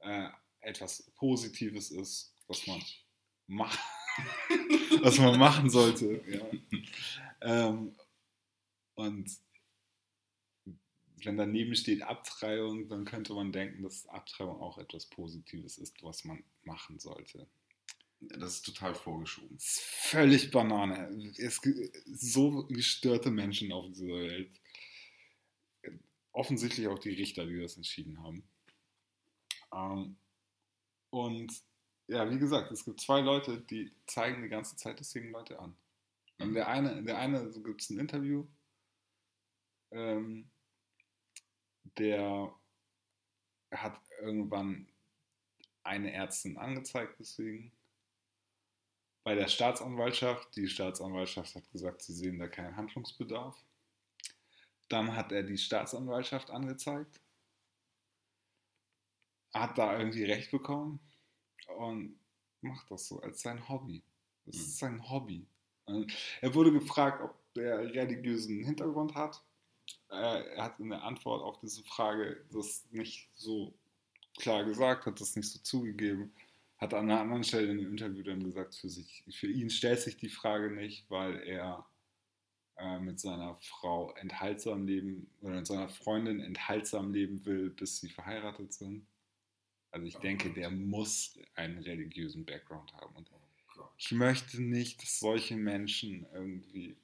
äh, 0.00 0.28
etwas 0.60 1.10
Positives 1.16 1.90
ist, 1.90 2.34
was 2.46 2.66
man, 2.66 2.82
mach 3.46 3.76
was 5.02 5.18
man 5.18 5.38
machen 5.38 5.68
sollte. 5.70 6.22
Ja. 6.28 6.46
Ähm, 7.40 7.96
und 8.94 9.30
wenn 11.24 11.36
daneben 11.36 11.74
steht 11.74 12.02
Abtreibung, 12.02 12.88
dann 12.88 13.04
könnte 13.04 13.34
man 13.34 13.52
denken, 13.52 13.82
dass 13.82 14.06
Abtreibung 14.08 14.60
auch 14.60 14.78
etwas 14.78 15.06
Positives 15.06 15.78
ist, 15.78 16.02
was 16.02 16.24
man 16.24 16.42
machen 16.64 16.98
sollte. 16.98 17.48
Das 18.28 18.54
ist 18.54 18.62
total 18.66 18.94
vorgeschoben. 18.94 19.56
Das 19.56 19.64
ist 19.64 19.80
völlig 19.80 20.50
Banane. 20.50 21.32
Es 21.38 21.60
gibt 21.60 21.96
so 22.06 22.66
gestörte 22.66 23.30
Menschen 23.30 23.72
auf 23.72 23.86
dieser 23.88 24.06
Welt. 24.06 24.60
Offensichtlich 26.32 26.86
auch 26.88 26.98
die 26.98 27.10
Richter, 27.10 27.46
die 27.46 27.60
das 27.60 27.76
entschieden 27.76 28.22
haben. 28.22 28.48
Ähm, 29.74 30.16
und 31.10 31.52
ja, 32.06 32.30
wie 32.30 32.38
gesagt, 32.38 32.70
es 32.70 32.84
gibt 32.84 33.00
zwei 33.00 33.20
Leute, 33.20 33.60
die 33.60 33.92
zeigen 34.06 34.42
die 34.42 34.48
ganze 34.48 34.76
Zeit 34.76 35.00
deswegen 35.00 35.30
Leute 35.30 35.58
an. 35.58 35.76
Und 36.38 36.54
der 36.54 36.68
eine, 36.68 37.02
der 37.02 37.18
eine, 37.18 37.50
so 37.52 37.62
gibt 37.62 37.82
es 37.82 37.90
ein 37.90 37.98
Interview, 37.98 38.46
ähm, 39.90 40.50
der 41.98 42.54
hat 43.70 44.00
irgendwann 44.20 44.88
eine 45.82 46.12
Ärztin 46.12 46.56
angezeigt 46.58 47.16
deswegen 47.18 47.72
bei 49.24 49.34
der 49.34 49.48
Staatsanwaltschaft. 49.48 50.56
Die 50.56 50.68
Staatsanwaltschaft 50.68 51.54
hat 51.54 51.70
gesagt, 51.70 52.02
sie 52.02 52.12
sehen 52.12 52.38
da 52.38 52.48
keinen 52.48 52.76
Handlungsbedarf. 52.76 53.56
Dann 54.88 55.14
hat 55.16 55.32
er 55.32 55.42
die 55.42 55.58
Staatsanwaltschaft 55.58 56.50
angezeigt, 56.50 57.20
hat 59.54 59.78
da 59.78 59.98
irgendwie 59.98 60.24
Recht 60.24 60.50
bekommen 60.50 61.00
und 61.78 62.18
macht 62.60 62.90
das 62.90 63.08
so 63.08 63.20
als 63.20 63.42
sein 63.42 63.68
Hobby. 63.68 64.02
Das 64.44 64.56
ist 64.56 64.78
sein 64.78 65.08
Hobby. 65.08 65.46
Er 66.40 66.54
wurde 66.54 66.72
gefragt, 66.72 67.22
ob 67.22 67.34
er 67.56 67.78
religiösen 67.78 68.64
Hintergrund 68.64 69.14
hat. 69.14 69.42
Er 70.08 70.62
hat 70.62 70.78
in 70.78 70.90
der 70.90 71.02
Antwort 71.02 71.42
auf 71.42 71.58
diese 71.60 71.82
Frage 71.84 72.44
das 72.52 72.84
nicht 72.90 73.30
so 73.34 73.72
klar 74.36 74.64
gesagt, 74.64 75.06
hat 75.06 75.20
das 75.20 75.36
nicht 75.36 75.48
so 75.50 75.58
zugegeben, 75.60 76.32
hat 76.82 76.94
an 76.94 77.10
einer 77.10 77.20
anderen 77.20 77.44
Stelle 77.44 77.70
in 77.70 77.78
dem 77.78 77.90
Interview 77.90 78.22
dann 78.24 78.42
gesagt, 78.42 78.74
für, 78.74 78.88
sich, 78.90 79.24
für 79.30 79.46
ihn 79.46 79.70
stellt 79.70 80.00
sich 80.00 80.16
die 80.16 80.28
Frage 80.28 80.70
nicht, 80.70 81.08
weil 81.10 81.36
er 81.42 81.86
äh, 82.76 82.98
mit 82.98 83.20
seiner 83.20 83.56
Frau 83.56 84.12
enthaltsam 84.14 84.86
leben 84.86 85.30
oder 85.40 85.56
mit 85.56 85.66
seiner 85.66 85.88
Freundin 85.88 86.40
enthaltsam 86.40 87.12
leben 87.12 87.44
will, 87.46 87.70
bis 87.70 88.00
sie 88.00 88.08
verheiratet 88.10 88.72
sind. 88.72 89.06
Also 89.92 90.06
ich 90.06 90.16
Oh 90.16 90.20
denke, 90.20 90.48
Gott. 90.48 90.56
der 90.56 90.70
muss 90.70 91.38
einen 91.54 91.78
religiösen 91.78 92.44
Background 92.44 92.92
haben. 92.94 93.14
Und 93.16 93.30
Oh 93.78 93.84
ich 93.96 94.10
möchte 94.12 94.60
nicht, 94.62 95.02
dass 95.02 95.18
solche 95.20 95.56
Menschen 95.56 96.26
irgendwie 96.34 96.96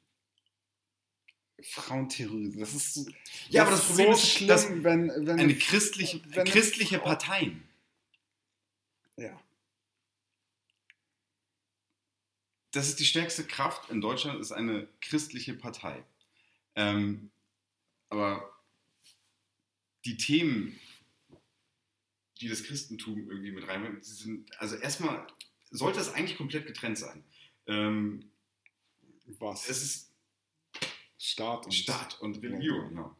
Frauen 1.63 2.09
terrorisieren. 2.09 2.61
Das 2.61 2.75
ist 2.75 2.95
so, 2.95 3.07
Ja, 3.49 3.63
aber 3.63 3.73
das 3.73 3.81
ist 3.83 3.87
Problem 3.89 4.07
so 4.15 4.19
ist, 4.19 4.29
schlimm, 4.33 4.49
dass 4.49 4.69
wenn, 4.71 5.09
wenn 5.27 5.41
Eine 5.41 5.55
christliche, 5.55 6.21
wenn 6.35 6.47
christliche 6.47 6.99
Parteien. 6.99 7.63
ja. 9.17 9.39
Das 12.73 12.89
ist 12.89 13.01
die 13.01 13.05
stärkste 13.05 13.45
Kraft 13.45 13.91
in 13.91 14.01
Deutschland, 14.01 14.41
ist 14.41 14.53
eine 14.53 14.89
christliche 15.01 15.55
Partei. 15.55 16.05
Ähm, 16.75 17.31
aber 18.11 18.53
die 20.05 20.17
Themen, 20.17 20.79
die 22.41 22.49
das 22.49 22.63
Christentum 22.63 23.29
irgendwie 23.29 23.53
mit 23.53 23.67
reinbringen, 23.67 24.01
die 24.01 24.11
sind, 24.11 24.61
also 24.61 24.77
erstmal 24.77 25.27
sollte 25.71 26.01
es 26.01 26.13
eigentlich 26.13 26.37
komplett 26.37 26.67
getrennt 26.67 26.99
sein. 26.99 27.25
Ähm, 27.67 28.31
was? 29.39 29.69
es 29.69 29.83
ist 29.83 30.13
Staat 31.19 31.67
und 31.67 31.73
Staat 31.73 32.21
und 32.21 32.43
Religion. 32.43 32.95
Ja. 32.95 33.17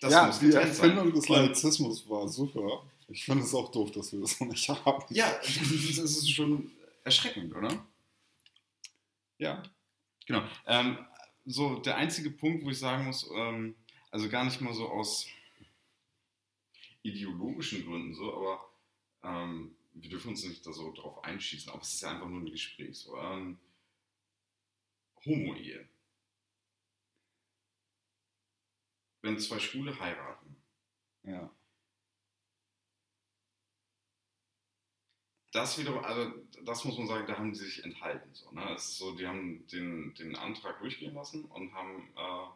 Das 0.00 0.12
ja, 0.12 0.26
muss 0.26 0.38
die 0.38 0.46
getrennt 0.46 0.74
sein. 0.74 0.90
Erfindung 0.90 1.14
des 1.14 1.28
Laizismus 1.28 2.08
war 2.08 2.28
super. 2.28 2.84
Ich 3.08 3.24
finde 3.24 3.44
es 3.44 3.54
auch 3.54 3.70
doof, 3.70 3.90
dass 3.92 4.12
wir 4.12 4.20
das 4.20 4.38
noch 4.40 4.48
nicht 4.48 4.68
haben. 4.84 5.04
Ja, 5.10 5.32
das 5.40 5.96
ist 5.98 6.30
schon 6.30 6.70
erschreckend, 7.04 7.54
oder? 7.54 7.86
Ja. 9.42 9.60
Genau. 10.26 10.48
Ähm, 10.66 11.04
so 11.44 11.80
der 11.80 11.96
einzige 11.96 12.30
Punkt, 12.30 12.64
wo 12.64 12.70
ich 12.70 12.78
sagen 12.78 13.06
muss, 13.06 13.28
ähm, 13.34 13.74
also 14.12 14.28
gar 14.28 14.44
nicht 14.44 14.60
mal 14.60 14.72
so 14.72 14.88
aus 14.88 15.26
ideologischen 17.02 17.84
Gründen 17.84 18.14
so, 18.14 18.32
aber 18.36 18.70
ähm, 19.24 19.74
wir 19.94 20.10
dürfen 20.10 20.28
uns 20.28 20.44
nicht 20.44 20.64
da 20.64 20.72
so 20.72 20.92
drauf 20.92 21.24
einschießen, 21.24 21.72
aber 21.72 21.82
es 21.82 21.94
ist 21.94 22.02
ja 22.02 22.10
einfach 22.10 22.28
nur 22.28 22.40
ein 22.40 22.50
Gespräch. 22.52 22.96
So, 22.96 23.18
ähm, 23.18 23.58
Homo-Ehe. 25.24 25.88
Wenn 29.22 29.40
zwei 29.40 29.58
Schwule 29.58 29.98
heiraten, 29.98 30.56
Ja. 31.24 31.50
Das 35.52 35.78
wiederum, 35.78 36.02
also 36.02 36.32
das 36.64 36.84
muss 36.84 36.98
man 36.98 37.06
sagen, 37.06 37.26
da 37.26 37.36
haben 37.36 37.52
die 37.52 37.58
sich 37.58 37.84
enthalten. 37.84 38.28
So, 38.32 38.50
ne? 38.52 38.72
Es 38.74 38.84
ist 38.84 38.98
so, 38.98 39.14
die 39.14 39.26
haben 39.26 39.66
den, 39.68 40.14
den 40.14 40.34
Antrag 40.34 40.80
durchgehen 40.80 41.14
lassen 41.14 41.44
und 41.44 41.72
haben 41.74 42.08
äh, 42.16 42.48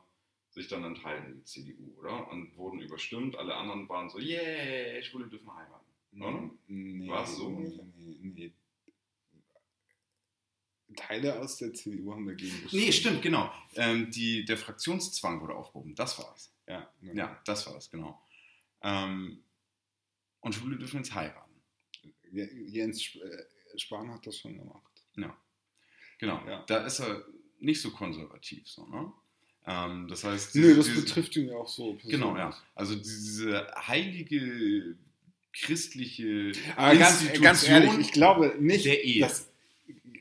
sich 0.51 0.69
dann 0.69 0.83
enthalten, 0.85 1.35
die 1.35 1.45
CDU, 1.45 1.95
oder? 1.99 2.29
Und 2.31 2.57
wurden 2.57 2.81
überstimmt. 2.81 3.37
Alle 3.37 3.55
anderen 3.55 3.89
waren 3.89 4.09
so, 4.09 4.19
yeah, 4.19 5.03
Schwule 5.03 5.29
dürfen 5.29 5.55
heiraten. 5.55 5.87
Oder? 6.19 6.51
Nee, 6.67 7.09
War's 7.09 7.37
so? 7.37 7.51
Nee, 7.51 7.79
nee, 7.97 8.17
nee. 8.23 8.53
Teile 10.97 11.39
aus 11.39 11.59
der 11.59 11.75
CDU 11.75 12.13
haben 12.13 12.27
dagegen 12.27 12.67
Nee, 12.73 12.91
stimmt, 12.91 13.21
genau. 13.21 13.53
Ähm, 13.75 14.11
die, 14.11 14.47
der 14.47 14.57
Fraktionszwang 14.57 15.43
wurde 15.43 15.55
aufgehoben. 15.55 15.95
Das 15.95 16.19
war 16.19 16.33
es. 16.35 16.51
Ja, 16.67 16.91
genau. 17.03 17.15
Ja, 17.15 17.41
das 17.45 17.67
war 17.67 17.77
es, 17.77 17.91
genau. 17.91 18.23
Ähm, 18.81 19.43
und 20.41 20.55
Schwule 20.55 20.79
dürfen 20.79 20.99
jetzt 20.99 21.15
heiraten. 21.15 21.46
Jens 22.33 23.15
äh, 23.17 23.79
Spahn 23.79 24.11
hat 24.13 24.27
das 24.27 24.39
schon 24.39 24.57
gemacht. 24.57 24.83
Genau. 26.19 26.41
Ja. 26.47 26.65
Da 26.67 26.87
ist 26.87 27.01
er 27.01 27.25
nicht 27.59 27.81
so 27.81 27.91
konservativ. 27.91 28.67
So, 28.67 28.87
ne? 28.87 29.13
ähm, 29.67 30.09
das 30.09 30.25
heißt, 30.25 30.55
Nö, 30.55 30.75
das 30.75 30.87
diese- 30.87 31.03
betrifft 31.03 31.37
ihn 31.37 31.49
ja 31.49 31.57
auch 31.57 31.69
so. 31.69 31.99
Genau, 32.05 32.33
persönlich. 32.33 32.39
ja. 32.39 32.57
Also 32.75 32.95
diese 32.97 33.67
heilige 33.87 34.97
christliche 35.53 36.53
Aber 36.77 36.97
ganz, 36.97 37.33
ganz 37.41 37.69
ehrlich, 37.69 37.99
ich 37.99 38.13
glaube 38.13 38.57
nicht, 38.61 38.85
der 38.87 39.05
Ehe. 39.05 39.21
dass. 39.21 39.51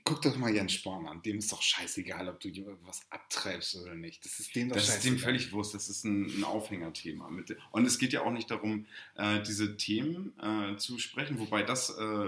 Guck 0.08 0.22
doch 0.22 0.38
mal 0.38 0.54
Jens 0.54 0.74
Spahn 0.74 1.08
an. 1.08 1.24
Dem 1.24 1.40
ist 1.40 1.52
doch 1.52 1.64
scheißegal, 1.64 2.30
ob 2.30 2.40
du 2.40 2.52
was 2.84 3.02
abtreibst 3.10 3.76
oder 3.76 3.96
nicht. 3.96 4.24
Das 4.24 4.40
ist 4.40 4.56
dem 4.56 4.70
doch 4.70 4.76
das 4.76 4.88
ist 4.90 5.04
dem 5.04 5.18
völlig 5.18 5.52
wurscht, 5.52 5.74
das 5.74 5.90
ist 5.90 6.04
ein, 6.04 6.26
ein 6.28 6.44
Aufhängerthema. 6.44 7.28
Und 7.72 7.86
es 7.86 7.98
geht 7.98 8.14
ja 8.14 8.22
auch 8.22 8.32
nicht 8.32 8.52
darum, 8.52 8.86
äh, 9.16 9.42
diese 9.42 9.78
Themen 9.78 10.38
äh, 10.40 10.78
zu 10.78 11.00
sprechen, 11.00 11.40
wobei 11.40 11.64
das 11.64 11.90
äh, 11.90 12.28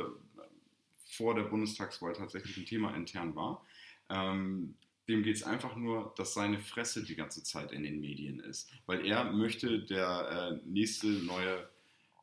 vor 1.05 1.35
der 1.35 1.43
Bundestagswahl 1.43 2.13
tatsächlich 2.13 2.57
ein 2.57 2.65
Thema 2.65 2.95
intern 2.95 3.35
war. 3.35 3.63
Ähm, 4.09 4.73
dem 5.07 5.21
geht 5.21 5.35
es 5.35 5.43
einfach 5.43 5.75
nur, 5.75 6.15
dass 6.17 6.33
seine 6.33 6.57
Fresse 6.57 7.03
die 7.03 7.15
ganze 7.15 7.43
Zeit 7.43 7.71
in 7.71 7.83
den 7.83 8.01
Medien 8.01 8.39
ist. 8.39 8.71
Weil 8.87 9.05
er 9.05 9.31
möchte 9.31 9.83
der 9.83 10.59
nächste 10.65 11.05
neue, 11.05 11.69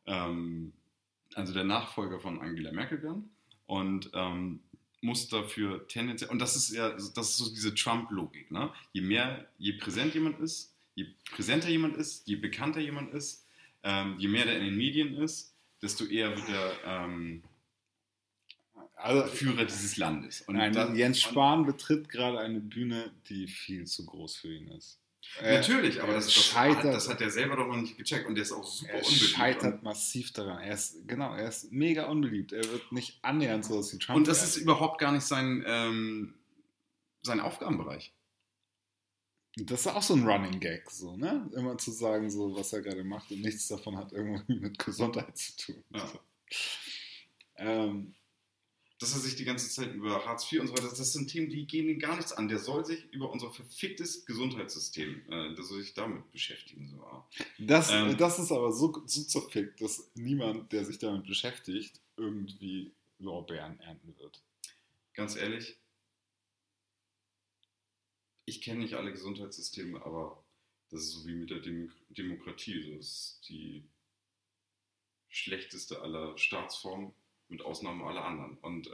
ähm, 0.05 0.73
also 1.33 1.53
der 1.53 1.63
Nachfolger 1.63 2.19
von 2.19 2.41
Angela 2.41 2.73
Merkel 2.73 3.01
werden. 3.01 3.29
Und 3.67 4.11
ähm, 4.13 4.59
muss 5.05 5.27
dafür 5.29 5.87
tendenziell, 5.87 6.29
und 6.31 6.39
das 6.39 6.55
ist 6.55 6.71
ja, 6.71 6.89
das 6.91 7.29
ist 7.29 7.37
so 7.37 7.49
diese 7.49 7.73
Trump-Logik, 7.73 8.51
ne? 8.51 8.71
Je 8.93 9.01
mehr, 9.01 9.47
je 9.57 9.73
präsent 9.73 10.13
jemand 10.13 10.39
ist, 10.39 10.73
je 10.95 11.05
präsenter 11.31 11.69
jemand 11.69 11.95
ist, 11.97 12.27
je 12.27 12.35
bekannter 12.35 12.81
jemand 12.81 13.13
ist, 13.13 13.45
ähm, 13.83 14.15
je 14.17 14.27
mehr 14.27 14.45
der 14.45 14.57
in 14.59 14.65
den 14.65 14.77
Medien 14.77 15.15
ist, 15.15 15.53
desto 15.81 16.05
eher 16.05 16.35
wird 16.35 16.49
er 16.49 16.73
ähm, 16.85 17.43
Also, 18.95 19.27
Führer 19.27 19.65
dieses 19.65 19.97
Landes. 19.97 20.41
Und 20.47 20.55
Nein, 20.55 20.73
das- 20.73 20.97
Jens 20.97 21.21
Spahn 21.21 21.65
betritt 21.65 22.09
gerade 22.09 22.39
eine 22.39 22.59
Bühne, 22.59 23.11
die 23.29 23.47
viel 23.47 23.85
zu 23.85 24.05
groß 24.05 24.37
für 24.37 24.53
ihn 24.53 24.67
ist. 24.69 24.99
Äh, 25.41 25.55
Natürlich, 25.55 26.01
aber 26.01 26.13
er 26.13 26.15
das, 26.15 26.25
das, 26.25 26.33
scheitert, 26.33 26.93
das 26.93 27.09
hat 27.09 27.19
er 27.19 27.29
selber 27.29 27.57
doch 27.57 27.67
noch 27.67 27.75
nicht 27.75 27.97
gecheckt 27.97 28.27
und 28.27 28.35
der 28.35 28.43
ist 28.43 28.51
auch 28.53 28.65
super 28.65 28.93
er 28.93 28.99
unbeliebt. 28.99 29.23
scheitert 29.23 29.83
massiv 29.83 30.31
daran. 30.31 30.61
Er 30.63 30.73
ist, 30.73 31.07
genau, 31.07 31.35
er 31.35 31.49
ist 31.49 31.71
mega 31.71 32.05
unbeliebt. 32.05 32.53
Er 32.53 32.63
wird 32.63 32.91
nicht 32.91 33.19
annähernd 33.21 33.65
so 33.65 33.77
aus 33.77 33.93
wie 33.93 33.99
Trump. 33.99 34.17
Und, 34.17 34.27
das 34.27 34.43
ist 34.43 34.57
überhaupt 34.57 34.99
gar 34.99 35.11
nicht 35.11 35.25
sein, 35.25 35.63
ähm, 35.67 36.35
sein 37.21 37.41
Aufgabenbereich. 37.41 38.13
Das 39.57 39.81
ist 39.81 39.87
auch 39.87 40.01
so 40.01 40.15
ein 40.15 40.27
Running 40.27 40.59
Gag, 40.59 40.89
so, 40.91 41.15
ne? 41.15 41.49
Immer 41.55 41.77
zu 41.77 41.91
sagen, 41.91 42.29
so, 42.29 42.55
was 42.55 42.73
er 42.73 42.81
gerade 42.81 43.03
macht 43.05 43.31
und 43.31 43.41
nichts 43.41 43.67
davon 43.67 43.97
hat 43.97 44.11
irgendwie 44.11 44.55
mit 44.59 44.79
Gesundheit 44.79 45.37
zu 45.37 45.55
tun. 45.57 45.83
Ja. 45.93 46.07
So. 46.07 46.19
Ähm, 47.57 48.15
dass 48.99 49.13
er 49.13 49.19
sich 49.19 49.35
die 49.35 49.43
ganze 49.43 49.69
Zeit 49.69 49.93
über 49.93 50.25
Hartz 50.25 50.49
IV 50.51 50.61
und 50.61 50.67
so 50.67 50.73
weiter, 50.73 50.87
das 50.87 51.11
sind 51.11 51.29
Themen, 51.29 51.49
die 51.49 51.67
gehen 51.67 51.89
ihm 51.89 51.99
gar 51.99 52.15
nichts 52.15 52.31
an. 52.31 52.47
Der 52.47 52.59
soll 52.59 52.85
sich 52.85 53.11
über 53.11 53.29
unser 53.29 53.51
verficktes 53.51 54.25
Gesundheitssystem, 54.25 55.21
äh, 55.29 55.53
der 55.53 55.63
soll 55.63 55.81
sich 55.81 55.93
damit 55.93 56.31
beschäftigen. 56.31 56.89
So. 56.89 57.23
Das, 57.59 57.91
Ähm. 57.91 58.15
das 58.17 58.39
ist 58.39 58.51
aber 58.51 58.71
so, 58.71 59.03
so 59.05 59.23
zerfickt, 59.23 59.81
dass 59.81 60.09
niemand, 60.15 60.71
der 60.71 60.85
sich 60.85 60.97
damit 60.97 61.25
beschäftigt, 61.25 61.99
irgendwie 62.15 62.93
Lorbeeren 63.19 63.79
ernten 63.81 64.15
wird. 64.17 64.41
Ganz 65.13 65.35
ehrlich, 65.35 65.77
ich 68.45 68.61
kenne 68.61 68.81
nicht 68.81 68.93
alle 68.93 69.11
Gesundheitssysteme, 69.11 70.05
aber 70.05 70.43
das 70.89 71.01
ist 71.01 71.11
so 71.11 71.27
wie 71.27 71.33
mit 71.33 71.49
der 71.49 71.59
Dem 71.59 71.91
Demokratie. 72.09 72.95
Das 72.95 73.05
ist 73.07 73.49
die 73.49 73.83
schlechteste 75.29 76.01
aller 76.01 76.37
Staatsformen, 76.37 77.13
mit 77.49 77.61
Ausnahme 77.63 78.03
aller 78.05 78.25
anderen. 78.25 78.57
Und 78.61 78.87
äh, 78.87 78.91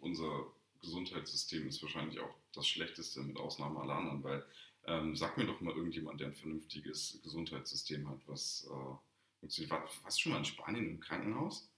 unser 0.00 0.46
Gesundheitssystem 0.80 1.68
ist 1.68 1.82
wahrscheinlich 1.82 2.20
auch 2.20 2.34
das 2.54 2.66
schlechteste 2.66 3.20
mit 3.20 3.36
Ausnahme 3.36 3.80
aller 3.80 3.94
anderen, 3.96 4.22
weil 4.24 4.44
ähm, 4.86 5.14
sag 5.14 5.36
mir 5.36 5.46
doch 5.46 5.60
mal 5.60 5.74
irgendjemand, 5.76 6.20
der 6.20 6.28
ein 6.28 6.34
vernünftiges 6.34 7.20
Gesundheitssystem 7.22 8.08
hat, 8.08 8.18
was 8.26 8.66
äh, 8.70 8.94
funktioniert. 9.40 9.70
War- 9.72 9.88
Warst 10.02 10.18
du 10.18 10.22
schon 10.22 10.32
mal 10.32 10.38
in 10.38 10.44
Spanien 10.44 10.86
im 10.88 11.00
Krankenhaus? 11.00 11.68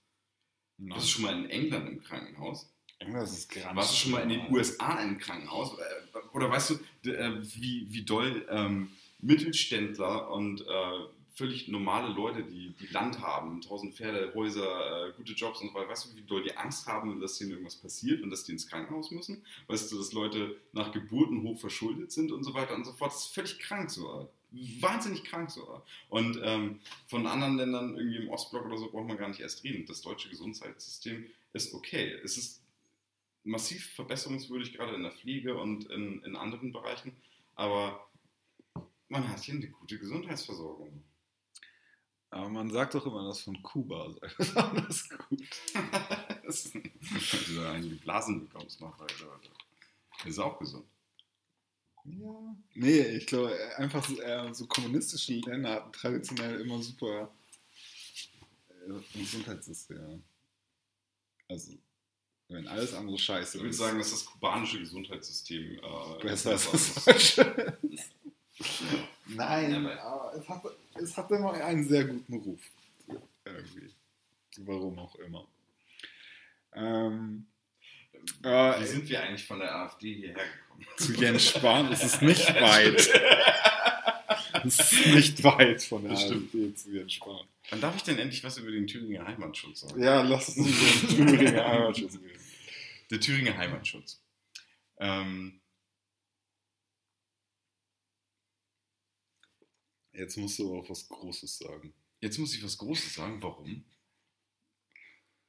Warst 0.78 1.06
du 1.06 1.10
schon 1.10 1.22
mal 1.24 1.34
in 1.44 1.50
England 1.50 1.88
im 1.88 2.02
Krankenhaus? 2.02 2.68
Irgendwas 3.00 3.32
ist 3.32 3.48
gerade. 3.50 3.74
Warst 3.76 3.92
du 3.92 3.96
schon 3.96 4.12
mal 4.12 4.22
in 4.22 4.28
den 4.28 4.52
USA 4.52 5.02
im 5.02 5.18
Krankenhaus? 5.18 5.76
Äh, 5.78 6.18
Oder 6.32 6.48
weißt 6.50 6.78
du, 7.02 7.10
äh, 7.10 7.40
wie, 7.42 7.92
wie 7.92 8.04
doll 8.04 8.46
ähm, 8.48 8.92
Mittelständler 9.20 10.30
und 10.30 10.60
äh, 10.62 10.98
völlig 11.34 11.68
normale 11.68 12.12
Leute, 12.12 12.44
die, 12.44 12.74
die 12.80 12.86
Land 12.88 13.20
haben, 13.20 13.60
tausend 13.60 13.94
Pferde, 13.94 14.32
Häuser, 14.34 15.08
äh, 15.08 15.12
gute 15.12 15.32
Jobs 15.32 15.60
und 15.60 15.68
so 15.68 15.74
weiter, 15.74 15.88
weißt 15.88 16.12
du, 16.12 16.16
wie 16.16 16.22
doll 16.22 16.42
die 16.42 16.56
Angst 16.56 16.86
haben, 16.86 17.20
dass 17.20 17.38
denen 17.38 17.52
irgendwas 17.52 17.76
passiert 17.76 18.22
und 18.22 18.30
dass 18.30 18.44
die 18.44 18.52
ins 18.52 18.66
Krankenhaus 18.66 19.10
müssen? 19.10 19.44
Weißt 19.66 19.90
du, 19.90 19.98
dass 19.98 20.12
Leute 20.12 20.56
nach 20.72 20.92
Geburten 20.92 21.42
hoch 21.42 21.58
verschuldet 21.58 22.12
sind 22.12 22.32
und 22.32 22.44
so 22.44 22.54
weiter 22.54 22.74
und 22.74 22.84
so 22.84 22.92
fort? 22.92 23.12
Das 23.12 23.26
ist 23.26 23.34
völlig 23.34 23.58
krank 23.58 23.90
so. 23.90 24.30
Wahnsinnig 24.50 25.24
krank 25.24 25.50
so. 25.50 25.82
Und 26.10 26.38
ähm, 26.42 26.80
von 27.06 27.26
anderen 27.26 27.56
Ländern, 27.56 27.96
irgendwie 27.96 28.18
im 28.18 28.28
Ostblock 28.28 28.66
oder 28.66 28.76
so, 28.76 28.90
braucht 28.90 29.08
man 29.08 29.16
gar 29.16 29.28
nicht 29.28 29.40
erst 29.40 29.64
reden. 29.64 29.86
Das 29.86 30.02
deutsche 30.02 30.28
Gesundheitssystem 30.28 31.26
ist 31.54 31.72
okay. 31.72 32.12
Es 32.22 32.36
ist 32.36 32.62
massiv 33.44 33.94
verbesserungswürdig, 33.94 34.74
gerade 34.74 34.94
in 34.94 35.02
der 35.02 35.12
Pflege 35.12 35.58
und 35.58 35.90
in, 35.90 36.22
in 36.24 36.36
anderen 36.36 36.72
Bereichen. 36.72 37.16
Aber 37.54 38.06
man 39.08 39.26
hat 39.28 39.40
hier 39.40 39.54
eine 39.54 39.68
gute 39.68 39.98
Gesundheitsversorgung. 39.98 41.02
Aber 42.32 42.48
man 42.48 42.70
sagt 42.70 42.94
doch 42.94 43.04
immer, 43.04 43.26
dass 43.26 43.42
von 43.42 43.62
Kuba 43.62 44.10
sei 44.20 44.28
besonders 44.38 45.08
gut. 45.10 45.42
das 46.46 46.64
ist, 46.64 46.74
wenn 46.74 46.82
du 47.54 47.60
da 47.60 47.72
einige 47.72 47.96
Blasen 47.96 48.48
bekommst, 48.48 48.80
Das 48.80 50.26
ist 50.26 50.38
auch 50.38 50.58
gesund. 50.58 50.86
Ja. 52.04 52.56
Nee, 52.74 53.00
ich 53.16 53.26
glaube, 53.26 53.54
einfach 53.76 54.02
so, 54.02 54.18
äh, 54.18 54.52
so 54.54 54.66
kommunistische 54.66 55.34
Länder 55.40 55.74
hatten 55.74 55.92
traditionell 55.92 56.58
immer 56.62 56.82
super 56.82 57.30
äh, 58.70 59.18
Gesundheitssystem. 59.18 60.22
Also, 61.48 61.72
wenn 62.48 62.66
alles 62.66 62.94
andere 62.94 63.18
scheiße 63.18 63.58
Ich 63.58 63.62
würde 63.62 63.70
ist, 63.70 63.76
sagen, 63.76 63.98
dass 63.98 64.10
das 64.10 64.24
kubanische 64.24 64.78
Gesundheitssystem 64.78 65.78
äh, 65.78 66.22
besser 66.22 66.52
als 66.52 66.72
ist. 66.72 66.96
das 66.96 67.04
deutsche. 67.04 67.78
Nein, 69.26 69.86
aber- 69.86 70.34
es 70.36 70.48
hat, 70.48 70.62
es 70.94 71.16
hat 71.16 71.30
immer 71.30 71.52
einen 71.52 71.86
sehr 71.86 72.04
guten 72.04 72.34
Ruf. 72.34 72.60
Irgendwie. 73.44 73.90
Warum 74.58 74.98
auch 74.98 75.14
immer. 75.16 75.46
Ähm, 76.74 77.46
äh, 78.42 78.80
Wie 78.80 78.86
sind 78.86 79.08
wir 79.08 79.22
eigentlich 79.22 79.44
von 79.46 79.58
der 79.58 79.74
AfD 79.74 80.14
hierher 80.14 80.34
gekommen? 80.34 80.86
zu 80.98 81.12
Jens 81.14 81.48
Spahn 81.48 81.90
ist 81.92 82.02
es 82.04 82.20
nicht 82.20 82.48
weit. 82.60 83.08
Es 84.64 84.92
ist 84.92 85.06
nicht 85.06 85.42
weit 85.44 85.82
von 85.82 86.02
der. 86.04 86.12
AfD 86.12 86.74
zu 86.74 86.90
Jens 86.90 87.12
Spahn. 87.14 87.46
Wann 87.70 87.80
darf 87.80 87.96
ich 87.96 88.02
denn 88.02 88.18
endlich 88.18 88.42
was 88.44 88.58
über 88.58 88.70
den 88.70 88.86
Thüringer 88.86 89.26
Heimatschutz 89.26 89.80
sagen? 89.80 90.02
Ja, 90.02 90.22
lass 90.22 90.50
uns 90.56 90.68
über 90.68 91.26
den 91.26 91.36
Thüringer 91.38 91.64
Heimatschutz 91.68 92.14
reden. 92.14 92.40
Der 93.10 93.20
Thüringer 93.20 93.56
Heimatschutz. 93.56 94.20
Ähm, 94.98 95.60
Jetzt 100.12 100.36
musst 100.36 100.58
du 100.58 100.68
aber 100.68 100.80
auch 100.80 100.90
was 100.90 101.08
Großes 101.08 101.58
sagen. 101.58 101.92
Jetzt 102.20 102.38
muss 102.38 102.54
ich 102.54 102.62
was 102.62 102.78
Großes 102.78 103.14
sagen. 103.14 103.42
Warum? 103.42 103.84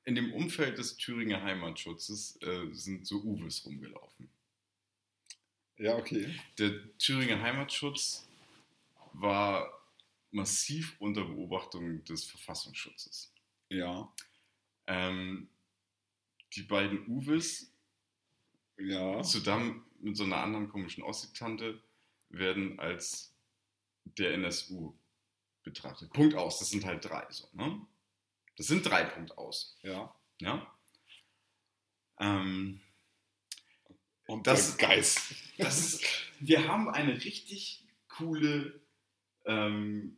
In 0.05 0.15
dem 0.15 0.33
Umfeld 0.33 0.77
des 0.77 0.97
Thüringer 0.97 1.41
Heimatschutzes 1.43 2.37
äh, 2.41 2.67
sind 2.73 3.05
so 3.07 3.21
Uwes 3.21 3.65
rumgelaufen. 3.65 4.29
Ja, 5.77 5.95
okay. 5.95 6.33
Der 6.57 6.97
Thüringer 6.97 7.41
Heimatschutz 7.41 8.27
war 9.13 9.81
massiv 10.31 10.95
unter 10.99 11.23
Beobachtung 11.25 12.03
des 12.05 12.25
Verfassungsschutzes. 12.25 13.31
Ja. 13.69 14.11
Ähm, 14.87 15.49
die 16.55 16.63
beiden 16.63 17.07
Uwes 17.07 17.71
Ja. 18.77 19.21
zusammen 19.23 19.85
mit 19.99 20.17
so 20.17 20.23
einer 20.23 20.37
anderen 20.37 20.69
komischen 20.69 21.03
Ossi-Tante 21.03 21.81
werden 22.29 22.79
als 22.79 23.32
der 24.05 24.33
NSU 24.33 24.93
betrachtet. 25.63 26.11
Punkt 26.13 26.35
aus. 26.35 26.59
Das 26.59 26.69
sind 26.69 26.85
halt 26.85 27.03
drei. 27.05 27.25
So, 27.29 27.47
ne? 27.53 27.85
Das 28.57 28.67
sind 28.67 28.85
drei 28.85 29.03
Punkt 29.05 29.37
aus. 29.37 29.77
Ja. 29.81 30.13
Ja. 30.39 30.67
Ähm, 32.19 32.79
Und 34.27 34.45
Das- 34.47 34.77
Geist. 34.77 35.33
das 35.57 35.79
ist, 35.79 36.03
wir 36.39 36.67
haben 36.67 36.89
eine 36.89 37.15
richtig 37.23 37.85
coole 38.09 38.79
ähm, 39.45 40.17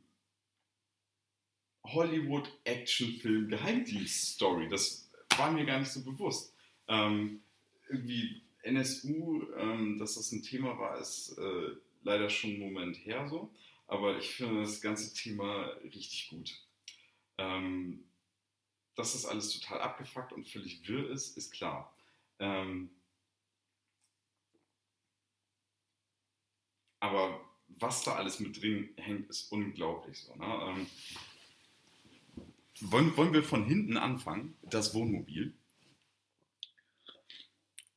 Hollywood-Actionfilm-Geheimdienst-Story. 1.85 4.69
Das 4.69 5.09
war 5.37 5.51
mir 5.51 5.65
gar 5.65 5.79
nicht 5.79 5.91
so 5.91 6.03
bewusst. 6.03 6.53
Ähm, 6.87 7.41
irgendwie 7.89 8.41
NSU, 8.63 9.43
ähm, 9.57 9.97
dass 9.97 10.15
das 10.15 10.31
ein 10.31 10.43
Thema 10.43 10.77
war, 10.77 10.97
ist 10.99 11.37
äh, 11.37 11.69
leider 12.03 12.29
schon 12.29 12.51
einen 12.51 12.59
Moment 12.59 12.97
her 13.05 13.27
so. 13.29 13.53
Aber 13.87 14.17
ich 14.17 14.35
finde 14.35 14.61
das 14.61 14.81
ganze 14.81 15.13
Thema 15.13 15.65
richtig 15.83 16.29
gut. 16.29 16.51
Ähm, 17.37 18.03
dass 18.95 19.13
das 19.13 19.25
alles 19.25 19.51
total 19.51 19.81
abgefuckt 19.81 20.31
und 20.33 20.47
völlig 20.47 20.87
wirr 20.87 21.09
ist, 21.09 21.37
ist 21.37 21.51
klar. 21.51 21.93
Ähm, 22.39 22.89
aber 26.99 27.41
was 27.67 28.03
da 28.03 28.15
alles 28.15 28.39
mit 28.39 28.61
drin 28.61 28.93
hängt, 28.97 29.29
ist 29.29 29.51
unglaublich. 29.51 30.19
So, 30.19 30.35
ne? 30.35 30.45
ähm, 30.45 30.87
wollen, 32.81 33.15
wollen 33.17 33.33
wir 33.33 33.43
von 33.43 33.65
hinten 33.65 33.97
anfangen? 33.97 34.57
Das 34.63 34.93
Wohnmobil. 34.93 35.53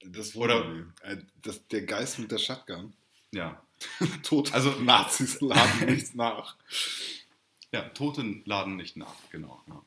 Das 0.01 0.35
Oder- 0.35 0.67
wurde 0.67 0.95
äh, 1.03 1.25
das, 1.43 1.67
der 1.69 1.83
Geist 1.83 2.19
mit 2.19 2.31
der 2.31 2.39
Shotgun. 2.39 2.93
Ja. 3.33 3.65
Tot. 4.23 4.53
Also- 4.55 4.71
Nazis 4.81 5.41
laden 5.41 5.87
nichts 5.95 6.15
nach. 6.15 6.57
Ja, 7.73 7.83
Toten 7.91 8.43
laden 8.47 8.77
nicht 8.77 8.97
nach, 8.97 9.15
genau. 9.31 9.63
Ja. 9.67 9.83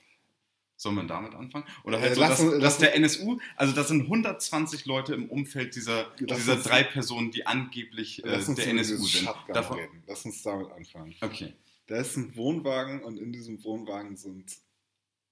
Soll 0.77 0.93
man 0.93 1.07
damit 1.07 1.35
anfangen? 1.35 1.65
Oder 1.83 1.97
Äh, 1.99 2.01
halt 2.01 2.15
so, 2.15 2.21
lass 2.21 2.29
dass, 2.29 2.39
uns- 2.39 2.59
dass 2.63 2.77
der 2.79 2.95
NSU, 2.95 3.39
also 3.55 3.73
das 3.73 3.87
sind 3.87 4.01
120 4.03 4.85
Leute 4.85 5.13
im 5.13 5.29
Umfeld 5.29 5.75
dieser, 5.75 6.05
dieser 6.19 6.53
uns- 6.55 6.63
drei 6.63 6.83
Personen, 6.83 7.31
die 7.31 7.45
angeblich 7.45 8.23
äh, 8.23 8.43
der 8.43 8.67
NSU 8.67 8.97
sind. 9.05 9.29
Davon, 9.53 9.77
reden. 9.79 10.03
Lass 10.07 10.25
uns 10.25 10.41
damit 10.43 10.71
anfangen. 10.71 11.15
okay. 11.21 11.53
Da 11.87 11.97
ist 11.97 12.15
ein 12.15 12.35
Wohnwagen 12.35 13.03
und 13.03 13.17
in 13.17 13.33
diesem 13.33 13.63
Wohnwagen 13.63 14.15
sind 14.15 14.55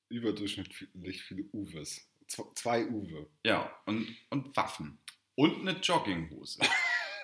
überdurchschnittlich 0.10 1.22
viele 1.24 1.44
Uwes. 1.54 2.02
Z- 2.28 2.46
Zwei 2.56 2.86
Uwe. 2.88 3.28
Ja, 3.46 3.72
und, 3.86 4.08
und 4.30 4.56
Waffen. 4.56 4.98
Und 5.36 5.62
eine 5.68 5.80
Jogginghose. 5.80 6.60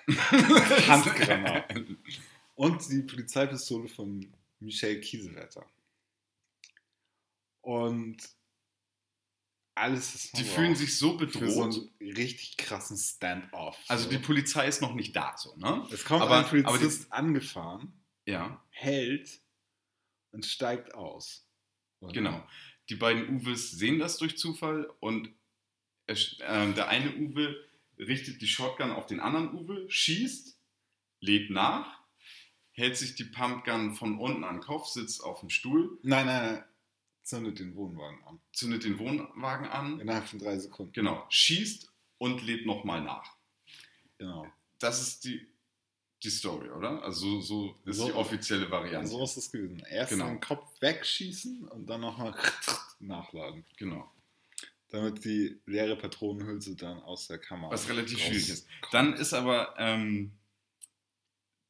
Handgranaten. 0.88 1.98
Und 2.54 2.88
die 2.90 3.02
Polizeipistole 3.02 3.88
von 3.88 4.32
Michel 4.60 5.00
Kiesewetter. 5.00 5.66
Und 7.60 8.16
alles 9.74 10.14
ist 10.14 10.38
Die 10.38 10.42
Horror. 10.42 10.54
fühlen 10.54 10.74
sich 10.74 10.96
so 10.96 11.18
für 11.18 11.30
so 11.30 11.38
bedroht. 11.40 11.90
einen 12.00 12.12
richtig 12.14 12.56
krassen 12.56 12.96
Stand-off. 12.96 13.76
Also 13.88 14.04
so. 14.04 14.10
die 14.10 14.18
Polizei 14.18 14.66
ist 14.68 14.80
noch 14.80 14.94
nicht 14.94 15.14
da, 15.14 15.36
so, 15.36 15.54
ne? 15.56 15.86
es 15.92 16.04
kommt 16.04 16.22
aber- 16.22 16.38
ein 16.38 16.44
aber 16.46 16.56
die- 16.56 16.62
Polizist 16.62 17.12
angefahren, 17.12 17.92
Ja, 18.24 18.64
hält 18.70 19.40
und 20.30 20.46
steigt 20.46 20.94
aus. 20.94 21.46
Oder? 22.00 22.12
genau. 22.12 22.48
Die 22.88 22.94
beiden 22.94 23.36
Uwes 23.36 23.72
sehen 23.72 23.98
das 23.98 24.16
durch 24.16 24.38
Zufall 24.38 24.88
und 25.00 25.28
äh, 26.06 26.14
der 26.38 26.88
eine 26.88 27.14
Uwe 27.16 27.54
richtet 27.98 28.40
die 28.42 28.46
Shotgun 28.48 28.90
auf 28.90 29.06
den 29.06 29.20
anderen 29.20 29.52
Uwe, 29.54 29.86
schießt, 29.90 30.58
lädt 31.20 31.50
nach, 31.50 32.00
hält 32.72 32.96
sich 32.96 33.14
die 33.14 33.24
Pumpgun 33.24 33.94
von 33.94 34.18
unten 34.18 34.44
an 34.44 34.56
den 34.56 34.62
Kopf, 34.62 34.86
sitzt 34.88 35.22
auf 35.22 35.40
dem 35.40 35.50
Stuhl. 35.50 35.98
Nein, 36.02 36.26
nein, 36.26 36.52
nein. 36.54 36.64
Zündet 37.22 37.58
den 37.58 37.74
Wohnwagen 37.74 38.22
an. 38.24 38.40
zündet 38.52 38.84
den 38.84 38.98
Wohnwagen 39.00 39.66
an, 39.66 39.98
Innerhalb 39.98 40.28
von 40.28 40.38
drei 40.38 40.58
Sekunden. 40.58 40.92
genau, 40.92 41.26
schießt 41.28 41.90
und 42.18 42.40
lädt 42.46 42.66
nochmal 42.66 43.02
nach. 43.02 43.34
Genau. 44.18 44.46
Das 44.78 45.02
ist 45.02 45.24
die, 45.24 45.44
die 46.22 46.30
Story, 46.30 46.70
oder? 46.70 47.02
Also 47.02 47.40
so, 47.40 47.74
so 47.74 47.90
ist 47.90 47.96
So- 47.96 48.06
die 48.06 48.12
offizielle 48.12 48.70
Variante. 48.70 49.08
So 49.08 49.24
ist 49.24 49.36
es 49.38 49.50
gewesen. 49.50 49.80
Erst 49.90 50.12
Genau. 50.12 50.26
den 50.28 50.40
Kopf 50.40 50.80
wegschießen 50.80 51.66
und 51.68 51.86
dann 51.86 52.02
nochmal 52.02 52.32
nachladen. 53.00 53.64
Genau. 53.76 54.08
Damit 54.88 55.24
die 55.24 55.60
leere 55.66 55.96
Patronenhülse 55.96 56.76
dann 56.76 57.02
aus 57.02 57.26
der 57.26 57.38
Kamera. 57.38 57.72
Was 57.72 57.88
relativ 57.88 58.20
schwierig 58.20 58.48
ist. 58.48 58.68
Dann 58.92 59.14
ist 59.14 59.34
aber 59.34 59.74
ähm, 59.78 60.32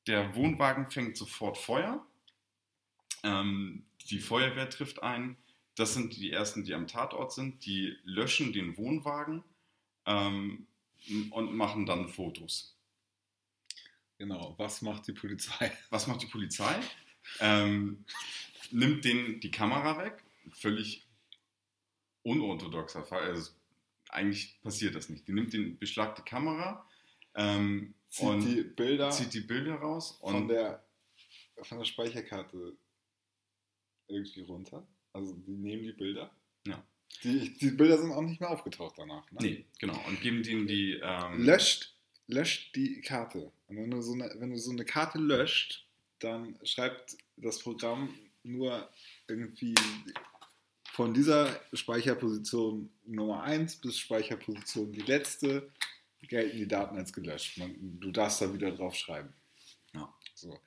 der 0.07 0.35
Wohnwagen 0.35 0.91
fängt 0.91 1.17
sofort 1.17 1.59
Feuer. 1.59 2.05
Ähm, 3.23 3.85
die 4.11 4.19
Feuerwehr 4.19 4.69
trifft 4.71 5.03
ein. 5.03 5.37
Das 5.75 5.95
sind 5.95 6.17
die 6.17 6.31
ersten, 6.31 6.64
die 6.64 6.75
am 6.75 6.87
Tatort 6.87 7.33
sind. 7.33 7.64
Die 7.67 7.97
löschen 8.05 8.53
den 8.53 8.77
Wohnwagen 8.77 9.43
ähm, 10.07 10.67
und 11.31 11.55
machen 11.55 11.87
dann 11.87 12.09
Fotos. 12.09 12.77
Genau. 14.19 14.55
Was 14.59 14.83
macht 14.83 15.07
die 15.07 15.12
Polizei? 15.12 15.73
Was 15.91 16.07
macht 16.07 16.23
die 16.23 16.27
Polizei? 16.27 16.81
Ähm, 17.41 18.05
nimmt 18.71 19.05
den 19.05 19.41
die 19.41 19.51
Kamera 19.51 19.99
weg. 19.99 20.23
Völlig 20.53 21.06
unorthodoxer 22.27 23.05
Fall. 23.05 23.22
Also, 23.31 23.53
eigentlich 24.09 24.61
passiert 24.62 24.95
das 24.95 25.09
nicht. 25.09 25.27
Die 25.27 25.33
nimmt 25.33 25.53
den 25.53 25.79
beschlagt 25.79 26.18
die 26.18 26.22
Kamera 26.22 26.87
ähm, 27.35 27.95
Zieht 28.09 28.27
und 28.27 28.45
die 28.45 28.62
Bilder 28.62 29.11
zieht 29.11 29.35
die 29.35 29.41
Bilder 29.41 29.74
raus 29.74 30.18
von, 30.20 30.35
und 30.35 30.49
der, 30.49 30.83
von 31.62 31.79
der 31.79 31.85
Speicherkarte 31.85 32.77
irgendwie 34.09 34.43
runter. 34.43 34.87
Also 35.12 35.35
die 35.35 35.57
nehmen 35.57 35.83
die 35.83 35.93
Bilder. 35.93 36.31
Ja. 36.66 36.83
Die, 37.22 37.57
die 37.59 37.70
Bilder 37.70 37.99
sind 37.99 38.12
auch 38.12 38.22
nicht 38.22 38.41
mehr 38.41 38.51
aufgetaucht 38.51 38.95
danach. 38.97 39.31
Ne? 39.33 39.39
nee, 39.41 39.64
genau 39.79 39.99
und 40.09 40.20
geben 40.20 40.43
denen 40.43 40.66
die 40.66 41.01
ähm, 41.03 41.45
löscht, 41.45 41.95
löscht 42.27 42.74
die 42.77 43.01
Karte. 43.01 43.51
Und 43.66 43.77
wenn 43.77 43.91
du, 43.91 44.01
so 44.01 44.12
eine, 44.12 44.35
wenn 44.39 44.51
du 44.51 44.59
so 44.59 44.70
eine 44.70 44.85
Karte 44.85 45.18
löscht, 45.18 45.87
dann 46.20 46.59
schreibt 46.62 47.16
das 47.37 47.59
Programm 47.59 48.09
nur 48.43 48.89
irgendwie 49.29 49.74
von 50.97 51.12
dieser 51.12 51.61
Speicherposition 51.74 52.90
Nummer 53.05 53.42
1 53.42 53.76
bis 53.76 53.99
Speicherposition 53.99 54.90
die 54.90 55.03
letzte 55.03 55.70
gelten 56.22 56.57
die 56.57 56.66
Daten 56.66 56.97
als 56.97 57.12
gelöscht. 57.12 57.59
Man, 57.59 58.01
du 58.01 58.11
darfst 58.11 58.40
da 58.40 58.53
wieder 58.53 58.72
drauf 58.72 58.94
schreiben. 58.97 59.34
Ja. 59.92 60.11
So. 60.34 60.59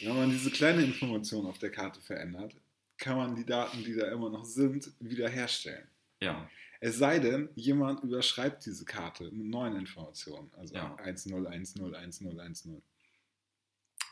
Wenn 0.00 0.16
man 0.16 0.30
diese 0.30 0.50
kleine 0.50 0.82
Information 0.82 1.44
auf 1.44 1.58
der 1.58 1.70
Karte 1.70 2.00
verändert, 2.00 2.54
kann 2.96 3.18
man 3.18 3.36
die 3.36 3.44
Daten, 3.44 3.84
die 3.84 3.94
da 3.94 4.10
immer 4.10 4.30
noch 4.30 4.46
sind, 4.46 4.90
wiederherstellen. 4.98 5.86
ja 6.22 6.48
Es 6.80 6.96
sei 6.96 7.18
denn, 7.18 7.50
jemand 7.54 8.02
überschreibt 8.02 8.64
diese 8.64 8.86
Karte 8.86 9.24
mit 9.24 9.46
neuen 9.46 9.76
Informationen. 9.76 10.50
Also 10.56 10.74
Ja. 10.74 10.96
10101010. 10.96 12.80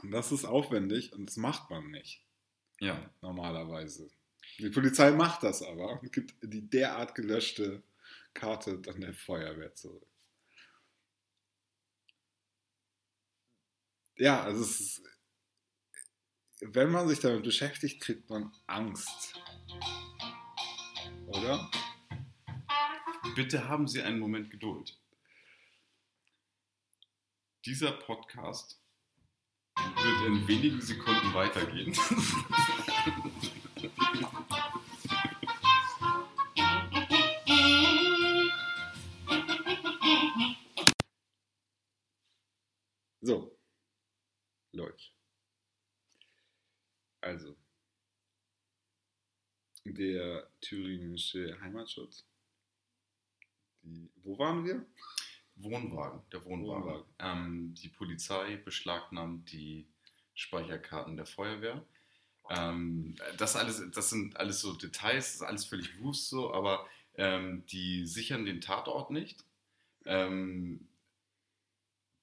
Und 0.03 0.11
das 0.11 0.31
ist 0.31 0.45
aufwendig 0.45 1.15
und 1.15 1.25
das 1.25 1.39
macht 1.39 1.71
man 1.71 1.91
nicht 1.91 2.23
ja 2.81 3.01
normalerweise. 3.23 4.11
Die 4.59 4.71
Polizei 4.71 5.11
macht 5.11 5.43
das 5.43 5.63
aber 5.63 6.01
und 6.01 6.13
gibt 6.13 6.35
die 6.43 6.69
derart 6.69 7.15
gelöschte 7.15 7.83
Karte 8.33 8.79
dann 8.79 9.01
der 9.01 9.15
Feuerwehr 9.15 9.75
zurück. 9.75 10.07
Ja, 14.17 14.43
also 14.43 14.63
es 14.63 14.81
ist, 14.81 15.03
wenn 16.61 16.91
man 16.91 17.09
sich 17.09 17.19
damit 17.19 17.43
beschäftigt, 17.43 18.01
kriegt 18.01 18.31
man 18.31 18.53
Angst. 18.67 19.35
Oder? 21.27 21.71
bitte 23.35 23.69
haben 23.69 23.89
Sie 23.89 24.01
einen 24.01 24.21
Moment 24.21 24.51
Geduld 24.51 24.97
dieser 27.67 27.93
Podcast 27.93 28.81
wird 29.75 30.27
in 30.27 30.47
wenigen 30.47 30.81
Sekunden 30.81 31.33
weitergehen 31.33 31.95
So. 43.25 43.57
Leute. 44.73 45.03
Also. 47.23 47.57
Der 49.87 50.51
thüringische 50.61 51.59
Heimatschutz. 51.63 52.27
Die, 53.83 54.11
wo 54.23 54.39
waren 54.39 54.67
wir? 54.67 54.85
Wohnwagen 55.57 56.21
der 56.33 56.45
Wohnwagen, 56.45 56.85
Wohnwagen. 56.85 57.05
Ähm, 57.19 57.75
die 57.75 57.89
Polizei 57.89 58.57
beschlagnahmt 58.57 59.51
die 59.53 59.87
Speicherkarten 60.35 61.17
der 61.17 61.27
Feuerwehr 61.27 61.83
Ähm, 62.51 63.17
das 63.39 63.57
alles, 63.57 63.83
das 63.91 64.11
sind 64.11 64.37
alles 64.37 64.61
so 64.61 64.75
Details, 64.75 65.25
das 65.27 65.35
ist 65.37 65.43
alles 65.43 65.65
völlig 65.65 65.99
wust 66.03 66.29
so, 66.29 66.53
aber 66.53 66.87
ähm, 67.15 67.65
die 67.69 68.07
sichern 68.07 68.45
den 68.45 68.61
Tatort 68.61 69.11
nicht, 69.11 69.45
ähm, 70.05 70.89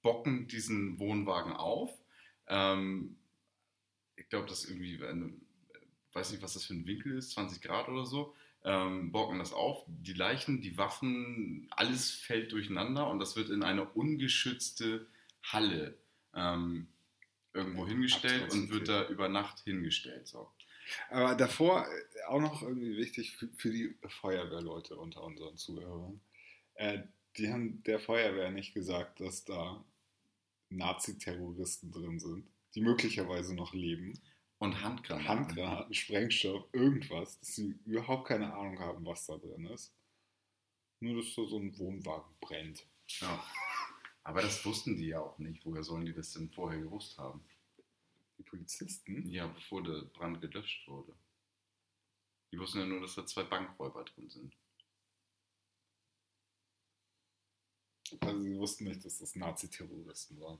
bocken 0.01 0.47
diesen 0.47 0.99
Wohnwagen 0.99 1.53
auf. 1.53 1.91
Ähm, 2.47 3.17
ich 4.15 4.29
glaube, 4.29 4.47
das 4.47 4.63
ist 4.63 4.69
irgendwie, 4.69 5.03
eine, 5.03 5.33
weiß 6.13 6.31
nicht, 6.31 6.43
was 6.43 6.53
das 6.53 6.65
für 6.65 6.73
ein 6.73 6.87
Winkel 6.87 7.17
ist, 7.17 7.31
20 7.31 7.61
Grad 7.61 7.89
oder 7.89 8.05
so. 8.05 8.35
Ähm, 8.63 9.11
bocken 9.11 9.39
das 9.39 9.53
auf, 9.53 9.83
die 9.87 10.13
Leichen, 10.13 10.61
die 10.61 10.77
Waffen, 10.77 11.67
alles 11.71 12.11
fällt 12.11 12.51
durcheinander 12.51 13.09
und 13.09 13.17
das 13.17 13.35
wird 13.35 13.49
in 13.49 13.63
eine 13.63 13.85
ungeschützte 13.85 15.07
Halle 15.41 15.97
ähm, 16.35 16.87
irgendwo 17.53 17.87
hingestellt 17.87 18.51
und 18.53 18.69
wird 18.69 18.87
da 18.87 19.07
über 19.07 19.29
Nacht 19.29 19.61
hingestellt. 19.61 20.27
So. 20.27 20.51
Aber 21.09 21.35
davor 21.35 21.87
äh, 21.87 22.23
auch 22.27 22.39
noch 22.39 22.61
irgendwie 22.61 22.97
wichtig 22.97 23.35
für, 23.35 23.49
für 23.57 23.71
die 23.71 23.95
Feuerwehrleute 24.07 24.95
unter 24.95 25.23
unseren 25.23 25.57
Zuhörern. 25.57 26.21
Äh, 26.75 26.99
die 27.37 27.51
haben 27.51 27.81
der 27.83 27.99
Feuerwehr 27.99 28.51
nicht 28.51 28.73
gesagt, 28.73 29.21
dass 29.21 29.45
da 29.45 29.83
Nazi-Terroristen 30.71 31.91
drin 31.91 32.19
sind, 32.19 32.47
die 32.75 32.81
möglicherweise 32.81 33.55
noch 33.55 33.73
leben. 33.73 34.19
Und 34.59 34.81
Handgranaten. 34.81 35.27
Handgranaten, 35.27 35.93
Sprengstoff, 35.93 36.65
irgendwas, 36.71 37.39
dass 37.39 37.55
sie 37.55 37.79
überhaupt 37.85 38.27
keine 38.27 38.53
Ahnung 38.53 38.79
haben, 38.79 39.05
was 39.05 39.25
da 39.25 39.37
drin 39.37 39.65
ist. 39.65 39.91
Nur, 40.99 41.15
dass 41.15 41.33
da 41.33 41.45
so 41.45 41.57
ein 41.57 41.75
Wohnwagen 41.79 42.35
brennt. 42.39 42.85
Ja. 43.07 43.43
Aber 44.23 44.41
das 44.41 44.63
wussten 44.65 44.97
die 44.97 45.07
ja 45.07 45.19
auch 45.19 45.39
nicht. 45.39 45.65
Woher 45.65 45.83
sollen 45.83 46.05
die 46.05 46.13
das 46.13 46.33
denn 46.33 46.51
vorher 46.51 46.79
gewusst 46.79 47.17
haben? 47.17 47.43
Die 48.37 48.43
Polizisten? 48.43 49.27
Ja, 49.27 49.47
bevor 49.47 49.81
der 49.81 50.03
Brand 50.13 50.39
gelöscht 50.41 50.87
wurde. 50.87 51.15
Die 52.51 52.59
wussten 52.59 52.79
ja 52.79 52.85
nur, 52.85 53.01
dass 53.01 53.15
da 53.15 53.25
zwei 53.25 53.43
Bankräuber 53.43 54.03
drin 54.03 54.29
sind. 54.29 54.55
Also 58.19 58.39
sie 58.39 58.57
wussten 58.57 58.85
nicht, 58.85 59.05
dass 59.05 59.19
das 59.19 59.35
Nazi-Terroristen 59.35 60.39
waren. 60.39 60.59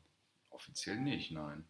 Offiziell 0.49 0.99
nicht, 0.99 1.31
nein. 1.31 1.65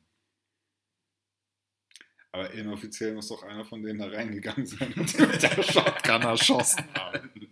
Aber 2.31 2.51
inoffiziell 2.51 3.13
muss 3.13 3.27
doch 3.27 3.43
einer 3.43 3.65
von 3.65 3.83
denen 3.83 3.99
da 3.99 4.07
reingegangen 4.07 4.65
sein 4.65 4.93
und 4.93 5.19
mit 5.19 5.43
der 5.43 5.63
Shotgun 5.63 6.21
erschossen 6.21 6.85
haben. 6.95 7.51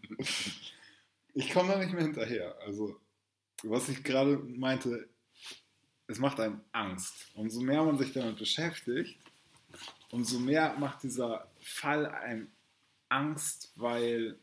Ich 1.33 1.51
komme 1.51 1.73
da 1.73 1.79
nicht 1.79 1.93
mehr 1.93 2.03
hinterher. 2.03 2.57
Also, 2.61 2.99
was 3.63 3.89
ich 3.89 4.03
gerade 4.03 4.37
meinte, 4.37 5.09
es 6.07 6.17
macht 6.17 6.39
einem 6.39 6.61
Angst. 6.71 7.27
Umso 7.35 7.61
mehr 7.61 7.83
man 7.83 7.97
sich 7.97 8.13
damit 8.13 8.37
beschäftigt, 8.37 9.19
umso 10.11 10.39
mehr 10.39 10.75
macht 10.79 11.03
dieser 11.03 11.51
Fall 11.61 12.05
einem 12.07 12.49
Angst, 13.09 13.71
weil 13.75 14.39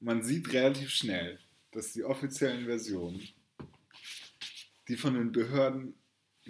man 0.00 0.22
sieht 0.22 0.52
relativ 0.52 0.90
schnell, 0.90 1.40
dass 1.72 1.92
die 1.92 2.04
offiziellen 2.04 2.66
Versionen, 2.66 3.28
die 4.88 4.96
von 4.96 5.14
den 5.14 5.32
Behörden 5.32 5.94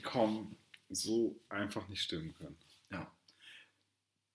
kommen, 0.02 0.56
so 0.88 1.40
einfach 1.48 1.88
nicht 1.88 2.02
stimmen 2.02 2.34
können. 2.34 2.58
Ja. 2.90 3.12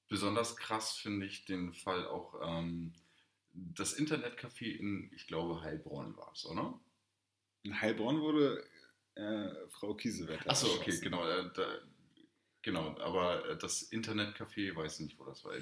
Besonders 0.10 0.56
krass 0.58 0.98
finde 0.98 1.26
ich 1.26 1.46
den 1.46 1.74
Fall 1.74 2.06
auch 2.08 2.40
ähm, 2.44 2.94
das 3.54 3.98
Internetcafé 3.98 4.66
in, 4.66 5.12
ich 5.14 5.28
glaube, 5.28 5.62
Heilbronn 5.62 6.18
war 6.18 6.32
es, 6.34 6.46
oder? 6.46 6.80
In 7.64 7.80
Heilbronn 7.80 8.22
wurde 8.22 8.66
äh, 9.16 9.68
Frau 9.70 9.94
Kiesewetter. 9.94 10.50
Achso, 10.50 10.68
okay, 10.76 11.00
genau. 11.00 11.26
Äh, 11.26 11.52
da, 11.54 11.66
genau, 12.62 12.98
aber 13.00 13.48
äh, 13.50 13.58
das 13.58 13.92
Internetcafé, 13.92 14.76
weiß 14.76 15.00
nicht, 15.02 15.18
wo 15.20 15.26
das 15.26 15.44
war. 15.46 15.54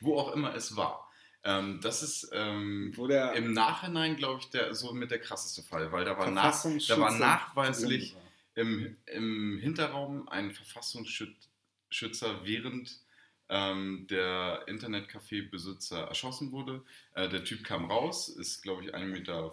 Wo 0.00 0.18
auch 0.18 0.32
immer 0.32 0.54
es 0.54 0.76
war. 0.76 1.09
Ähm, 1.42 1.80
das 1.82 2.02
ist 2.02 2.30
ähm, 2.32 2.92
der 3.08 3.32
im 3.32 3.52
Nachhinein, 3.52 4.16
glaube 4.16 4.40
ich, 4.40 4.50
der, 4.50 4.74
so 4.74 4.92
mit 4.92 5.10
der 5.10 5.20
krasseste 5.20 5.62
Fall, 5.62 5.90
weil 5.90 6.04
da 6.04 6.18
war, 6.18 6.30
nach, 6.30 6.62
da 6.62 7.00
war 7.00 7.18
nachweislich 7.18 8.14
im, 8.54 8.96
im 9.06 9.58
Hinterraum 9.58 10.28
ein 10.28 10.50
Verfassungsschützer 10.50 12.44
während 12.44 13.00
ähm, 13.48 14.06
der 14.08 14.64
Internetcafé-Besitzer 14.68 16.08
erschossen 16.08 16.52
wurde. 16.52 16.82
Äh, 17.14 17.28
der 17.28 17.44
Typ 17.44 17.64
kam 17.64 17.90
raus, 17.90 18.28
ist, 18.28 18.62
glaube 18.62 18.84
ich, 18.84 18.94
1,95 18.94 19.06
Meter 19.06 19.50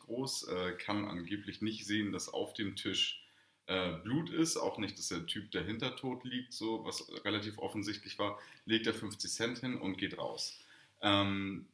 groß, 0.00 0.48
äh, 0.48 0.72
kann 0.72 1.06
angeblich 1.06 1.62
nicht 1.62 1.86
sehen, 1.86 2.12
dass 2.12 2.28
auf 2.28 2.54
dem 2.54 2.76
Tisch 2.76 3.24
äh, 3.66 3.92
Blut 4.02 4.30
ist, 4.30 4.56
auch 4.56 4.78
nicht, 4.78 4.98
dass 4.98 5.08
der 5.08 5.26
Typ 5.26 5.52
dahinter 5.52 5.94
tot 5.94 6.24
liegt, 6.24 6.52
so 6.52 6.84
was 6.84 7.08
relativ 7.24 7.58
offensichtlich 7.58 8.18
war, 8.18 8.38
legt 8.64 8.86
er 8.88 8.94
50 8.94 9.30
Cent 9.30 9.58
hin 9.58 9.76
und 9.76 9.96
geht 9.96 10.18
raus. 10.18 10.58
Ähm, 11.02 11.66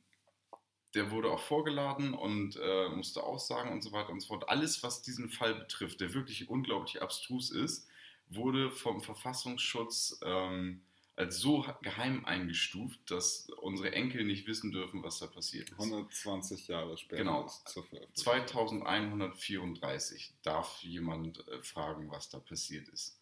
der 0.95 1.11
wurde 1.11 1.31
auch 1.31 1.41
vorgeladen 1.41 2.15
und 2.15 2.57
äh, 2.57 2.89
musste 2.89 3.23
aussagen 3.23 3.71
und 3.73 3.83
so 3.83 3.93
weiter 3.93 4.11
und 4.11 4.21
so 4.21 4.29
fort. 4.29 4.49
Alles, 4.49 4.83
was 4.83 5.03
diesen 5.03 5.29
Fall 5.29 5.55
betrifft, 5.55 6.01
der 6.01 6.15
wirklich 6.15 6.49
unglaublich 6.49 7.03
abstrus 7.03 7.51
ist, 7.51 7.87
wurde 8.29 8.71
vom 8.71 9.03
Verfassungsschutz 9.03 10.19
ähm, 10.25 10.83
als 11.15 11.39
so 11.39 11.65
geheim 11.83 12.25
eingestuft, 12.25 12.99
dass 13.11 13.49
unsere 13.63 13.93
Enkel 13.93 14.25
nicht 14.25 14.47
wissen 14.47 14.73
dürfen, 14.73 15.03
was 15.03 15.19
da 15.19 15.27
passiert 15.27 15.71
ist. 15.71 15.79
120 15.79 16.69
Jahre 16.69 16.97
später 16.99 17.23
Genau. 17.25 17.47
ist 17.47 17.69
zur 17.69 17.85
Veröffentlichung. 17.85 18.25
2134 18.25 20.35
darf 20.43 20.83
jemand 20.83 21.47
äh, 21.49 21.61
fragen, 21.63 22.11
was 22.11 22.29
da 22.29 22.39
passiert 22.39 22.89
ist. 22.89 23.19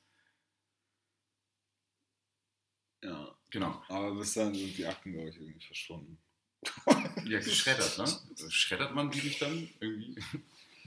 Ja. 3.04 3.36
Genau. 3.50 3.82
Aber 3.88 4.14
bis 4.14 4.34
dann 4.34 4.54
sind 4.54 4.76
die 4.76 4.86
Akten, 4.86 5.12
glaube 5.12 5.28
ich, 5.30 5.36
irgendwie 5.36 5.60
verschwunden. 5.64 6.18
Ja, 7.26 7.38
geschreddert, 7.38 7.98
ne? 7.98 8.50
Schreddert 8.50 8.94
man 8.94 9.10
die 9.10 9.20
nicht 9.22 9.40
dann 9.40 9.68
irgendwie? 9.80 10.16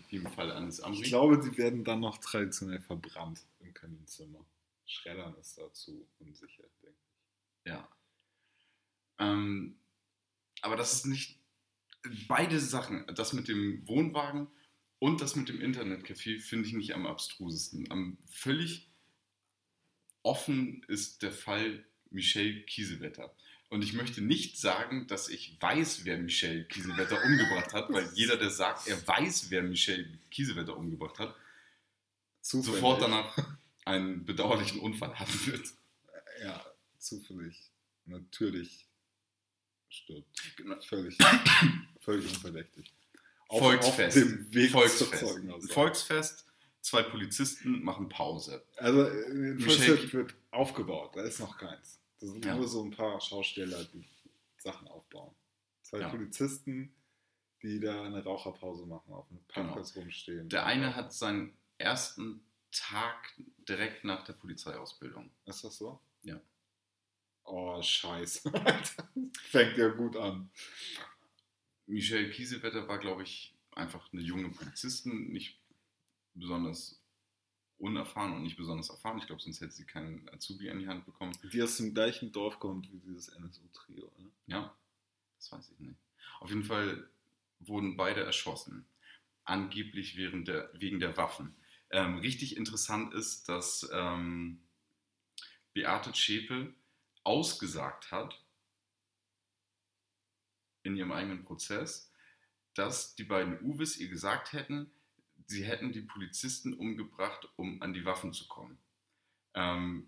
Wie 0.09 0.15
im 0.17 0.27
Fall 0.31 0.51
eines 0.51 0.79
Ich 0.79 0.85
Amri. 0.85 1.01
glaube, 1.01 1.39
die 1.39 1.57
werden 1.57 1.83
dann 1.83 1.99
noch 1.99 2.17
traditionell 2.19 2.81
verbrannt 2.81 3.41
im 3.59 3.73
Kaminzimmer. 3.73 4.45
Schreddern 4.85 5.35
ist 5.39 5.57
dazu 5.57 6.07
unsicher, 6.19 6.63
denke 6.83 6.97
Ja. 7.65 7.87
Ähm, 9.19 9.77
aber 10.61 10.75
das 10.75 10.93
ist 10.93 11.05
nicht. 11.05 11.39
Beide 12.27 12.59
Sachen, 12.59 13.05
das 13.15 13.33
mit 13.33 13.47
dem 13.47 13.85
Wohnwagen 13.87 14.47
und 14.99 15.21
das 15.21 15.35
mit 15.35 15.49
dem 15.49 15.59
Internetcafé, 15.59 16.39
finde 16.39 16.67
ich 16.67 16.73
nicht 16.73 16.93
am 16.93 17.05
abstrusesten. 17.07 17.89
Am 17.91 18.17
völlig 18.29 18.87
offen 20.23 20.83
ist 20.87 21.21
der 21.23 21.31
Fall 21.31 21.83
Michelle 22.11 22.61
Kiesewetter. 22.61 23.33
Und 23.69 23.83
ich 23.83 23.93
möchte 23.93 24.21
nicht 24.21 24.57
sagen, 24.57 25.07
dass 25.07 25.27
ich 25.27 25.57
weiß, 25.59 26.05
wer 26.05 26.17
Michelle 26.17 26.63
Kiesewetter 26.65 27.21
umgebracht 27.23 27.73
hat, 27.73 27.91
weil 27.91 28.09
jeder, 28.15 28.37
der 28.37 28.49
sagt, 28.49 28.87
er 28.87 29.05
weiß, 29.05 29.49
wer 29.49 29.61
Michelle 29.61 30.07
Kiesewetter 30.31 30.77
umgebracht 30.77 31.19
hat. 31.19 31.35
Zufällig. 32.41 32.75
sofort 32.75 33.01
danach 33.01 33.37
einen 33.83 34.23
bedauerlichen 34.23 34.79
Unfall 34.79 35.17
haben 35.19 35.45
wird. 35.47 35.67
Ja, 36.41 36.65
zufällig. 36.97 37.71
Natürlich 38.05 38.85
stirbt. 39.89 40.27
Genau. 40.55 40.79
Völlig, 40.81 41.17
völlig 41.99 42.33
unverdächtig. 42.35 42.93
Volksfest. 43.49 44.17
Auf 44.17 44.23
dem 44.23 44.53
Weg 44.53 44.71
Volksfest. 44.71 45.09
zur 45.09 45.29
Zeugenaussage. 45.29 45.73
Volksfest, 45.73 46.45
zwei 46.87 47.03
Polizisten 47.03 47.83
machen 47.83 48.07
Pause. 48.09 48.63
Also, 48.77 49.03
äh, 49.07 49.59
Volksfest 49.59 50.13
wird 50.13 50.33
aufgebaut, 50.51 51.11
da 51.15 51.21
ist 51.23 51.39
noch 51.39 51.57
keins. 51.57 51.99
Das 52.19 52.29
sind 52.29 52.45
Ja. 52.45 52.55
nur 52.55 52.67
so 52.67 52.83
ein 52.83 52.91
paar 52.91 53.19
Schausteller, 53.19 53.83
die 53.85 54.05
Sachen 54.57 54.87
aufbauen. 54.87 55.35
Zwei 55.83 55.99
Ja. 55.99 56.09
Polizisten, 56.09 56.93
die 57.61 57.79
da 57.79 58.03
eine 58.03 58.23
Raucherpause 58.23 58.85
machen, 58.85 59.11
auf 59.13 59.29
einem 59.29 59.43
Parkplatz 59.47 59.95
rumstehen. 59.95 60.47
Der 60.49 60.65
eine 60.65 60.95
hat 60.95 61.13
seinen 61.13 61.57
ersten 61.77 62.41
Tag 62.71 63.33
direkt 63.67 64.03
nach 64.03 64.23
der 64.23 64.33
Polizeiausbildung. 64.33 65.29
Ist 65.45 65.63
das 65.63 65.77
so? 65.77 65.99
Ja. 66.23 66.39
Oh, 67.43 67.81
scheiße. 67.81 68.51
Fängt 69.43 69.77
ja 69.77 69.89
gut 69.89 70.15
an. 70.17 70.49
Michelle 71.85 72.29
Kiesewetter 72.29 72.87
war, 72.87 72.97
glaube 72.99 73.23
ich, 73.23 73.53
einfach 73.71 74.11
eine 74.11 74.21
junge 74.21 74.49
Polizistin, 74.49 75.31
nicht 75.31 75.59
besonders 76.39 77.01
unerfahren 77.77 78.33
und 78.33 78.43
nicht 78.43 78.57
besonders 78.57 78.89
erfahren. 78.89 79.19
Ich 79.19 79.27
glaube, 79.27 79.41
sonst 79.41 79.61
hätte 79.61 79.73
sie 79.73 79.85
keinen 79.85 80.27
Azubi 80.29 80.67
in 80.67 80.79
die 80.79 80.87
Hand 80.87 81.05
bekommen. 81.05 81.37
Die 81.51 81.61
aus 81.61 81.77
dem 81.77 81.93
gleichen 81.93 82.31
Dorf 82.31 82.59
kommt 82.59 82.91
wie 82.91 82.99
dieses 82.99 83.29
NSU-Trio. 83.29 84.11
Ne? 84.17 84.31
Ja, 84.47 84.75
das 85.37 85.51
weiß 85.51 85.71
ich 85.71 85.79
nicht. 85.79 85.99
Auf 86.39 86.49
jeden 86.49 86.63
Fall 86.63 87.07
wurden 87.59 87.97
beide 87.97 88.23
erschossen. 88.23 88.85
Angeblich 89.43 90.17
während 90.17 90.47
der, 90.47 90.69
wegen 90.73 90.99
der 90.99 91.17
Waffen. 91.17 91.55
Ähm, 91.89 92.17
richtig 92.17 92.57
interessant 92.57 93.13
ist, 93.13 93.47
dass 93.47 93.87
ähm, 93.93 94.59
Beate 95.73 96.11
Zschäpe 96.11 96.73
ausgesagt 97.23 98.11
hat 98.11 98.43
in 100.83 100.95
ihrem 100.95 101.11
eigenen 101.11 101.43
Prozess, 101.43 102.11
dass 102.73 103.15
die 103.15 103.23
beiden 103.23 103.61
Uwes 103.61 103.97
ihr 103.97 104.09
gesagt 104.09 104.53
hätten, 104.53 104.91
sie 105.47 105.63
hätten 105.63 105.91
die 105.91 106.01
Polizisten 106.01 106.73
umgebracht, 106.73 107.49
um 107.55 107.81
an 107.81 107.93
die 107.93 108.05
Waffen 108.05 108.33
zu 108.33 108.47
kommen. 108.47 108.77
Ähm, 109.53 110.07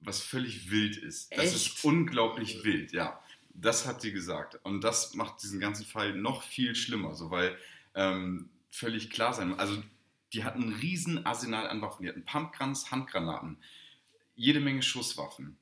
was 0.00 0.22
völlig 0.22 0.70
wild 0.70 0.96
ist. 0.96 1.36
Das 1.36 1.54
ist 1.54 1.84
unglaublich 1.84 2.64
wild, 2.64 2.92
ja. 2.92 3.20
Das 3.52 3.86
hat 3.86 4.00
sie 4.00 4.12
gesagt. 4.12 4.58
Und 4.62 4.82
das 4.82 5.14
macht 5.14 5.42
diesen 5.42 5.60
ganzen 5.60 5.84
Fall 5.84 6.14
noch 6.14 6.42
viel 6.42 6.74
schlimmer, 6.74 7.14
so 7.14 7.30
weil 7.30 7.58
ähm, 7.94 8.48
völlig 8.70 9.10
klar 9.10 9.34
sein. 9.34 9.58
Also 9.58 9.82
die 10.32 10.44
hatten 10.44 10.62
ein 10.62 10.72
riesen 10.72 11.26
Arsenal 11.26 11.68
an 11.68 11.82
Waffen. 11.82 12.04
Die 12.04 12.08
hatten 12.08 12.24
Pumpguns, 12.24 12.90
Handgranaten, 12.90 13.58
jede 14.36 14.60
Menge 14.60 14.82
Schusswaffen, 14.82 15.58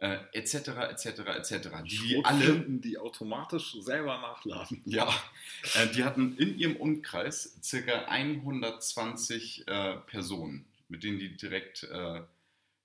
äh, 0.00 0.18
etc., 0.32 0.68
etc., 0.90 1.06
etc. 1.36 1.68
Die, 1.84 2.20
alle 2.24 2.64
die 2.66 2.98
automatisch 2.98 3.76
selber 3.80 4.18
nachladen. 4.18 4.82
ja, 4.86 5.08
äh, 5.74 5.86
die 5.88 6.04
hatten 6.04 6.36
in 6.36 6.58
ihrem 6.58 6.76
Umkreis 6.76 7.58
circa 7.62 8.06
120 8.06 9.68
äh, 9.68 9.96
Personen, 10.06 10.66
mit 10.88 11.04
denen 11.04 11.18
die 11.18 11.36
direkt 11.36 11.84
äh, 11.84 12.22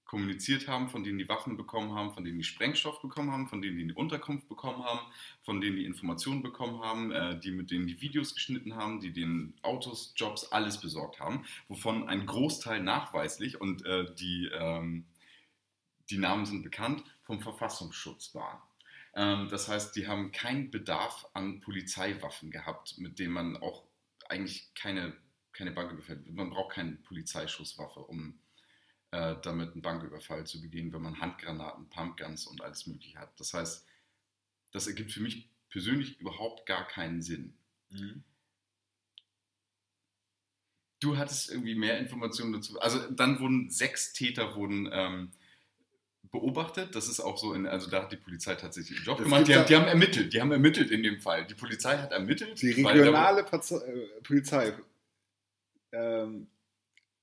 kommuniziert 0.06 0.68
haben, 0.68 0.90
von 0.90 1.04
denen 1.04 1.18
die 1.18 1.28
Waffen 1.28 1.58
bekommen 1.58 1.96
haben, 1.96 2.14
von 2.14 2.24
denen 2.24 2.38
die 2.38 2.44
Sprengstoff 2.44 3.02
bekommen 3.02 3.32
haben, 3.32 3.48
von 3.48 3.62
denen 3.62 3.78
die 3.78 3.84
eine 3.84 3.96
Unterkunft 3.96 4.48
bekommen 4.48 4.84
haben, 4.84 5.00
von 5.42 5.62
denen 5.62 5.78
die 5.78 5.86
Informationen 5.86 6.44
bekommen 6.44 6.82
haben, 6.82 7.12
äh, 7.12 7.40
die 7.40 7.52
mit 7.52 7.72
denen 7.72 7.88
die 7.88 8.00
Videos 8.02 8.36
geschnitten 8.36 8.76
haben, 8.76 9.00
die 9.00 9.12
den 9.12 9.56
Autos, 9.64 10.14
Jobs, 10.16 10.52
alles 10.52 10.80
besorgt 10.80 11.20
haben, 11.20 11.46
wovon 11.70 12.08
ein 12.08 12.26
Großteil 12.26 12.84
nachweislich 12.84 13.60
und 13.60 13.86
äh, 13.86 14.06
die, 14.16 14.50
ähm, 14.54 15.06
die 16.10 16.18
Namen 16.18 16.46
sind 16.46 16.64
bekannt, 16.64 17.04
vom 17.24 17.42
Verfassungsschutz 17.42 18.36
waren. 18.36 18.62
Ähm, 19.16 19.50
das 19.50 19.68
heißt, 19.68 19.96
die 19.96 20.08
haben 20.08 20.32
keinen 20.32 20.72
Bedarf 20.72 21.28
an 21.34 21.62
Polizeiwaffen 21.62 22.52
gehabt, 22.52 22.98
mit 22.98 23.20
denen 23.20 23.34
man 23.34 23.58
auch 23.58 23.84
eigentlich 24.28 24.74
keine, 24.76 25.14
keine 25.54 25.72
Banküberfälle, 25.72 26.24
man 26.32 26.50
braucht 26.50 26.76
keine 26.76 26.94
Polizeischusswaffe, 26.94 28.02
um 28.02 28.40
äh, 29.12 29.36
damit 29.42 29.74
einen 29.74 29.82
Banküberfall 29.82 30.46
zu 30.46 30.62
begehen, 30.62 30.92
wenn 30.92 31.02
man 31.02 31.20
Handgranaten, 31.20 31.90
Pumpguns 31.90 32.46
und 32.48 32.62
alles 32.62 32.86
Mögliche 32.88 33.20
hat. 33.20 33.40
Das 33.40 33.54
heißt, 33.54 33.86
das 34.72 34.88
ergibt 34.88 35.12
für 35.12 35.22
mich 35.22 35.50
persönlich 35.70 36.20
überhaupt 36.20 36.66
gar 36.66 36.86
keinen 36.88 37.22
Sinn. 37.22 37.58
Du 41.00 41.18
hattest 41.18 41.50
irgendwie 41.50 41.76
mehr 41.76 41.98
Informationen 42.00 42.54
dazu. 42.54 42.80
Also 42.80 43.10
dann 43.12 43.40
wurden 43.40 43.70
sechs 43.70 44.12
Täter 44.12 44.56
wurden 44.56 44.90
ähm, 44.92 45.32
beobachtet. 46.40 46.96
Das 46.96 47.08
ist 47.08 47.20
auch 47.20 47.38
so, 47.38 47.54
in, 47.54 47.66
also 47.68 47.90
da 47.90 48.04
hat 48.04 48.12
die 48.12 48.18
Polizei 48.18 48.56
tatsächlich 48.56 48.98
ihren 49.00 49.06
Job 49.06 49.20
Es 49.20 49.24
gemacht. 49.26 49.48
Die 49.48 49.56
haben, 49.56 49.66
die 49.68 49.76
haben 49.76 49.88
ermittelt, 49.88 50.34
die 50.34 50.42
haben 50.42 50.52
ermittelt 50.52 50.92
in 50.92 51.04
dem 51.04 51.20
Fall. 51.22 51.46
Die 51.48 51.56
Polizei 51.56 51.98
hat 51.98 52.12
ermittelt. 52.12 52.62
Die 52.62 52.72
regionale 52.72 53.44
Pazo 53.44 53.80
äh, 53.80 54.08
Polizei 54.24 54.74
ähm, 55.92 56.48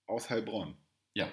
aus 0.06 0.28
Heilbronn, 0.30 0.76
Ja, 1.14 1.28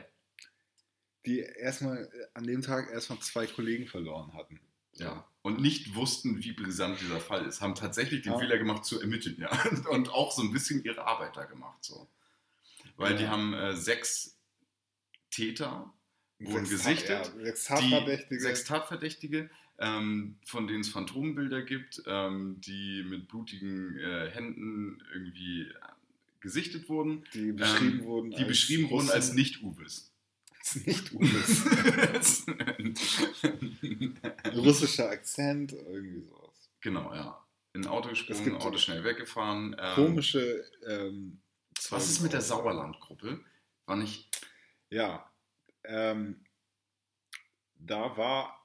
die 1.26 1.40
erstmal 1.40 1.98
äh, 2.06 2.26
an 2.34 2.44
dem 2.46 2.62
Tag 2.62 2.92
erstmal 2.92 3.20
zwei 3.20 3.46
Kollegen 3.48 3.88
verloren 3.88 4.34
hatten. 4.34 4.60
ja. 4.94 5.26
Und 5.42 5.62
nicht 5.62 5.96
wussten, 5.96 6.44
wie 6.44 6.52
brisant 6.52 7.00
dieser 7.00 7.22
Fall 7.22 7.46
ist. 7.46 7.62
Haben 7.62 7.74
tatsächlich 7.74 8.24
den 8.24 8.34
Ja. 8.34 8.40
Fehler 8.40 8.58
gemacht 8.58 8.84
zu 8.84 9.00
ermitteln, 9.00 9.38
ja. 9.40 9.50
Und 9.90 10.10
auch 10.10 10.34
so 10.34 10.42
ein 10.42 10.52
bisschen 10.52 10.84
ihre 10.84 11.06
Arbeit 11.08 11.38
da 11.38 11.46
gemacht. 11.46 11.82
So. 11.82 12.10
Weil 12.98 13.16
die 13.16 13.24
Ja. 13.24 13.30
haben 13.30 13.54
äh, 13.54 13.74
sechs 13.74 14.38
Täter 15.32 15.94
wurden 16.40 16.66
Sechs 16.66 16.84
gesichtet. 16.84 17.32
Ja, 17.38 17.44
sechs 17.46 17.66
Tatverdächtige. 17.66 18.42
sechs 18.42 18.64
Tatverdächtige, 18.64 19.50
ähm, 19.78 20.38
von 20.46 20.68
denen 20.68 20.82
es 20.82 20.90
Phantombilder 20.90 21.62
gibt, 21.64 22.02
ähm, 22.06 22.60
die 22.62 23.04
mit 23.04 23.28
blutigen 23.28 23.98
äh, 24.00 24.30
Händen 24.32 25.02
irgendwie 25.14 25.64
äh, 25.64 25.74
gesichtet 26.40 26.90
wurden, 26.90 27.24
die 27.34 27.52
beschrieben 27.52 28.00
ähm, 28.00 28.06
wurden 28.06 28.32
die 28.32 28.46
beschrieben 28.46 28.90
wurden 28.90 29.10
als 29.10 29.28
Russen. 29.28 29.36
nicht-Uwes. 29.36 30.12
nicht 30.86 31.14
Uwes. 31.14 32.46
Russischer 34.56 35.10
Akzent, 35.10 35.74
irgendwie 35.74 36.22
sowas. 36.22 36.70
genau, 36.82 37.14
ja. 37.14 37.46
In 37.74 37.82
ein 37.84 37.88
Auto 37.88 38.10
Es 38.10 38.26
gesprungen, 38.26 38.56
Auto 38.56 38.78
schnell 38.78 39.04
weggefahren. 39.04 39.76
Ähm, 39.80 39.96
Komische. 39.96 40.66
Ähm, 40.88 41.40
Was 41.90 42.10
ist 42.10 42.22
mit 42.22 42.34
der. 42.34 42.42
Sauerland-Gruppe? 42.42 43.40
War 43.86 43.96
nicht. 43.96 44.30
Ja. 44.90 45.30
Ähm, 45.84 46.46
da 47.76 48.18
war 48.18 48.60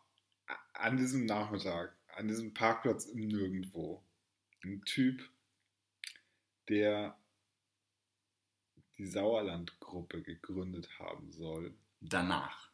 an 0.72 0.96
diesem 0.96 1.24
Nachmittag, 1.24 1.96
an 2.08 2.28
diesem 2.28 2.54
Parkplatz 2.54 3.06
im 3.06 3.26
Nirgendwo, 3.28 4.04
ein 4.62 4.82
Typ, 4.84 5.28
der 6.68 7.16
die 8.98 9.06
Sauerland-Gruppe 9.06 10.22
gegründet 10.22 10.88
haben 10.98 11.30
soll. 11.30 11.74
Danach. 12.00 12.70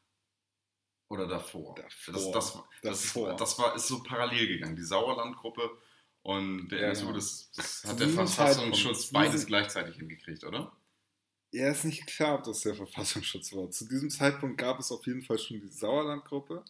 Oder 1.09 1.27
davor. 1.27 1.75
Davor. 1.75 2.15
Das, 2.15 2.31
das, 2.31 2.63
das, 2.83 3.03
Davor. 3.03 3.37
das 3.37 3.59
war, 3.59 3.75
ist 3.75 3.89
so 3.89 4.03
parallel 4.03 4.47
gegangen. 4.47 4.77
Die 4.77 4.85
Sauerland-Gruppe 4.85 5.71
und 6.23 6.69
der 6.69 6.89
NSU, 6.89 7.07
genau. 7.07 7.15
das, 7.15 7.51
das 7.53 7.85
hat 7.85 7.99
der 7.99 8.09
Verfassungsschutz 8.09 9.11
beides 9.11 9.47
gleichzeitig 9.47 9.97
hingekriegt, 9.97 10.45
oder? 10.45 10.73
Ja, 11.53 11.71
ist 11.71 11.85
nicht 11.85 12.07
klar, 12.07 12.39
ob 12.39 12.45
das 12.45 12.61
der 12.61 12.75
Verfassungsschutz 12.77 13.53
war. 13.53 13.71
Zu 13.71 13.89
diesem 13.89 14.09
Zeitpunkt 14.11 14.59
gab 14.59 14.79
es 14.79 14.93
auf 14.93 15.05
jeden 15.07 15.23
Fall 15.23 15.39
schon 15.39 15.61
die 15.61 15.69
Sauerland-Gruppe, 15.69 16.65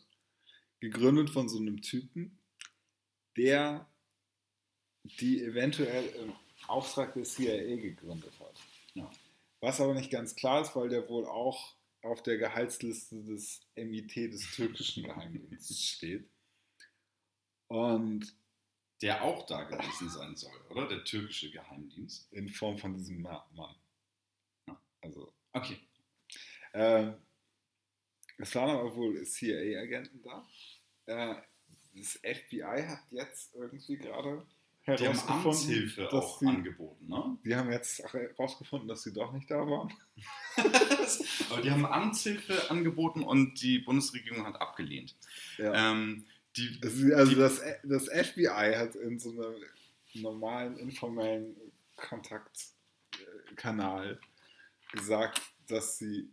gegründet 0.81 1.29
von 1.31 1.49
so 1.49 1.59
einem 1.59 1.83
Typen, 1.83 2.39
der 3.37 3.87
die 5.05 5.43
eventuell 5.43 6.07
im 6.23 6.33
Auftrag 6.67 7.13
der 7.15 7.25
CIA 7.25 7.77
gegründet 7.77 8.33
hat. 8.41 8.55
Ja. 8.95 9.11
Was 9.61 9.81
aber 9.81 9.93
nicht 9.95 10.11
ganz 10.11 10.35
klar 10.35 10.63
ist, 10.63 10.75
weil 10.75 10.89
der 10.89 11.07
wohl 11.09 11.27
auch 11.27 11.75
auf 12.03 12.23
der 12.23 12.39
Gehaltsliste 12.39 13.23
des 13.25 13.61
MIT 13.77 14.17
des 14.17 14.51
türkischen 14.55 15.03
Geheimdienstes 15.05 15.85
steht. 15.87 16.27
Und 17.69 18.35
Der 19.03 19.23
auch 19.23 19.45
da 19.47 19.63
gewesen 19.65 20.09
sein 20.09 20.35
soll, 20.37 20.59
oder? 20.71 20.89
Der 20.89 21.05
türkische 21.05 21.51
Geheimdienst. 21.51 22.33
in 22.33 22.49
Form 22.49 22.79
von 22.79 22.95
diesem 22.95 23.21
Ma- 23.23 23.47
Mann. 23.55 23.75
Also 25.03 25.33
Okay. 25.53 25.77
Ähm, 26.75 27.15
es 28.39 28.55
waren 28.55 28.71
aber 28.71 28.95
wohl 28.95 29.21
CIA-Agenten 29.25 30.23
da. 30.23 30.47
Äh, 31.07 31.35
das 31.97 32.21
FBI 32.23 32.85
hat 32.87 33.01
jetzt 33.11 33.53
irgendwie 33.55 33.97
gerade 33.99 34.47
Die 34.87 35.09
haben 35.09 35.19
Amtshilfe 35.29 36.13
auch 36.13 36.39
sie, 36.39 36.47
angeboten, 36.47 37.09
ne? 37.09 37.37
die 37.45 37.55
haben 37.57 37.73
jetzt 37.73 38.01
herausgefunden, 38.13 38.87
dass 38.89 39.03
sie 39.03 39.13
doch 39.13 39.33
nicht 39.33 39.51
da 39.51 39.57
waren. 39.67 39.93
Aber 41.51 41.61
die 41.63 41.71
haben 41.71 41.85
Amtshilfe 41.85 42.71
angeboten 42.71 43.23
und 43.25 43.61
die 43.61 43.81
Bundesregierung 43.81 44.47
hat 44.47 44.61
abgelehnt. 44.61 45.17
Ja. 45.59 45.91
Ähm, 45.93 46.25
die, 46.57 46.79
also 46.83 47.15
also 47.15 47.33
die- 47.33 47.39
das, 47.39 47.61
das 47.83 48.09
FBI 48.09 48.75
hat 48.77 48.95
in 48.95 49.19
so 49.19 49.31
einem 49.33 49.57
normalen, 50.15 50.77
informellen 50.79 51.57
Kontaktkanal 51.97 54.21
gesagt, 54.93 55.41
dass 55.67 55.99
sie 55.99 56.33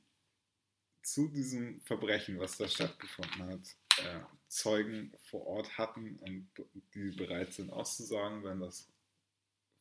zu 1.04 1.30
diesem 1.30 1.80
Verbrechen, 1.82 2.40
was 2.40 2.58
da 2.58 2.68
stattgefunden 2.68 3.48
hat, 3.48 3.76
äh, 4.00 4.20
Zeugen 4.48 5.14
vor 5.30 5.46
Ort 5.48 5.78
hatten 5.78 6.18
und 6.18 6.50
die 6.94 7.12
bereit 7.12 7.54
sind 7.54 7.72
auszusagen, 7.72 8.44
wenn 8.44 8.60
das 8.60 8.90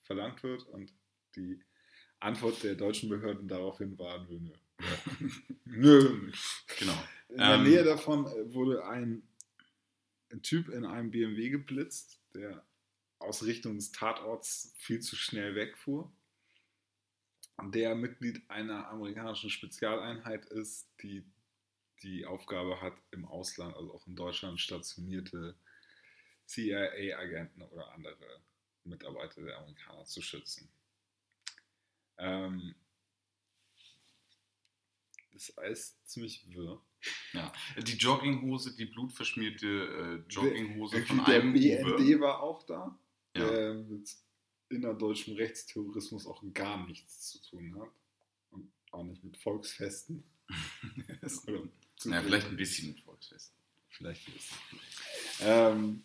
verlangt 0.04 0.42
wird. 0.42 0.62
Und 0.68 0.92
die 1.34 1.60
Antwort 2.20 2.62
der 2.62 2.74
deutschen 2.74 3.08
Behörden 3.08 3.48
daraufhin 3.48 3.98
war, 3.98 4.24
nö, 4.24 4.38
nö. 4.38 4.52
nö. 5.64 6.32
genau. 6.78 7.04
In 7.28 7.38
der 7.38 7.54
Ähm, 7.54 7.62
Nähe 7.64 7.84
davon 7.84 8.26
äh, 8.26 8.54
wurde 8.54 8.86
ein, 8.86 9.22
ein 10.30 10.42
Typ 10.42 10.68
in 10.68 10.84
einem 10.84 11.10
BMW 11.10 11.50
geblitzt, 11.50 12.20
der 12.34 12.64
aus 13.18 13.44
Richtung 13.44 13.76
des 13.76 13.92
Tatorts 13.92 14.72
viel 14.76 15.00
zu 15.00 15.16
schnell 15.16 15.54
wegfuhr. 15.54 16.12
Der 17.62 17.94
Mitglied 17.94 18.48
einer 18.50 18.88
amerikanischen 18.88 19.50
Spezialeinheit 19.50 20.44
ist, 20.46 20.88
die 21.02 21.24
die 22.02 22.26
Aufgabe 22.26 22.80
hat, 22.82 22.94
im 23.10 23.24
Ausland, 23.24 23.74
also 23.74 23.94
auch 23.94 24.06
in 24.06 24.14
Deutschland, 24.14 24.60
stationierte 24.60 25.56
CIA-Agenten 26.46 27.62
oder 27.62 27.90
andere 27.92 28.40
Mitarbeiter 28.84 29.42
der 29.42 29.58
Amerikaner 29.58 30.04
zu 30.04 30.20
schützen. 30.20 30.68
Ähm, 32.18 32.74
das 35.32 35.48
ist 35.48 35.58
alles 35.58 36.04
ziemlich 36.04 36.46
wirr. 36.50 36.80
Ja. 37.32 37.52
Die 37.78 37.96
Jogginghose, 37.96 38.76
die 38.76 38.86
blutverschmierte 38.86 39.66
äh, 40.26 40.32
Jogginghose 40.32 41.04
von 41.06 41.24
der 41.24 41.40
einem 41.42 41.52
BND 41.52 41.84
Uwe. 41.86 42.20
war 42.20 42.40
auch 42.42 42.62
da, 42.64 42.98
Ja. 43.36 43.50
der 43.50 43.74
mit 43.74 44.14
innerdeutschem 44.68 45.34
Rechtsterrorismus 45.36 46.26
auch 46.26 46.42
gar 46.52 46.86
nichts 46.86 47.30
zu 47.30 47.42
tun 47.42 47.78
hat. 47.80 47.90
Und 48.50 48.70
auch 48.90 49.04
nicht 49.04 49.22
mit 49.24 49.36
Volksfesten. 49.36 50.24
Ja, 52.04 52.22
vielleicht 52.22 52.48
ein 52.48 52.56
bisschen 52.56 52.88
mit 52.88 53.00
Volksfest. 53.00 53.54
Vielleicht 53.88 54.28
ein 54.28 54.34
bisschen. 54.34 54.58
Ähm, 55.40 56.04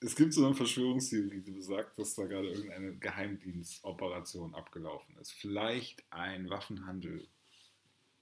es 0.00 0.16
gibt 0.16 0.32
so 0.32 0.46
eine 0.46 0.54
Verschwörungstheorie, 0.54 1.40
die 1.42 1.50
besagt, 1.50 1.98
dass 1.98 2.14
da 2.14 2.24
gerade 2.24 2.48
irgendeine 2.48 2.96
Geheimdienstoperation 2.96 4.54
abgelaufen 4.54 5.16
ist. 5.18 5.32
Vielleicht 5.32 6.04
ein 6.10 6.48
Waffenhandel 6.50 7.28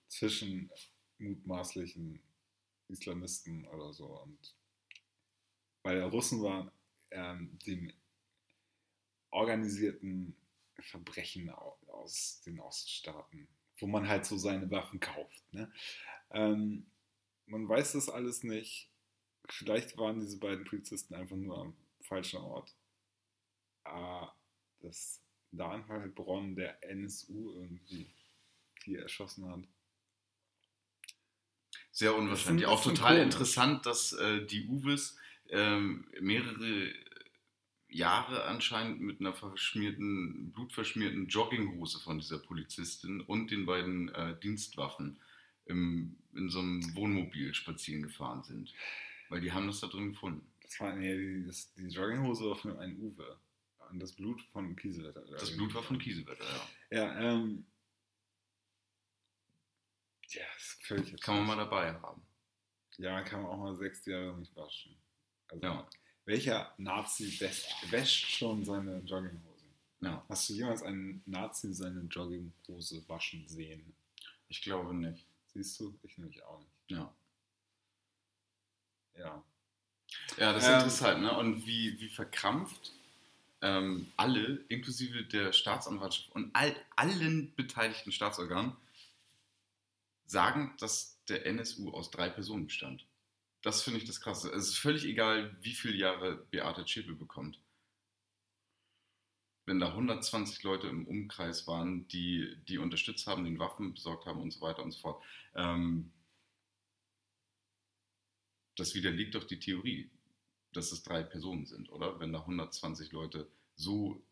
zwischen 0.08 0.70
mutmaßlichen 1.18 2.20
Islamisten 2.88 3.66
oder 3.66 3.92
so. 3.92 4.06
Und 4.22 4.54
weil 5.82 5.96
der 5.96 6.06
Russen 6.06 6.42
waren 6.42 6.70
ähm, 7.10 7.58
dem 7.66 7.92
organisierten 9.30 10.36
Verbrechen 10.80 11.50
au- 11.50 11.78
aus 11.88 12.42
den 12.46 12.60
Oststaaten, 12.60 13.48
wo 13.78 13.86
man 13.86 14.08
halt 14.08 14.26
so 14.26 14.36
seine 14.36 14.70
Waffen 14.70 15.00
kauft. 15.00 15.42
Ne? 15.52 15.72
Ähm, 16.30 16.86
man 17.46 17.68
weiß 17.68 17.92
das 17.92 18.08
alles 18.08 18.42
nicht. 18.44 18.90
Vielleicht 19.48 19.96
waren 19.98 20.20
diese 20.20 20.38
beiden 20.38 20.64
Polizisten 20.64 21.14
einfach 21.14 21.36
nur 21.36 21.58
am 21.58 21.76
falschen 22.02 22.40
Ort. 22.40 22.74
Ah, 23.84 24.34
dass 24.80 25.22
da 25.50 25.74
in 25.74 25.88
Heilbronn 25.88 26.54
der 26.56 26.82
NSU 26.84 27.52
irgendwie 27.54 28.10
die 28.86 28.96
erschossen 28.96 29.50
hat. 29.50 29.64
Sehr 31.92 32.14
Das 32.28 32.44
unwahrscheinlich. 32.44 32.66
Auch 32.66 32.82
total 32.82 33.18
komisch. 33.18 33.20
interessant, 33.20 33.86
dass 33.86 34.12
äh, 34.12 34.44
die 34.46 34.66
Uwes 34.68 35.16
ähm, 35.48 36.06
mehrere 36.20 36.92
Jahre 37.96 38.44
anscheinend 38.44 39.00
mit 39.00 39.20
einer 39.20 39.32
verschmierten, 39.32 40.52
blutverschmierten 40.52 41.28
Jogginghose 41.28 41.98
von 42.00 42.18
dieser 42.18 42.38
Polizistin 42.38 43.20
und 43.22 43.50
den 43.50 43.66
beiden 43.66 44.08
äh, 44.14 44.38
Dienstwaffen 44.40 45.20
im, 45.64 46.16
in 46.34 46.48
so 46.48 46.60
einem 46.60 46.94
Wohnmobil 46.94 47.54
spazieren 47.54 48.02
gefahren 48.02 48.42
sind. 48.42 48.72
Weil 49.28 49.40
die 49.40 49.52
haben 49.52 49.66
das 49.66 49.80
da 49.80 49.88
drin 49.88 50.12
gefunden. 50.12 50.46
Das 50.62 50.78
war 50.80 50.94
nee, 50.94 51.16
die, 51.16 51.46
das, 51.46 51.72
die 51.74 51.88
Jogginghose 51.88 52.54
von 52.54 52.78
einem 52.78 52.98
Uwe. 53.00 53.38
Und 53.90 54.00
das 54.00 54.12
Blut 54.12 54.40
von 54.52 54.74
Kiesewetter. 54.74 55.22
Das 55.30 55.56
Blut 55.56 55.74
war 55.74 55.82
von 55.82 55.98
Kiesewetter, 55.98 56.44
ja. 56.90 56.98
Ja, 56.98 57.20
ähm. 57.20 57.66
Ja, 60.28 60.42
das 60.54 60.62
ist 60.62 60.86
völlig 60.86 61.20
Kann 61.20 61.36
man 61.36 61.46
mal 61.46 61.56
dabei 61.56 61.92
haben. 61.94 62.22
Ja, 62.98 63.22
kann 63.22 63.42
man 63.42 63.50
auch 63.52 63.58
mal 63.58 63.76
sechs 63.76 64.04
Jahre 64.06 64.36
nicht 64.38 64.54
waschen. 64.56 64.96
Also, 65.48 65.64
Ja. 65.64 65.88
Welcher 66.26 66.74
Nazi 66.76 67.40
wäscht, 67.40 67.90
wäscht 67.90 68.26
schon 68.26 68.64
seine 68.64 68.98
Jogginghose? 69.00 69.64
Ja, 70.00 70.24
Hast 70.28 70.48
du 70.50 70.54
jemals 70.54 70.82
einen 70.82 71.22
Nazi 71.26 71.72
seine 71.72 72.02
Jogginghose 72.02 73.08
waschen 73.08 73.48
sehen? 73.48 73.94
ich 74.48 74.62
glaube 74.62 74.94
nicht. 74.94 75.26
Siehst 75.54 75.80
du? 75.80 75.98
Ich 76.02 76.18
nämlich 76.18 76.42
auch 76.44 76.58
nicht. 76.60 76.70
Ja. 76.88 77.14
Ja. 79.18 79.42
Ja, 80.36 80.52
das 80.52 80.64
ist 80.64 80.68
Ähm, 80.68 80.74
interessant, 80.74 81.22
ne? 81.22 81.36
Und 81.38 81.66
wie, 81.66 81.98
wie 82.00 82.08
verkrampft 82.08 82.92
ähm, 83.62 84.12
alle, 84.16 84.64
inklusive 84.68 85.24
der 85.24 85.52
Staatsanwaltschaft 85.52 86.30
und 86.32 86.54
all, 86.54 86.76
allen 86.96 87.54
beteiligten 87.54 88.12
Staatsorganen, 88.12 88.76
sagen, 90.26 90.74
dass 90.78 91.18
der 91.28 91.46
NSU 91.46 91.90
aus 91.92 92.10
drei 92.10 92.28
Personen 92.28 92.66
bestand. 92.66 93.05
Das 93.66 93.82
finde 93.82 93.98
ich 93.98 94.06
das 94.06 94.20
Krasse. 94.20 94.48
Es 94.52 94.68
ist 94.68 94.78
völlig 94.78 95.04
egal, 95.06 95.56
wie 95.60 95.74
viele 95.74 95.96
Jahre 95.96 96.36
Beate 96.52 96.84
Zschäpe 96.84 97.14
bekommt. 97.14 97.60
Wenn 99.64 99.80
da 99.80 99.88
120 99.88 100.62
Leute 100.62 100.86
im 100.86 101.04
Umkreis 101.04 101.66
waren, 101.66 102.06
die, 102.06 102.56
die 102.68 102.78
unterstützt 102.78 103.26
haben, 103.26 103.42
den 103.44 103.58
Waffen 103.58 103.92
besorgt 103.92 104.24
haben 104.24 104.40
und 104.40 104.52
so 104.52 104.60
weiter 104.60 104.84
und 104.84 104.92
so 104.92 105.00
fort. 105.00 105.24
Ähm, 105.56 106.12
das 108.76 108.94
widerlegt 108.94 109.34
doch 109.34 109.42
die 109.42 109.58
Theorie, 109.58 110.12
dass 110.72 110.92
es 110.92 111.02
drei 111.02 111.24
Personen 111.24 111.66
sind, 111.66 111.90
oder? 111.90 112.20
Wenn 112.20 112.32
da 112.32 112.42
120 112.42 113.10
Leute 113.10 113.50
so 113.74 114.24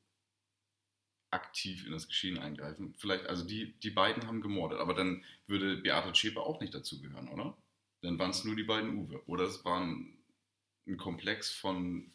aktiv 1.33 1.85
in 1.87 1.91
das 1.91 2.07
Geschehen 2.07 2.39
eingreifen. 2.39 2.95
Vielleicht, 2.99 3.27
also 3.27 3.45
die, 3.45 3.73
die 3.81 3.91
beiden 3.91 4.29
haben 4.29 4.41
gemordet, 4.41 4.79
aber 4.79 4.95
dann 4.95 5.25
würde 5.49 5.79
Beate 5.79 6.13
Zschäpe 6.13 6.41
auch 6.41 6.61
nicht 6.61 6.73
dazugehören, 6.73 7.27
oder? 7.27 7.59
Dann 8.05 8.19
waren 8.19 8.31
es 8.31 8.45
nur 8.45 8.55
die 8.55 8.65
beiden 8.65 8.97
Uwe. 8.99 9.27
Oder 9.27 9.45
es 9.45 9.65
waren 9.65 10.17
ein 10.87 10.97
Komplex 10.99 11.51
von 11.51 12.13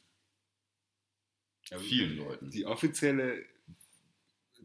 vielen 1.63 2.17
Leuten. 2.17 2.51
Die 2.51 2.65
offizielle 2.65 3.43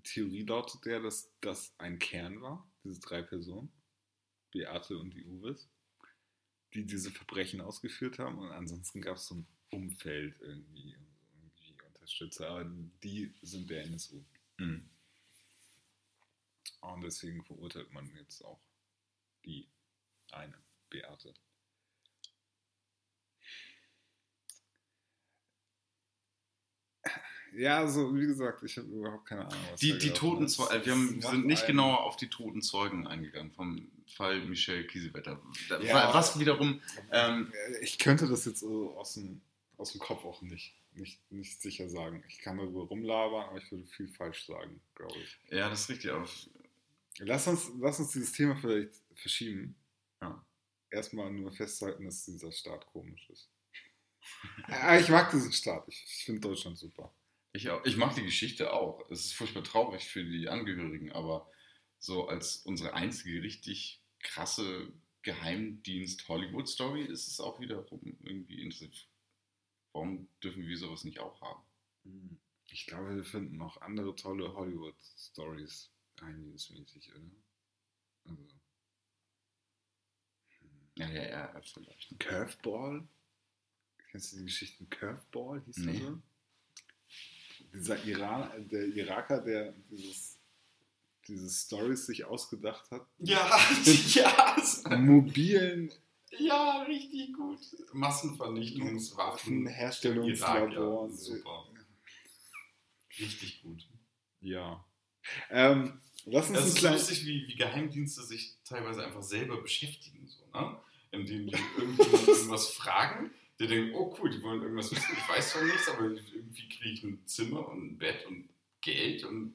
Theorie 0.03 0.43
lautet 0.43 0.85
ja, 0.85 1.01
dass 1.01 1.33
das 1.41 1.75
ein 1.79 1.99
Kern 1.99 2.43
war, 2.43 2.71
diese 2.85 3.01
drei 3.01 3.23
Personen, 3.23 3.73
Beate 4.53 4.99
und 4.99 5.15
die 5.15 5.25
Uwes. 5.25 5.69
die 6.75 6.85
diese 6.85 7.11
Verbrechen 7.11 7.61
ausgeführt 7.61 8.19
haben. 8.19 8.39
Und 8.39 8.51
ansonsten 8.51 9.01
gab 9.01 9.17
es 9.17 9.27
so 9.27 9.37
ein 9.37 9.47
Umfeld 9.71 10.39
irgendwie, 10.41 10.93
irgendwie 10.93 11.75
Unterstützer, 11.95 12.51
aber 12.51 12.65
die 13.03 13.33
sind 13.43 13.71
der 13.71 13.85
NSU. 13.85 14.23
Mhm. 14.59 14.91
Und 16.81 17.01
deswegen 17.03 17.43
verurteilt 17.45 17.91
man 17.93 18.15
jetzt 18.15 18.45
auch 18.45 18.61
die 19.45 19.69
eine, 20.33 20.64
Beate. 20.95 21.35
Ja, 27.57 27.79
also 27.79 28.13
wie 28.17 28.27
gesagt, 28.27 28.65
ich 28.65 28.77
habe 28.77 28.89
überhaupt 28.89 29.27
keine 29.27 29.47
Ahnung. 29.47 29.65
Was 29.71 29.79
Die, 29.79 29.93
die 29.93 30.09
gelaufen 30.09 30.15
toten 30.17 30.45
ist. 30.45 30.57
Zeugen, 30.57 30.85
wir, 30.85 30.93
haben, 30.93 31.23
wir 31.23 31.31
sind 31.31 31.47
nicht 31.47 31.67
genauer 31.67 32.03
auf 32.03 32.17
die 32.17 32.29
toten 32.29 32.63
Zeugen 32.63 33.07
eingegangen 33.07 33.53
vom 33.53 33.93
Fall 34.09 34.41
Michel 34.45 34.87
Kiesewetter. 34.89 35.41
Ja. 35.83 36.13
Was 36.13 36.39
wiederum, 36.41 36.81
ähm, 37.13 37.53
Ich 37.81 37.99
könnte 37.99 38.27
das 38.27 38.45
jetzt 38.45 38.61
so 38.61 38.97
aus 38.97 39.15
dem, 39.15 39.41
aus 39.77 39.93
dem 39.93 40.01
Kopf 40.01 40.25
auch 40.25 40.43
nicht, 40.43 40.75
nicht, 40.95 41.21
nicht 41.31 41.63
sicher 41.63 41.89
sagen. 41.89 42.25
Ich 42.29 42.41
kann 42.41 42.57
darüber 42.57 42.83
rumlabern, 42.83 43.49
aber 43.51 43.59
ich 43.59 43.71
würde 43.71 43.87
viel 43.87 44.09
falsch 44.09 44.47
sagen, 44.47 44.81
glaube 44.97 45.15
ich. 45.19 45.39
ja, 45.51 45.69
das 45.69 45.83
ist 45.83 45.91
richtig, 45.91 46.11
aber 46.11 46.27
Lass 47.19 47.47
uns, 47.47 47.71
lass 47.79 48.01
uns 48.01 48.11
dieses 48.11 48.33
Thema 48.33 48.57
vielleicht 48.57 48.91
verschieben. 49.15 49.77
Erstmal 50.95 51.33
nur 51.33 51.51
festhalten, 51.51 52.05
dass 52.05 52.25
dieser 52.25 52.53
Staat 52.53 52.87
komisch 52.87 53.29
ist. 53.29 53.51
Ah, 54.69 54.97
ich 54.97 55.09
mag 55.09 55.31
diesen 55.31 55.53
Staat. 55.53 55.85
Ich, 55.89 56.05
ich 56.07 56.25
finde 56.25 56.41
Deutschland 56.41 56.79
super. 56.79 57.13
Ich, 57.53 57.69
ich 57.85 57.97
mag 57.97 58.15
die 58.15 58.23
Geschichte 58.23 58.73
auch. 58.73 59.11
Es 59.11 59.25
ist 59.27 59.35
furchtbar 59.35 59.65
traurig 59.65 60.05
für 60.05 60.25
die 60.25 60.49
Angehörigen, 60.49 61.11
aber 61.11 61.51
so 61.99 62.29
als 62.29 62.59
unsere 62.59 62.95
einzige 62.95 63.43
richtig 63.43 64.03
krasse 64.21 64.93
Geheimdienst-Hollywood-Story 65.23 67.03
ist 67.03 67.27
es 67.27 67.41
auch 67.41 67.59
wiederum 67.59 68.17
irgendwie 68.23 68.63
interessant. 68.63 69.09
Warum 69.93 70.29
dürfen 70.43 70.67
wir 70.67 70.79
sowas 70.79 71.05
nicht 71.05 71.19
auch 71.19 71.41
haben? 71.41 72.41
Ich 72.69 72.87
glaube, 72.87 73.17
wir 73.17 73.25
finden 73.25 73.57
noch 73.57 73.81
andere 73.81 74.15
tolle 74.15 74.55
Hollywood-Stories 74.55 75.91
geheimdienstmäßig, 76.17 77.13
oder? 77.15 77.31
Also, 78.27 78.43
Ja, 80.97 81.09
ja, 81.09 81.29
ja, 81.29 81.61
vielleicht. 81.61 82.19
Curveball? 82.19 83.07
Kennst 84.11 84.33
du 84.33 84.39
die 84.39 84.45
Geschichten 84.45 84.89
Curveball? 84.91 85.63
Hieß 85.67 85.79
Nee. 85.79 85.93
der 85.99 86.01
so? 86.01 86.23
Dieser 87.73 88.05
Iran, 88.05 88.69
der 88.69 88.87
Iraker, 88.87 89.41
der 89.41 89.73
dieses, 89.91 90.39
diese 91.27 91.51
Stories 91.51 92.07
sich 92.07 92.25
ausgedacht 92.25 92.89
hat. 92.91 93.07
Ja, 93.19 93.59
ja, 94.15 94.57
Mobilen 94.97 95.93
ja, 96.39 96.83
richtig 96.83 97.33
gut. 97.35 97.61
Massenvernichtungswaffen. 97.93 99.67
Herstellungslaboren. 99.67 100.73
Irak, 100.73 101.11
ja, 101.11 101.17
super. 101.17 101.69
Richtig 103.19 103.63
gut. 103.63 103.89
Ja. 104.41 104.85
Ähm, 105.51 106.01
lass 106.25 106.49
uns 106.49 106.59
Das 106.59 106.67
ist 106.69 106.83
lustig, 106.83 107.27
wie, 107.27 107.47
wie 107.49 107.55
Geheimdienste 107.55 108.23
sich 108.23 108.57
teilweise 108.65 109.05
einfach 109.05 109.23
selber 109.23 109.61
beschäftigen, 109.61 110.27
so, 110.27 110.45
ne? 110.59 110.81
Indem 111.15 111.47
die 111.47 111.57
irgendjemand 111.79 112.29
irgendwas 112.29 112.71
fragen, 112.71 113.31
der 113.59 113.69
denkt, 113.69 113.95
oh 113.95 114.15
cool, 114.19 114.31
die 114.31 114.43
wollen 114.43 114.63
irgendwas 114.63 114.91
wissen, 114.91 115.17
ich 115.17 115.29
weiß 115.29 115.51
zwar 115.51 115.65
nichts, 115.65 115.89
aber 115.89 116.05
irgendwie 116.05 116.69
kriege 116.69 116.91
ich 116.91 117.03
ein 117.05 117.27
Zimmer 117.27 117.69
und 117.69 117.85
ein 117.85 117.99
Bett 117.99 118.27
und 118.27 118.49
Geld 118.81 119.25
und 119.25 119.55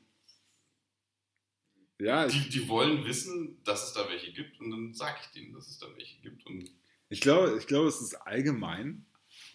Ja, 1.99 2.27
die, 2.27 2.49
die 2.49 2.67
wollen 2.69 3.05
wissen, 3.05 3.61
dass 3.63 3.87
es 3.87 3.93
da 3.93 4.07
welche 4.09 4.31
gibt 4.31 4.59
und 4.59 4.71
dann 4.71 4.93
sage 4.93 5.19
ich 5.21 5.27
denen, 5.31 5.53
dass 5.53 5.67
es 5.67 5.77
da 5.79 5.87
welche 5.95 6.19
gibt 6.21 6.45
und 6.45 6.71
ich, 7.11 7.21
glaube, 7.21 7.57
ich 7.57 7.67
glaube, 7.67 7.87
es 7.87 8.01
ist 8.01 8.15
allgemein 8.15 9.05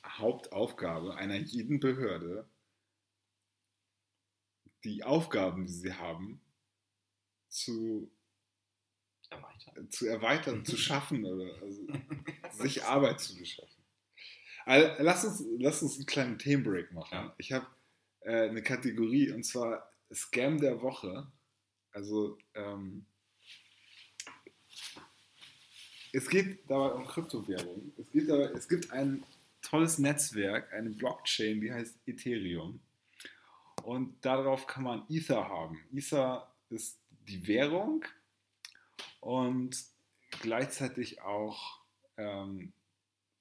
Hauptaufgabe 0.04 1.14
einer 1.14 1.36
jeden 1.36 1.80
Behörde, 1.80 2.48
die 4.82 5.04
Aufgaben, 5.04 5.66
die 5.66 5.72
sie 5.72 5.94
haben, 5.94 6.40
zu, 7.48 8.10
erweitern. 9.34 9.90
zu 9.90 10.06
erweitern, 10.06 10.64
zu 10.64 10.76
schaffen 10.78 11.24
oder 11.24 11.60
also, 11.62 11.86
sich 12.52 12.84
Arbeit 12.84 13.20
zu 13.20 13.36
beschaffen. 13.36 13.70
Also, 14.66 15.02
lass, 15.02 15.24
uns, 15.24 15.44
lass 15.58 15.82
uns 15.82 15.96
einen 15.96 16.06
kleinen 16.06 16.38
Themenbreak 16.38 16.92
machen. 16.92 17.12
Ja. 17.12 17.34
Ich 17.38 17.52
habe 17.52 17.66
äh, 18.20 18.48
eine 18.48 18.62
Kategorie 18.62 19.30
und 19.30 19.44
zwar 19.44 19.90
Scam 20.12 20.60
der 20.60 20.80
Woche. 20.80 21.26
Also 21.92 22.38
ähm, 22.54 23.06
es 26.12 26.28
geht 26.28 26.68
dabei 26.68 26.92
um 26.92 27.06
Kryptowährung. 27.06 27.92
Es, 27.98 28.10
geht 28.10 28.28
dabei, 28.28 28.44
es 28.56 28.68
gibt 28.68 28.90
ein 28.90 29.24
tolles 29.62 29.98
Netzwerk, 29.98 30.72
eine 30.72 30.90
Blockchain, 30.90 31.60
die 31.60 31.72
heißt 31.72 31.96
Ethereum. 32.06 32.80
Und 33.82 34.24
darauf 34.24 34.66
kann 34.66 34.84
man 34.84 35.04
Ether 35.08 35.48
haben. 35.48 35.80
Ether 35.92 36.52
ist 36.70 36.98
die 37.28 37.46
Währung 37.46 38.04
und 39.24 39.74
gleichzeitig 40.42 41.22
auch 41.22 41.80
ähm, 42.18 42.74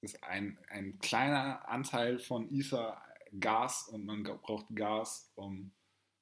ist 0.00 0.22
ein, 0.24 0.58
ein 0.70 0.98
kleiner 0.98 1.68
Anteil 1.68 2.18
von 2.18 2.50
Ether 2.50 3.02
Gas 3.38 3.88
und 3.88 4.06
man 4.06 4.22
braucht 4.22 4.66
Gas, 4.74 5.30
um 5.34 5.72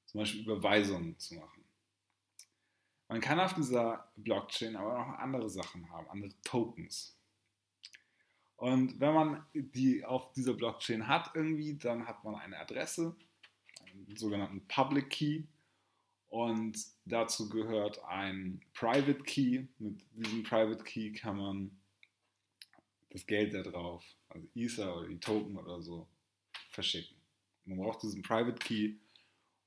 zum 0.06 0.20
Beispiel 0.20 0.42
Überweisungen 0.42 1.16
zu 1.18 1.36
machen. 1.36 1.64
Man 3.06 3.20
kann 3.20 3.38
auf 3.38 3.54
dieser 3.54 4.10
Blockchain 4.16 4.74
aber 4.74 4.98
noch 4.98 5.18
andere 5.18 5.48
Sachen 5.48 5.88
haben, 5.90 6.08
andere 6.08 6.32
Tokens. 6.42 7.16
Und 8.56 8.98
wenn 8.98 9.14
man 9.14 9.46
die 9.52 10.04
auf 10.04 10.32
dieser 10.32 10.54
Blockchain 10.54 11.06
hat 11.06 11.30
irgendwie, 11.34 11.76
dann 11.76 12.06
hat 12.08 12.24
man 12.24 12.34
eine 12.36 12.58
Adresse, 12.58 13.14
einen 13.86 14.16
sogenannten 14.16 14.66
Public 14.66 15.10
Key. 15.10 15.44
Und 16.32 16.78
dazu 17.04 17.50
gehört 17.50 18.02
ein 18.04 18.62
Private 18.72 19.22
Key. 19.22 19.66
Mit 19.78 20.02
diesem 20.12 20.42
Private 20.44 20.82
Key 20.82 21.12
kann 21.12 21.36
man 21.36 21.78
das 23.10 23.26
Geld 23.26 23.52
da 23.52 23.60
drauf, 23.62 24.02
also 24.30 24.48
Ether 24.54 24.96
oder 24.96 25.08
die 25.08 25.20
Token 25.20 25.58
oder 25.58 25.82
so, 25.82 26.08
verschicken. 26.70 27.18
Man 27.66 27.76
braucht 27.76 28.02
diesen 28.02 28.22
Private 28.22 28.58
Key, 28.58 28.94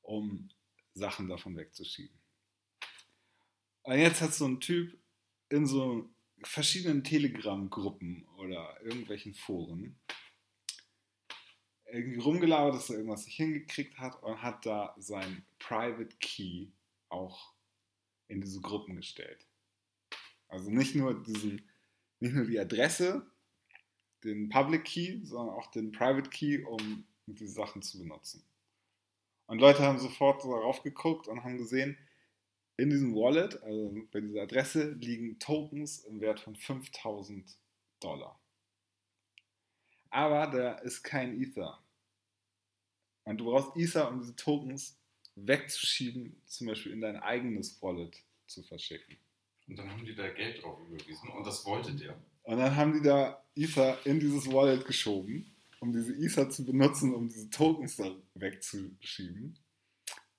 um 0.02 0.50
Sachen 0.96 1.30
davon 1.30 1.56
wegzuschieben. 1.56 2.18
Und 3.84 4.00
jetzt 4.00 4.22
hat 4.22 4.34
so 4.34 4.48
ein 4.48 4.60
Typ 4.60 4.98
in 5.50 5.68
so 5.68 6.10
verschiedenen 6.42 7.04
Telegram-Gruppen 7.04 8.28
oder 8.38 8.82
irgendwelchen 8.82 9.36
Foren 9.36 10.00
irgendwie 11.96 12.20
rumgelabert, 12.20 12.76
dass 12.76 12.90
er 12.90 12.98
irgendwas 12.98 13.26
nicht 13.26 13.36
hingekriegt 13.36 13.98
hat 13.98 14.22
und 14.24 14.42
hat 14.42 14.66
da 14.66 14.96
sein 14.98 15.46
Private 15.60 16.16
Key 16.20 16.68
auch 17.10 17.54
in 18.28 18.42
diese 18.42 18.62
Gruppen 18.62 18.96
gestellt. 18.96 19.48
Also 20.48 20.70
nicht 20.72 20.96
nur 20.96 21.24
diesen, 21.24 21.70
nicht 22.20 22.34
nur 22.34 22.46
die 22.46 22.60
Adresse, 22.60 23.30
den 24.24 24.50
Public 24.50 24.86
Key, 24.86 25.24
sondern 25.24 25.56
auch 25.56 25.68
den 25.72 25.92
Private 25.92 26.30
Key, 26.30 26.64
um 26.64 27.06
diese 27.28 27.48
Sachen 27.48 27.82
zu 27.82 28.00
benutzen. 28.00 28.44
Und 29.48 29.60
Leute 29.60 29.84
haben 29.84 30.00
sofort 30.00 30.44
darauf 30.44 30.82
geguckt 30.82 31.28
und 31.28 31.44
haben 31.44 31.58
gesehen, 31.58 31.98
in 32.78 32.90
diesem 32.90 33.16
Wallet, 33.16 33.62
also 33.64 33.96
bei 34.12 34.20
dieser 34.20 34.42
Adresse, 34.42 34.92
liegen 34.94 35.40
Tokens 35.40 36.00
im 36.00 36.20
Wert 36.20 36.40
von 36.40 36.56
5000 36.56 37.58
Dollar. 38.02 38.40
Aber 40.10 40.48
da 40.48 40.74
ist 40.80 41.04
kein 41.04 41.40
Ether. 41.42 41.85
Und 43.26 43.38
du 43.38 43.46
brauchst 43.46 43.76
Ether, 43.76 44.10
um 44.10 44.20
diese 44.20 44.36
Tokens 44.36 44.98
wegzuschieben, 45.36 46.42
zum 46.46 46.68
Beispiel 46.68 46.94
in 46.94 47.02
dein 47.02 47.18
eigenes 47.18 47.82
Wallet 47.82 48.24
zu 48.48 48.64
verschicken. 48.64 49.18
Und 49.68 49.78
dann 49.78 49.90
haben 49.90 50.06
die 50.06 50.16
da 50.16 50.30
Geld 50.30 50.64
drauf 50.64 50.80
überwiesen 50.88 51.30
und 51.30 51.46
das 51.46 51.66
wollte 51.66 51.94
der. 51.94 52.16
Und 52.44 52.58
dann 52.58 52.76
haben 52.76 52.94
die 52.94 53.02
da 53.02 53.44
Ether 53.56 53.98
in 54.06 54.20
dieses 54.20 54.52
Wallet 54.52 54.86
geschoben, 54.86 55.52
um 55.80 55.92
diese 55.92 56.14
Ether 56.14 56.50
zu 56.50 56.64
benutzen, 56.64 57.14
um 57.14 57.28
diese 57.28 57.50
Tokens 57.50 57.96
da 57.96 58.16
wegzuschieben. 58.36 59.58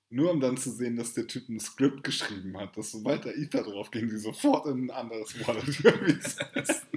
Nur 0.09 0.31
um 0.31 0.39
dann 0.39 0.55
zu 0.55 0.71
sehen, 0.71 0.95
dass 0.95 1.13
der 1.13 1.27
Typ 1.27 1.49
ein 1.49 1.59
Skript 1.59 2.05
geschrieben 2.05 2.57
hat, 2.57 2.77
dass 2.77 2.91
sobald 2.91 3.25
da 3.25 3.31
Ether 3.31 3.63
drauf 3.63 3.91
ging, 3.91 4.07
die 4.07 4.17
sofort 4.17 4.65
in 4.67 4.85
ein 4.85 4.91
anderes 4.91 5.45
Wallet 5.45 5.67
überwiesen 5.79 6.45
ist. 6.53 6.87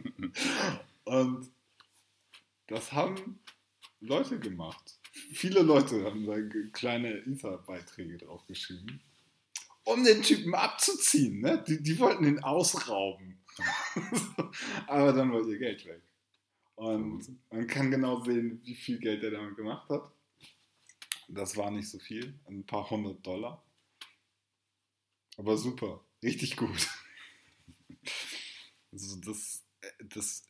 Und 1.05 1.51
das 2.69 2.93
haben 2.93 3.41
Leute 3.99 4.39
gemacht. 4.39 4.99
Viele 5.12 5.62
Leute 5.62 6.05
haben 6.05 6.24
da 6.24 6.37
kleine 6.73 7.24
Ether-Beiträge 7.27 8.19
drauf 8.19 8.47
geschrieben, 8.47 9.01
um 9.85 10.05
den 10.05 10.23
Typen 10.23 10.55
abzuziehen. 10.55 11.41
Ne? 11.41 11.65
Die, 11.66 11.82
die 11.82 11.99
wollten 11.99 12.24
ihn 12.24 12.39
ausrauben. 12.41 13.43
Aber 14.87 15.12
dann 15.12 15.32
war 15.32 15.47
ihr 15.47 15.59
Geld 15.59 15.85
weg. 15.85 16.03
Und 16.77 17.39
man 17.51 17.66
kann 17.66 17.91
genau 17.91 18.23
sehen, 18.23 18.61
wie 18.65 18.74
viel 18.74 18.99
Geld 18.99 19.23
er 19.23 19.32
damit 19.32 19.57
gemacht 19.57 19.89
hat. 19.91 20.12
Das 21.28 21.57
war 21.57 21.70
nicht 21.70 21.89
so 21.89 21.99
viel, 21.99 22.39
ein 22.49 22.65
paar 22.65 22.89
hundert 22.89 23.24
Dollar. 23.27 23.65
Aber 25.37 25.57
super, 25.57 26.05
richtig 26.23 26.57
gut. 26.57 26.89
Also 28.93 29.20
das, 29.20 29.65
das 30.01 30.43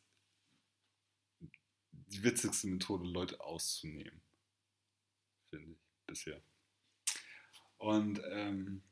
die 2.07 2.23
witzigste 2.23 2.69
Methode, 2.69 3.07
Leute 3.07 3.41
auszunehmen. 3.41 4.21
Finde 5.51 5.73
ich 5.73 5.79
bisher. 6.07 6.41
Und 7.79 8.21
ähm, 8.31 8.83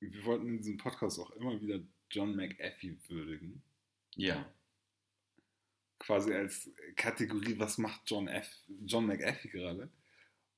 wir 0.00 0.24
wollten 0.24 0.48
in 0.48 0.58
diesem 0.58 0.76
Podcast 0.76 1.18
auch 1.18 1.30
immer 1.32 1.60
wieder 1.60 1.80
John 2.10 2.36
McAfee 2.36 2.96
würdigen. 3.08 3.62
Ja. 4.14 4.52
Quasi 5.98 6.32
als 6.32 6.70
Kategorie, 6.96 7.58
was 7.58 7.78
macht 7.78 8.02
John, 8.06 8.28
F., 8.28 8.48
John 8.84 9.06
McAfee 9.06 9.48
gerade? 9.48 9.90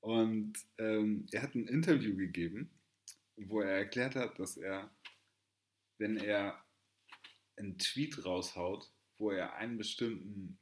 Und 0.01 0.53
ähm, 0.77 1.27
er 1.31 1.43
hat 1.43 1.55
ein 1.55 1.67
Interview 1.67 2.15
gegeben, 2.15 2.71
wo 3.35 3.61
er 3.61 3.77
erklärt 3.77 4.15
hat, 4.15 4.39
dass 4.39 4.57
er, 4.57 4.93
wenn 5.97 6.17
er 6.17 6.63
einen 7.57 7.77
Tweet 7.77 8.25
raushaut, 8.25 8.91
wo 9.17 9.31
er 9.31 9.55
einen 9.55 9.77
bestimmten, 9.77 10.57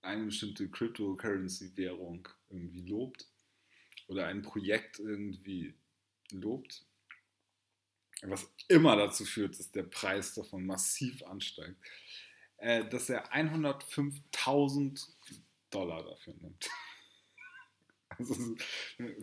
eine 0.00 0.24
bestimmte 0.24 0.70
Cryptocurrency-Währung 0.70 2.28
irgendwie 2.48 2.88
lobt 2.88 3.28
oder 4.08 4.26
ein 4.26 4.42
Projekt 4.42 4.98
irgendwie 4.98 5.74
lobt, 6.32 6.84
was 8.22 8.50
immer 8.68 8.96
dazu 8.96 9.24
führt, 9.24 9.58
dass 9.58 9.70
der 9.70 9.84
Preis 9.84 10.34
davon 10.34 10.66
massiv 10.66 11.22
ansteigt, 11.22 11.76
äh, 12.56 12.88
dass 12.88 13.08
er 13.08 13.32
105.000 13.32 15.08
Dollar 15.70 16.02
dafür 16.04 16.34
nimmt. 16.34 16.68
Also 18.16 18.56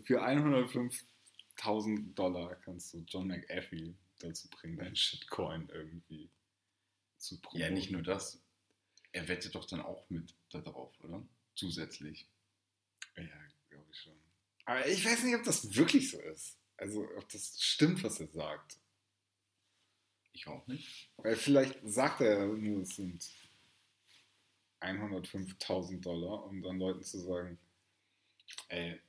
für 0.05 0.23
105.000 0.23 2.13
Dollar 2.13 2.55
kannst 2.55 2.93
du 2.93 2.99
John 2.99 3.27
McAfee 3.27 3.93
dazu 4.19 4.47
bringen, 4.49 4.77
dein 4.77 4.95
Shitcoin 4.95 5.67
irgendwie 5.73 6.29
zu 7.17 7.41
probieren. 7.41 7.69
Ja, 7.69 7.75
nicht 7.75 7.91
nur 7.91 8.03
das. 8.03 8.41
Er 9.11 9.27
wettet 9.27 9.55
doch 9.55 9.65
dann 9.65 9.81
auch 9.81 10.09
mit 10.09 10.33
da 10.49 10.61
drauf, 10.61 10.93
oder? 11.01 11.27
Zusätzlich. 11.55 12.29
Ja, 13.17 13.23
glaube 13.69 13.87
ich 13.91 13.97
schon. 13.99 14.24
Aber 14.65 14.87
ich 14.87 15.05
weiß 15.05 15.23
nicht, 15.23 15.35
ob 15.35 15.43
das 15.43 15.75
wirklich 15.75 16.09
so 16.11 16.19
ist. 16.21 16.57
Also, 16.77 17.07
ob 17.17 17.29
das 17.29 17.61
stimmt, 17.61 18.03
was 18.03 18.19
er 18.19 18.27
sagt. 18.27 18.79
Ich 20.33 20.47
auch 20.47 20.65
nicht. 20.67 21.09
Weil 21.17 21.35
vielleicht 21.35 21.79
sagt 21.83 22.21
er 22.21 22.45
nur, 22.47 22.81
es 22.81 22.95
sind 22.95 23.29
105.000 24.81 26.01
Dollar, 26.01 26.43
um 26.45 26.61
dann 26.61 26.77
Leuten 26.79 27.03
zu 27.03 27.19
sagen, 27.19 27.57
ey, 28.67 28.99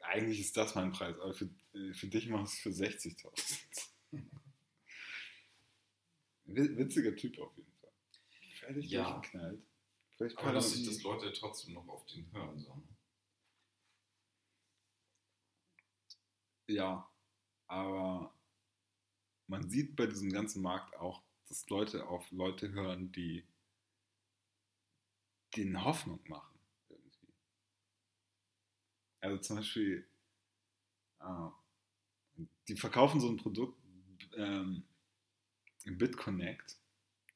eigentlich 0.00 0.40
ist 0.40 0.56
das 0.56 0.74
mein 0.76 0.92
Preis, 0.92 1.18
aber 1.18 1.34
für, 1.34 1.50
für 1.94 2.06
dich 2.06 2.28
mach 2.28 2.44
ich 2.44 2.52
es 2.52 2.58
für 2.60 2.70
60.000. 2.70 3.88
Witziger 6.44 7.16
Typ 7.16 7.38
auf 7.40 7.56
jeden 7.56 7.72
Fall. 7.80 7.90
Fertig 8.60 8.90
Ja. 8.90 9.10
durchgeknallt. 9.10 9.62
Vielleicht 10.16 10.38
Aber 10.38 10.52
lustig, 10.52 10.82
Parodie. 10.84 10.94
dass 10.94 11.02
Leute 11.02 11.32
trotzdem 11.32 11.74
noch 11.74 11.88
auf 11.88 12.06
den 12.06 12.30
hören. 12.32 12.58
So. 12.60 12.82
Ja, 16.68 17.08
aber 17.68 18.32
man 19.48 19.68
sieht 19.68 19.96
bei 19.96 20.06
diesem 20.06 20.30
ganzen 20.32 20.62
Markt 20.62 20.94
auch, 20.98 21.20
dass 21.48 21.68
Leute 21.68 22.06
auf 22.06 22.30
Leute 22.30 22.70
hören, 22.70 23.10
die 23.10 23.44
denen 25.56 25.82
Hoffnung 25.84 26.20
machen. 26.28 26.56
Irgendwie. 26.88 27.32
Also 29.20 29.38
zum 29.38 29.56
Beispiel, 29.56 30.06
äh, 31.20 31.50
die 32.68 32.76
verkaufen 32.76 33.20
so 33.20 33.28
ein 33.28 33.36
Produkt, 33.36 33.78
ähm, 34.36 34.82
BitConnect, 35.86 36.76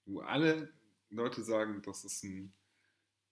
wo 0.07 0.20
alle 0.20 0.73
Leute 1.11 1.43
sagen, 1.44 1.82
das 1.82 2.05
ist 2.05 2.24
ein 2.24 2.52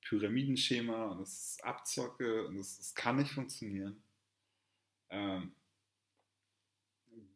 Pyramidenschema 0.02 1.06
und 1.08 1.20
das 1.20 1.32
ist 1.52 1.64
Abzocke 1.64 2.46
und 2.48 2.56
das, 2.58 2.78
das 2.78 2.94
kann 2.94 3.16
nicht 3.16 3.32
funktionieren. 3.32 4.02
Ähm, 5.10 5.52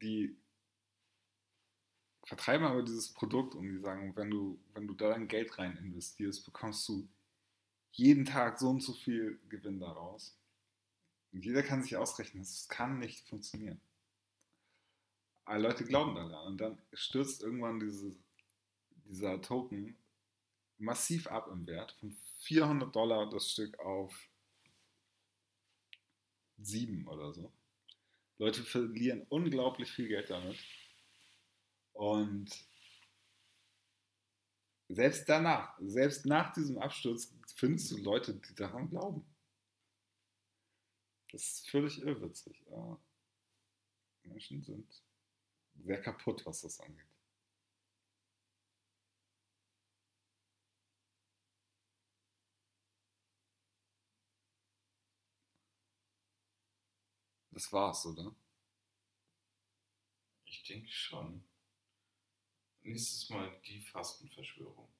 die 0.00 0.36
vertreiben 2.24 2.66
aber 2.66 2.82
dieses 2.82 3.12
Produkt 3.12 3.54
und 3.54 3.68
die 3.68 3.78
sagen, 3.78 4.14
wenn 4.16 4.30
du, 4.30 4.58
wenn 4.74 4.86
du 4.86 4.94
da 4.94 5.10
dein 5.10 5.28
Geld 5.28 5.58
rein 5.58 5.76
investierst, 5.76 6.44
bekommst 6.44 6.88
du 6.88 7.08
jeden 7.92 8.24
Tag 8.24 8.58
so 8.58 8.70
und 8.70 8.82
so 8.82 8.92
viel 8.92 9.38
Gewinn 9.48 9.80
daraus. 9.80 10.36
Und 11.32 11.44
jeder 11.44 11.62
kann 11.62 11.82
sich 11.82 11.96
ausrechnen, 11.96 12.42
es 12.42 12.68
kann 12.68 12.98
nicht 12.98 13.26
funktionieren. 13.28 13.80
Aber 15.44 15.58
Leute 15.58 15.84
glauben 15.84 16.14
daran 16.14 16.46
und 16.46 16.58
dann 16.58 16.78
stürzt 16.92 17.42
irgendwann 17.42 17.80
diese, 17.80 18.14
dieser 19.06 19.40
Token 19.42 19.96
massiv 20.78 21.26
ab 21.26 21.48
im 21.50 21.66
Wert 21.66 21.92
von 21.92 22.16
400 22.38 22.94
Dollar 22.94 23.28
das 23.28 23.50
Stück 23.50 23.78
auf 23.78 24.14
7 26.58 27.06
oder 27.08 27.32
so. 27.32 27.52
Leute 28.42 28.64
verlieren 28.64 29.24
unglaublich 29.28 29.88
viel 29.92 30.08
Geld 30.08 30.28
damit. 30.28 30.58
Und 31.92 32.50
selbst 34.88 35.28
danach, 35.28 35.78
selbst 35.78 36.26
nach 36.26 36.52
diesem 36.52 36.76
Absturz, 36.78 37.32
findest 37.54 37.92
du 37.92 37.98
Leute, 37.98 38.34
die 38.34 38.54
daran 38.56 38.90
glauben. 38.90 39.24
Das 41.30 41.40
ist 41.40 41.70
völlig 41.70 42.02
irrwitzig. 42.02 42.60
Ja. 42.68 43.00
Menschen 44.24 44.60
sind 44.64 45.02
sehr 45.76 46.00
kaputt, 46.02 46.44
was 46.44 46.62
das 46.62 46.80
angeht. 46.80 47.11
Das 57.52 57.72
war's, 57.72 58.04
oder? 58.06 58.34
Ich 60.46 60.62
denke 60.64 60.90
schon. 60.90 61.44
Nächstes 62.80 63.28
Mal 63.28 63.60
die 63.66 63.78
Fastenverschwörung. 63.80 64.90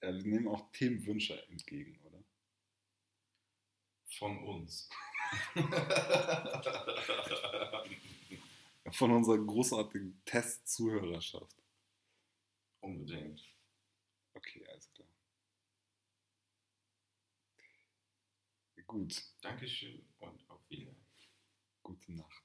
Ja, 0.00 0.14
wir 0.14 0.22
nehmen 0.22 0.48
auch 0.48 0.70
Themenwünsche 0.70 1.46
entgegen, 1.48 1.98
oder? 2.04 2.24
Von 4.18 4.38
uns. 4.44 4.88
Von 8.92 9.10
unserer 9.12 9.38
großartigen 9.38 10.22
Test-Zuhörerschaft. 10.24 11.62
Unbedingt. 12.80 13.42
Okay, 14.34 14.66
alles 14.66 14.92
klar. 14.92 15.08
Gut. 18.86 19.22
Dankeschön 19.40 20.11
guten 21.92 22.16
Nacht. 22.16 22.41